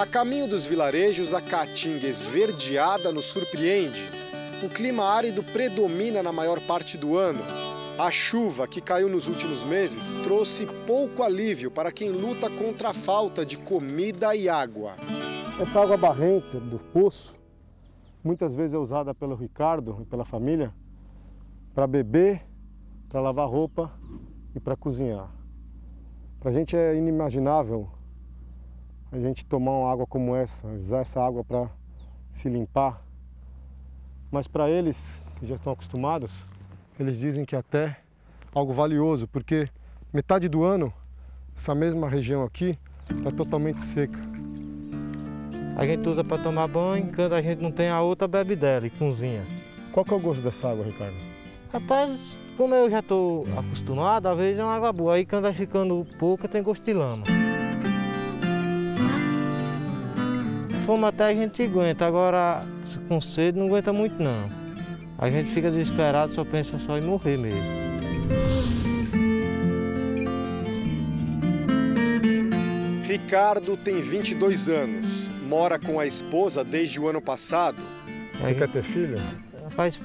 A 0.00 0.06
caminho 0.06 0.48
dos 0.48 0.64
vilarejos, 0.64 1.34
a 1.34 1.42
caatinga 1.42 2.06
esverdeada 2.06 3.12
nos 3.12 3.26
surpreende. 3.26 4.08
O 4.62 4.70
clima 4.70 5.04
árido 5.04 5.42
predomina 5.42 6.22
na 6.22 6.32
maior 6.32 6.58
parte 6.60 6.96
do 6.96 7.18
ano. 7.18 7.42
A 7.98 8.10
chuva 8.10 8.66
que 8.66 8.80
caiu 8.80 9.10
nos 9.10 9.28
últimos 9.28 9.62
meses 9.64 10.12
trouxe 10.24 10.64
pouco 10.86 11.22
alívio 11.22 11.70
para 11.70 11.92
quem 11.92 12.08
luta 12.08 12.48
contra 12.48 12.88
a 12.88 12.94
falta 12.94 13.44
de 13.44 13.58
comida 13.58 14.34
e 14.34 14.48
água. 14.48 14.96
Essa 15.60 15.82
água 15.82 15.96
barrenta 15.96 16.58
do 16.58 16.78
poço, 16.78 17.38
muitas 18.24 18.54
vezes 18.54 18.74
é 18.74 18.78
usada 18.78 19.14
pelo 19.14 19.34
Ricardo 19.34 19.98
e 20.00 20.04
pela 20.04 20.24
família 20.24 20.72
para 21.74 21.86
beber, 21.86 22.42
para 23.08 23.20
lavar 23.20 23.48
roupa 23.48 23.92
e 24.54 24.60
para 24.60 24.74
cozinhar. 24.76 25.30
Para 26.40 26.50
a 26.50 26.52
gente 26.52 26.76
é 26.76 26.96
inimaginável 26.96 27.88
a 29.12 29.18
gente 29.18 29.44
tomar 29.44 29.72
uma 29.72 29.92
água 29.92 30.06
como 30.06 30.34
essa, 30.34 30.66
usar 30.68 31.00
essa 31.00 31.22
água 31.22 31.44
para 31.44 31.70
se 32.30 32.48
limpar. 32.48 33.04
Mas 34.30 34.48
para 34.48 34.70
eles, 34.70 34.96
que 35.38 35.46
já 35.46 35.56
estão 35.56 35.74
acostumados, 35.74 36.46
eles 36.98 37.18
dizem 37.18 37.44
que 37.44 37.54
é 37.54 37.58
até 37.58 38.00
algo 38.54 38.72
valioso, 38.72 39.28
porque 39.28 39.68
metade 40.12 40.48
do 40.48 40.64
ano 40.64 40.92
essa 41.54 41.74
mesma 41.74 42.08
região 42.08 42.42
aqui 42.42 42.78
está 43.10 43.30
totalmente 43.30 43.82
seca. 43.84 44.18
A 45.76 45.86
gente 45.86 46.08
usa 46.08 46.22
para 46.22 46.42
tomar 46.42 46.68
banho, 46.68 47.10
quando 47.14 47.32
a 47.32 47.42
gente 47.42 47.62
não 47.62 47.70
tem 47.70 47.88
a 47.88 48.00
outra, 48.00 48.28
bebe 48.28 48.54
dela 48.54 48.86
e 48.86 48.90
cozinha. 48.90 49.42
Qual 49.90 50.04
que 50.04 50.12
é 50.12 50.16
o 50.16 50.20
gosto 50.20 50.42
dessa 50.42 50.70
água, 50.70 50.84
Ricardo? 50.84 51.16
Rapaz, 51.72 52.36
como 52.56 52.74
eu 52.74 52.90
já 52.90 52.98
estou 52.98 53.46
acostumado, 53.56 54.26
às 54.28 54.36
vezes 54.36 54.58
é 54.58 54.64
uma 54.64 54.74
água 54.74 54.92
boa. 54.92 55.14
Aí 55.14 55.24
quando 55.24 55.44
vai 55.44 55.54
ficando 55.54 56.06
pouca, 56.18 56.46
tem 56.46 56.62
gosto 56.62 56.84
de 56.84 56.92
lama. 56.92 57.24
Fome 60.82 61.04
até 61.04 61.24
a 61.24 61.34
gente 61.34 61.62
aguenta, 61.62 62.06
agora 62.06 62.62
com 63.08 63.20
sede 63.20 63.58
não 63.58 63.66
aguenta 63.66 63.92
muito 63.92 64.22
não. 64.22 64.50
A 65.16 65.30
gente 65.30 65.50
fica 65.50 65.70
desesperado, 65.70 66.34
só 66.34 66.44
pensa 66.44 66.78
só 66.78 66.98
em 66.98 67.02
morrer 67.02 67.36
mesmo. 67.36 67.82
Ricardo 73.04 73.76
tem 73.76 74.00
22 74.00 74.68
anos, 74.68 75.21
mora 75.42 75.78
com 75.78 75.98
a 75.98 76.06
esposa 76.06 76.64
desde 76.64 77.00
o 77.00 77.08
ano 77.08 77.20
passado. 77.20 77.82
Você 78.40 78.54
quer 78.54 78.68
ter 78.68 78.82
filho? 78.82 79.18
Rapaz, 79.64 80.00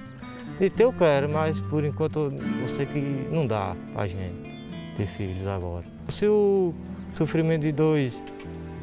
de 0.59 0.69
ter 0.69 0.83
eu 0.83 0.93
quero, 0.93 1.29
mas 1.29 1.59
por 1.61 1.83
enquanto 1.83 2.33
eu 2.61 2.75
sei 2.75 2.85
que 2.85 2.99
não 3.31 3.45
dá 3.45 3.75
pra 3.93 4.07
gente 4.07 4.51
ter 4.97 5.07
filhos 5.07 5.47
agora. 5.47 5.85
Se 6.09 6.27
o 6.27 6.73
sofrimento 7.13 7.61
de 7.61 7.71
dois 7.71 8.21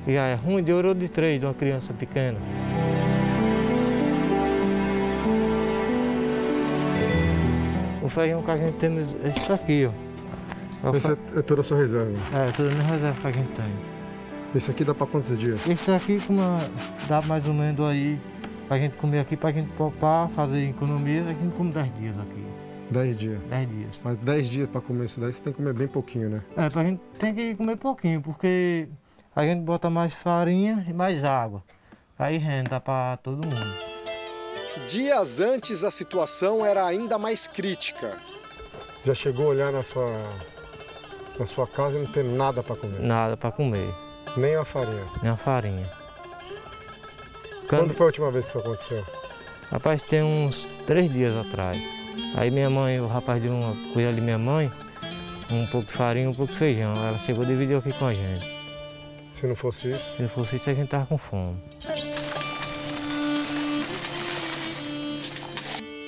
já 0.06 0.26
é 0.26 0.34
ruim, 0.34 0.62
de 0.62 0.72
ouro 0.72 0.94
de 0.94 1.08
três, 1.08 1.40
de 1.40 1.46
uma 1.46 1.54
criança 1.54 1.92
pequena. 1.92 2.38
O 8.02 8.08
feijão 8.08 8.42
que 8.42 8.50
a 8.50 8.56
gente 8.56 8.74
tem 8.74 8.98
é 8.98 9.28
esse 9.28 9.48
daqui, 9.48 9.88
ó. 9.88 10.94
Esse 10.94 11.12
é, 11.12 11.16
é 11.38 11.42
toda 11.42 11.62
a 11.62 11.64
sua 11.64 11.78
reserva? 11.78 12.12
É, 12.34 12.52
toda 12.52 12.68
a 12.68 12.72
minha 12.72 12.86
reserva 12.86 13.20
que 13.20 13.26
a 13.26 13.32
gente 13.32 13.52
tem. 13.52 13.93
Esse 14.54 14.70
aqui 14.70 14.84
dá 14.84 14.94
para 14.94 15.06
quantos 15.06 15.36
dias? 15.36 15.60
Esse 15.66 15.90
aqui 15.90 16.22
uma, 16.28 16.60
dá 17.08 17.20
mais 17.22 17.44
ou 17.46 17.52
menos 17.52 17.84
aí, 17.84 18.20
pra 18.68 18.78
gente 18.78 18.96
comer 18.96 19.18
aqui, 19.18 19.36
pra 19.36 19.50
gente 19.50 19.68
poupar, 19.72 20.28
fazer 20.30 20.68
economia, 20.68 21.22
a 21.22 21.32
gente 21.32 21.56
come 21.56 21.72
10 21.72 21.94
dias 21.96 22.18
aqui. 22.18 22.46
10 22.90 23.16
dias? 23.16 23.42
10 23.50 23.68
dias. 23.68 24.00
Mas 24.04 24.18
10 24.18 24.48
dias 24.48 24.70
para 24.70 24.80
comer 24.80 25.06
isso 25.06 25.18
daí, 25.18 25.32
você 25.32 25.42
tem 25.42 25.52
que 25.52 25.56
comer 25.56 25.74
bem 25.74 25.88
pouquinho, 25.88 26.30
né? 26.30 26.42
É, 26.56 26.70
pra 26.70 26.84
gente 26.84 27.00
tem 27.18 27.34
que 27.34 27.56
comer 27.56 27.76
pouquinho, 27.76 28.22
porque 28.22 28.88
a 29.34 29.42
gente 29.42 29.62
bota 29.62 29.90
mais 29.90 30.14
farinha 30.14 30.86
e 30.88 30.92
mais 30.92 31.24
água. 31.24 31.64
Aí 32.16 32.36
renda 32.36 32.80
para 32.80 33.16
todo 33.16 33.44
mundo. 33.44 33.94
Dias 34.88 35.40
antes 35.40 35.82
a 35.82 35.90
situação 35.90 36.64
era 36.64 36.86
ainda 36.86 37.18
mais 37.18 37.48
crítica. 37.48 38.16
Já 39.04 39.14
chegou 39.14 39.46
a 39.46 39.48
olhar 39.48 39.72
na 39.72 39.82
sua, 39.82 40.12
na 41.40 41.44
sua 41.44 41.66
casa 41.66 41.98
e 41.98 42.02
não 42.02 42.06
tem 42.06 42.22
nada 42.22 42.62
para 42.62 42.76
comer? 42.76 43.00
Nada 43.00 43.36
para 43.36 43.50
comer. 43.50 44.03
Nem 44.36 44.56
a 44.56 44.64
farinha? 44.64 45.04
Nem 45.22 45.32
a 45.32 45.36
farinha. 45.36 45.90
Quando 47.68 47.94
foi 47.94 48.04
a 48.04 48.08
última 48.08 48.30
vez 48.30 48.44
que 48.44 48.50
isso 48.50 48.58
aconteceu? 48.58 49.04
Rapaz, 49.70 50.02
tem 50.02 50.22
uns 50.22 50.64
três 50.86 51.12
dias 51.12 51.34
atrás. 51.36 51.82
Aí 52.36 52.50
minha 52.50 52.68
mãe, 52.68 53.00
o 53.00 53.06
rapaz 53.06 53.42
deu 53.42 53.52
uma 53.52 53.74
coisa 53.92 54.08
ali, 54.08 54.20
minha 54.20 54.38
mãe, 54.38 54.70
um 55.50 55.66
pouco 55.66 55.86
de 55.86 55.92
farinha, 55.92 56.28
um 56.28 56.34
pouco 56.34 56.52
de 56.52 56.58
feijão. 56.58 56.92
Ela 56.94 57.18
chegou 57.18 57.44
e 57.44 57.46
dividiu 57.46 57.78
aqui 57.78 57.92
com 57.92 58.06
a 58.06 58.14
gente. 58.14 58.46
Se 59.34 59.46
não 59.46 59.56
fosse 59.56 59.90
isso? 59.90 60.16
Se 60.16 60.22
não 60.22 60.28
fosse 60.28 60.56
isso, 60.56 60.70
a 60.70 60.74
gente 60.74 60.88
tava 60.88 61.06
com 61.06 61.18
fome. 61.18 61.62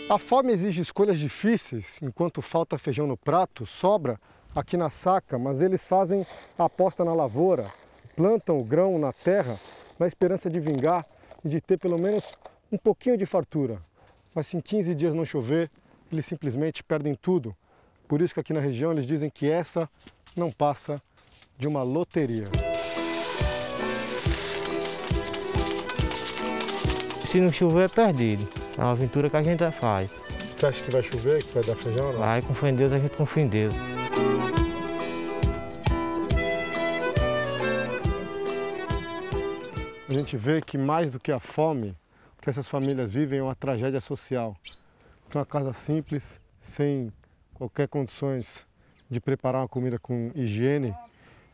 A 0.09 0.19
fome 0.19 0.53
exige 0.53 0.81
escolhas 0.81 1.19
difíceis. 1.19 1.99
Enquanto 2.01 2.41
falta 2.41 2.79
feijão 2.79 3.07
no 3.07 3.17
prato, 3.17 3.67
sobra 3.67 4.21
aqui 4.55 4.77
na 4.77 4.89
saca, 4.89 5.39
mas 5.39 5.61
eles 5.61 5.85
fazem 5.85 6.25
a 6.57 6.65
aposta 6.65 7.05
na 7.05 7.13
lavoura, 7.13 7.67
plantam 8.17 8.59
o 8.59 8.65
grão 8.65 8.99
na 8.99 9.13
terra 9.13 9.61
na 9.99 10.07
esperança 10.07 10.49
de 10.49 10.59
vingar 10.59 11.07
e 11.45 11.49
de 11.49 11.61
ter 11.61 11.79
pelo 11.79 12.01
menos 12.01 12.33
um 12.73 12.79
pouquinho 12.79 13.17
de 13.17 13.27
fartura. 13.27 13.81
Mas 14.35 14.49
se 14.49 14.57
em 14.57 14.61
15 14.61 14.95
dias 14.95 15.15
não 15.15 15.25
chover, 15.25 15.71
eles 16.11 16.27
simplesmente 16.27 16.83
perdem 16.83 17.15
tudo. 17.15 17.55
Por 18.09 18.21
isso 18.21 18.35
que 18.35 18.41
aqui 18.41 18.53
na 18.53 18.61
região 18.61 18.93
eles 18.93 19.07
dizem 19.07 19.31
que 19.31 19.51
essa 19.51 19.89
não 20.35 20.51
passa 20.51 21.01
de 21.59 21.69
uma 21.69 21.83
loteria. 21.83 22.45
Se 27.27 27.41
não 27.41 27.53
chover, 27.53 27.85
é 27.85 27.89
perdido. 27.89 28.49
É 28.79 28.81
uma 28.81 28.93
aventura 28.93 29.29
que 29.29 29.37
a 29.37 29.43
gente 29.43 29.71
faz. 29.73 30.11
Você 30.57 30.67
acha 30.67 30.85
que 30.85 30.91
vai 30.91 31.03
chover, 31.03 31.43
que 31.43 31.53
vai 31.53 31.65
dar 31.65 31.75
feijão? 31.75 32.13
Não? 32.13 32.21
Vai, 32.21 32.41
com 32.41 32.55
fé 32.55 32.71
em 32.71 32.75
Deus, 32.75 32.93
a 32.93 32.99
gente 32.99 33.15
confia 33.17 33.43
em 33.43 33.49
Deus. 33.49 33.75
A 40.09 40.13
gente 40.13 40.37
vê 40.37 40.61
que 40.61 40.79
mais 40.79 41.11
do 41.11 41.19
que 41.19 41.33
a 41.33 41.41
fome, 41.41 41.97
que 42.41 42.49
essas 42.49 42.69
famílias 42.69 43.11
vivem 43.11 43.41
é 43.41 43.43
uma 43.43 43.57
tragédia 43.57 44.01
social. 44.01 44.57
Uma 45.35 45.45
casa 45.45 45.73
simples, 45.73 46.39
sem 46.61 47.13
qualquer 47.53 47.89
condições 47.89 48.65
de 49.11 49.21
preparar 49.21 49.63
uma 49.63 49.69
comida 49.69 49.99
com 49.99 50.31
higiene. 50.33 50.95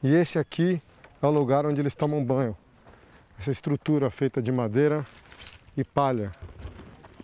E 0.02 0.12
esse 0.12 0.38
aqui 0.38 0.82
é 1.22 1.26
o 1.26 1.30
lugar 1.30 1.64
onde 1.64 1.80
eles 1.80 1.94
tomam 1.94 2.22
banho. 2.22 2.54
Essa 3.38 3.50
estrutura 3.50 4.10
feita 4.10 4.42
de 4.42 4.52
madeira 4.52 5.02
e 5.74 5.82
palha, 5.82 6.30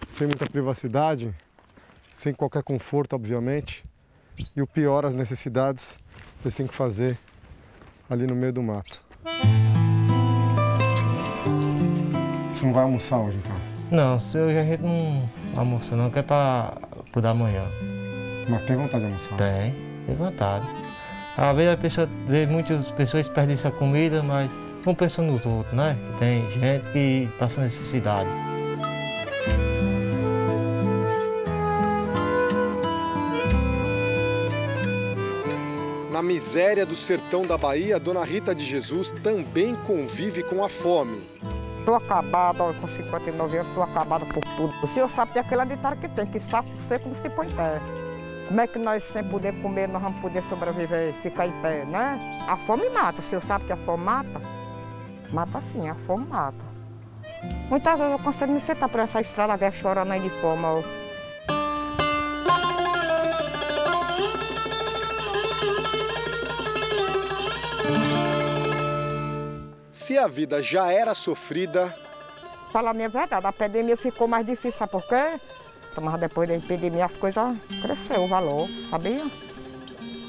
sem 0.09 0.27
muita 0.27 0.49
privacidade, 0.49 1.35
sem 2.15 2.33
qualquer 2.33 2.63
conforto, 2.63 3.15
obviamente. 3.15 3.85
E 4.57 4.63
o 4.63 4.67
pior, 4.67 5.05
as 5.05 5.13
necessidades 5.13 5.99
eles 6.43 6.55
têm 6.55 6.67
que 6.67 6.75
fazer 6.75 7.19
ali 8.09 8.27
no 8.27 8.35
meio 8.35 8.53
do 8.55 8.63
mato. 8.63 9.05
Você 12.59 12.67
não 12.67 12.73
vai 12.73 12.83
almoçar 12.83 13.19
hoje, 13.19 13.39
então? 13.39 13.57
Não, 13.89 14.19
se 14.19 14.37
hoje 14.37 14.59
a 14.59 14.65
gente 14.65 14.83
não 14.83 15.31
almoça 15.57 15.95
não, 15.95 16.11
que 16.11 16.19
é 16.19 16.23
para 16.23 16.77
o 17.15 17.21
da 17.21 17.33
manhã. 17.33 17.63
Mas 18.49 18.67
tem 18.67 18.75
vontade 18.75 19.05
de 19.05 19.13
almoçar? 19.13 19.37
Tem, 19.37 19.75
tem 20.05 20.17
vontade. 20.17 20.67
Às 21.37 21.55
vezes 21.57 21.73
a 21.73 21.77
pessoa 21.77 22.09
vê 22.27 22.47
muitas 22.49 22.91
pessoas 22.91 23.27
desperdiçam 23.29 23.71
comida, 23.71 24.25
mas 24.25 24.51
vão 24.85 24.93
pensando 24.93 25.31
nos 25.31 25.47
outros, 25.47 25.73
né? 25.73 25.97
Tem 26.19 26.51
gente 26.51 26.85
que 26.93 27.29
passa 27.39 27.61
necessidade. 27.61 28.29
Na 36.11 36.25
miséria 36.25 36.85
do 36.85 36.97
sertão 36.97 37.43
da 37.43 37.57
Bahia, 37.57 38.01
Dona 38.01 38.25
Rita 38.25 38.53
de 38.53 38.65
Jesus 38.65 39.13
também 39.23 39.77
convive 39.77 40.43
com 40.43 40.65
a 40.65 40.69
fome. 40.69 41.25
Estou 41.89 41.97
acabada, 41.97 42.75
com 42.75 42.87
59 42.87 43.57
anos, 43.57 43.69
estou 43.71 43.83
acabada 43.83 44.27
por 44.27 44.45
tudo. 44.59 44.75
O 44.83 44.87
senhor 44.89 45.11
sabe 45.11 45.33
que 45.33 45.39
aquele 45.39 45.65
ditado 45.65 45.99
que 45.99 46.07
tem, 46.07 46.27
que 46.27 46.39
saco 46.39 46.69
seco 46.79 47.09
não 47.09 47.15
se 47.15 47.31
põe 47.31 47.47
em 47.47 47.51
pé. 47.51 47.81
Como 48.47 48.61
é 48.61 48.67
que 48.67 48.79
nós, 48.79 49.03
sem 49.03 49.25
poder 49.25 49.55
comer, 49.63 49.89
nós 49.89 50.03
vamos 50.03 50.21
poder 50.21 50.43
sobreviver, 50.43 51.15
ficar 51.23 51.47
em 51.47 51.63
pé, 51.63 51.87
né? 51.87 52.45
A 52.47 52.59
fome 52.59 52.91
mata, 52.91 53.21
o 53.21 53.23
senhor 53.23 53.41
sabe 53.41 53.65
que 53.65 53.73
a 53.73 53.77
fome 53.79 54.05
mata? 54.05 54.39
Mata 55.33 55.63
sim, 55.63 55.89
a 55.89 55.95
fome 55.95 56.27
mata. 56.27 56.63
Muitas 57.71 57.99
vezes 57.99 58.13
eu 58.13 58.19
consigo 58.19 58.53
me 58.53 58.61
sentar 58.61 58.91
por 58.91 59.01
essa 59.01 59.23
estrada 59.23 59.57
velha 59.57 59.73
chorando 59.73 60.13
aí 60.13 60.21
de 60.21 60.29
fome. 60.43 60.65
Ó. 60.67 60.98
Se 70.09 70.17
a 70.17 70.27
vida 70.27 70.63
já 70.63 70.91
era 70.91 71.15
sofrida, 71.15 71.95
Falar 72.73 72.93
a 72.93 72.95
minha 72.95 73.11
verdade, 73.11 73.47
a 73.47 73.53
pandemia 73.53 73.95
ficou 73.95 74.27
mais 74.27 74.47
difícil, 74.47 74.73
sabe 74.79 74.93
por 74.93 75.07
quê? 75.07 75.39
Mas 76.01 76.19
depois 76.19 76.49
da 76.49 76.55
epidemia 76.55 77.05
as 77.05 77.15
coisas 77.19 77.59
cresceu 77.83 78.23
o 78.23 78.27
valor, 78.27 78.67
sabia? 78.89 79.27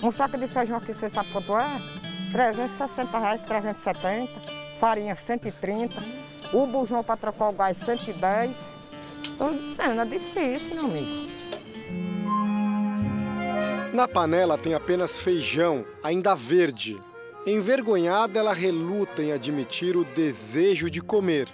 Um 0.04 0.12
saco 0.12 0.38
de 0.38 0.50
feijão 0.50 0.76
aqui, 0.76 0.92
você 0.92 1.10
sabe 1.10 1.32
quanto 1.32 1.58
é? 1.58 1.82
360 2.34 3.20
reais, 3.20 3.42
370. 3.44 4.30
Farinha, 4.82 5.16
130. 5.16 5.96
O 6.52 6.68
bujão 6.68 7.02
para 7.02 7.16
trocar 7.16 7.48
o 7.48 7.54
gás, 7.54 7.78
110. 7.78 8.54
Tô 9.38 9.50
dizendo, 9.50 10.02
é 10.02 10.06
difícil, 10.06 10.76
meu 10.76 10.84
amigo. 10.84 11.30
na 13.94 14.10
panela 14.10 14.58
tem 14.58 14.74
apenas 14.74 15.18
feijão, 15.22 15.86
ainda 16.04 16.36
verde. 16.36 17.02
Envergonhada, 17.46 18.40
ela 18.40 18.54
reluta 18.54 19.24
em 19.24 19.32
admitir 19.32 19.96
o 19.96 20.04
desejo 20.04 20.90
de 20.90 21.02
comer. 21.02 21.48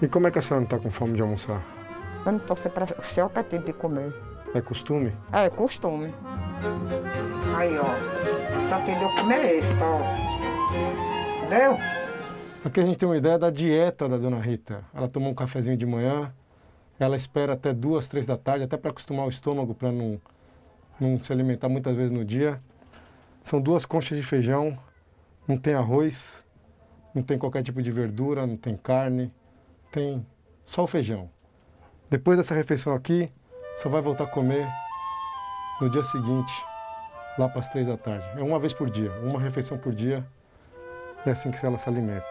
E 0.00 0.06
como 0.06 0.26
é 0.26 0.30
que 0.30 0.38
a 0.38 0.42
senhora 0.42 0.60
não 0.60 0.64
está 0.64 0.78
com 0.78 0.90
fome 0.90 1.14
de 1.14 1.22
almoçar? 1.22 1.62
Eu 2.24 2.32
não 2.32 2.38
estou 2.38 2.56
sem 2.56 3.22
apetite 3.24 3.64
de 3.64 3.72
comer. 3.72 4.14
É 4.54 4.60
costume? 4.60 5.12
É, 5.32 5.50
costume. 5.50 6.14
Aí, 7.56 7.76
ó. 7.76 8.68
Só 8.68 8.78
que 8.80 8.94
deu 8.94 9.08
comer 9.16 9.58
esse, 9.58 9.74
ó. 9.82 11.44
Entendeu? 11.44 11.78
Aqui 12.64 12.80
a 12.80 12.84
gente 12.84 12.96
tem 12.96 13.08
uma 13.08 13.16
ideia 13.16 13.38
da 13.38 13.50
dieta 13.50 14.08
da 14.08 14.16
dona 14.16 14.40
Rita. 14.40 14.84
Ela 14.94 15.08
toma 15.08 15.28
um 15.28 15.34
cafezinho 15.34 15.76
de 15.76 15.84
manhã, 15.84 16.32
ela 16.98 17.16
espera 17.16 17.54
até 17.54 17.74
duas, 17.74 18.06
três 18.06 18.24
da 18.24 18.36
tarde, 18.36 18.64
até 18.64 18.76
para 18.76 18.90
acostumar 18.90 19.26
o 19.26 19.28
estômago, 19.28 19.74
para 19.74 19.90
não, 19.90 20.20
não 20.98 21.18
se 21.18 21.32
alimentar 21.32 21.68
muitas 21.68 21.94
vezes 21.94 22.12
no 22.12 22.24
dia. 22.24 22.60
São 23.42 23.60
duas 23.60 23.84
conchas 23.84 24.16
de 24.16 24.24
feijão, 24.24 24.78
não 25.46 25.58
tem 25.58 25.74
arroz, 25.74 26.42
não 27.14 27.22
tem 27.22 27.38
qualquer 27.38 27.62
tipo 27.62 27.82
de 27.82 27.90
verdura, 27.90 28.46
não 28.46 28.56
tem 28.56 28.76
carne, 28.76 29.32
tem 29.92 30.26
só 30.64 30.84
o 30.84 30.86
feijão. 30.86 31.30
Depois 32.10 32.38
dessa 32.38 32.54
refeição 32.54 32.94
aqui, 32.94 33.30
só 33.76 33.88
vai 33.88 34.00
voltar 34.00 34.24
a 34.24 34.28
comer 34.28 34.66
no 35.80 35.90
dia 35.90 36.02
seguinte, 36.04 36.64
lá 37.38 37.48
para 37.48 37.60
as 37.60 37.68
três 37.68 37.86
da 37.86 37.96
tarde. 37.96 38.26
É 38.38 38.42
uma 38.42 38.58
vez 38.58 38.72
por 38.72 38.88
dia, 38.88 39.10
uma 39.22 39.40
refeição 39.40 39.76
por 39.76 39.92
dia. 39.92 40.26
É 41.26 41.30
assim 41.30 41.50
que 41.50 41.64
ela 41.64 41.78
se 41.78 41.88
alimenta. 41.88 42.26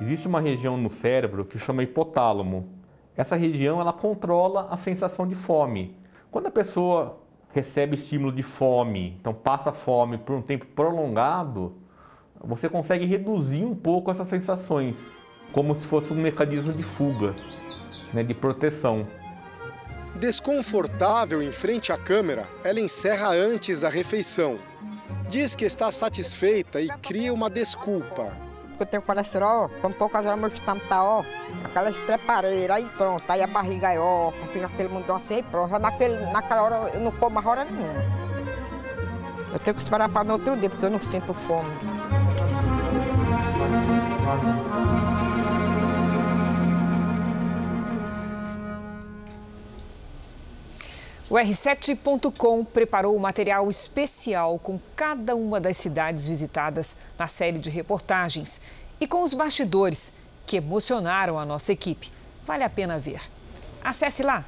Existe 0.00 0.28
uma 0.28 0.40
região 0.40 0.76
no 0.76 0.90
cérebro 0.90 1.44
que 1.44 1.58
chama 1.58 1.82
hipotálamo. 1.82 2.68
Essa 3.16 3.34
região 3.34 3.80
ela 3.80 3.92
controla 3.92 4.68
a 4.70 4.76
sensação 4.76 5.26
de 5.26 5.34
fome. 5.34 5.96
Quando 6.30 6.46
a 6.46 6.50
pessoa 6.50 7.20
recebe 7.58 7.96
estímulo 7.96 8.30
de 8.30 8.42
fome, 8.42 9.16
então 9.20 9.34
passa 9.34 9.72
fome 9.72 10.16
por 10.16 10.36
um 10.36 10.42
tempo 10.42 10.64
prolongado, 10.64 11.74
você 12.40 12.68
consegue 12.68 13.04
reduzir 13.04 13.64
um 13.64 13.74
pouco 13.74 14.12
essas 14.12 14.28
sensações, 14.28 14.96
como 15.52 15.74
se 15.74 15.84
fosse 15.84 16.12
um 16.12 16.16
mecanismo 16.16 16.72
de 16.72 16.84
fuga, 16.84 17.34
né, 18.14 18.22
de 18.22 18.32
proteção. 18.32 18.96
Desconfortável 20.14 21.42
em 21.42 21.50
frente 21.50 21.92
à 21.92 21.98
câmera, 21.98 22.46
ela 22.62 22.78
encerra 22.78 23.30
antes 23.30 23.80
da 23.80 23.88
refeição. 23.88 24.58
Diz 25.28 25.56
que 25.56 25.64
está 25.64 25.90
satisfeita 25.90 26.80
e 26.80 26.88
cria 27.02 27.34
uma 27.34 27.50
desculpa. 27.50 28.47
Eu 28.80 28.86
tenho 28.86 29.02
colesterol, 29.02 29.68
como 29.82 29.94
poucas 29.94 30.24
horas 30.24 30.38
meu 30.38 30.48
estômago 30.48 30.86
tá, 30.88 31.02
ó, 31.02 31.24
aquela 31.64 31.90
estrepareira, 31.90 32.74
aí 32.74 32.84
pronto, 32.96 33.24
aí 33.28 33.42
a 33.42 33.46
barriga 33.46 33.92
é 33.92 33.98
ó, 33.98 34.30
fica 34.52 34.66
aquele 34.66 34.88
mundão 34.88 35.16
assim, 35.16 35.34
aí 35.34 35.42
pronto, 35.42 35.70
já 35.70 35.78
naquele, 35.80 36.16
naquela 36.30 36.62
hora 36.62 36.90
eu 36.94 37.00
não 37.00 37.10
como 37.10 37.34
mais 37.34 37.46
hora 37.46 37.64
nenhuma. 37.64 38.28
Eu 39.52 39.58
tenho 39.58 39.74
que 39.74 39.82
esperar 39.82 40.08
para 40.08 40.24
no 40.24 40.34
outro 40.34 40.56
dia, 40.56 40.70
porque 40.70 40.84
eu 40.84 40.90
não 40.90 41.00
sinto 41.00 41.34
fome. 41.34 41.70
O 51.30 51.34
R7.com 51.34 52.64
preparou 52.64 53.14
um 53.14 53.18
material 53.18 53.68
especial 53.68 54.58
com 54.58 54.80
cada 54.96 55.36
uma 55.36 55.60
das 55.60 55.76
cidades 55.76 56.26
visitadas 56.26 56.96
na 57.18 57.26
série 57.26 57.58
de 57.58 57.68
reportagens 57.68 58.62
e 58.98 59.06
com 59.06 59.22
os 59.22 59.34
bastidores 59.34 60.14
que 60.46 60.56
emocionaram 60.56 61.38
a 61.38 61.44
nossa 61.44 61.70
equipe. 61.70 62.10
Vale 62.46 62.64
a 62.64 62.70
pena 62.70 62.98
ver. 62.98 63.20
Acesse 63.84 64.22
lá. 64.22 64.42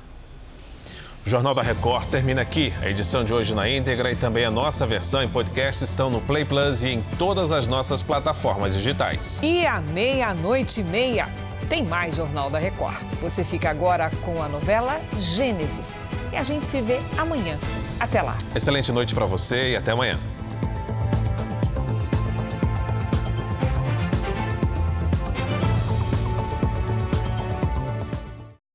O 1.26 1.28
Jornal 1.28 1.54
da 1.54 1.60
Record 1.60 2.08
termina 2.08 2.40
aqui. 2.40 2.72
A 2.80 2.88
edição 2.88 3.22
de 3.24 3.34
hoje 3.34 3.54
na 3.54 3.68
íntegra 3.68 4.10
e 4.10 4.16
também 4.16 4.46
a 4.46 4.50
nossa 4.50 4.86
versão 4.86 5.22
em 5.22 5.28
podcast 5.28 5.84
estão 5.84 6.08
no 6.08 6.22
Play 6.22 6.46
Plus 6.46 6.82
e 6.82 6.88
em 6.88 7.02
todas 7.18 7.52
as 7.52 7.66
nossas 7.66 8.02
plataformas 8.02 8.72
digitais. 8.72 9.38
E 9.42 9.66
à 9.66 9.82
meia-noite 9.82 10.80
e 10.80 10.84
meia 10.84 11.28
tem 11.70 11.84
mais 11.84 12.16
Jornal 12.16 12.50
da 12.50 12.58
Record. 12.58 12.96
Você 13.22 13.44
fica 13.44 13.70
agora 13.70 14.10
com 14.24 14.42
a 14.42 14.48
novela 14.48 15.00
Gênesis. 15.16 16.00
E 16.32 16.36
a 16.36 16.42
gente 16.42 16.66
se 16.66 16.82
vê 16.82 16.98
amanhã. 17.16 17.56
Até 18.00 18.20
lá. 18.20 18.36
Excelente 18.54 18.90
noite 18.90 19.14
para 19.14 19.24
você 19.24 19.70
e 19.70 19.76
até 19.76 19.92
amanhã. 19.92 20.18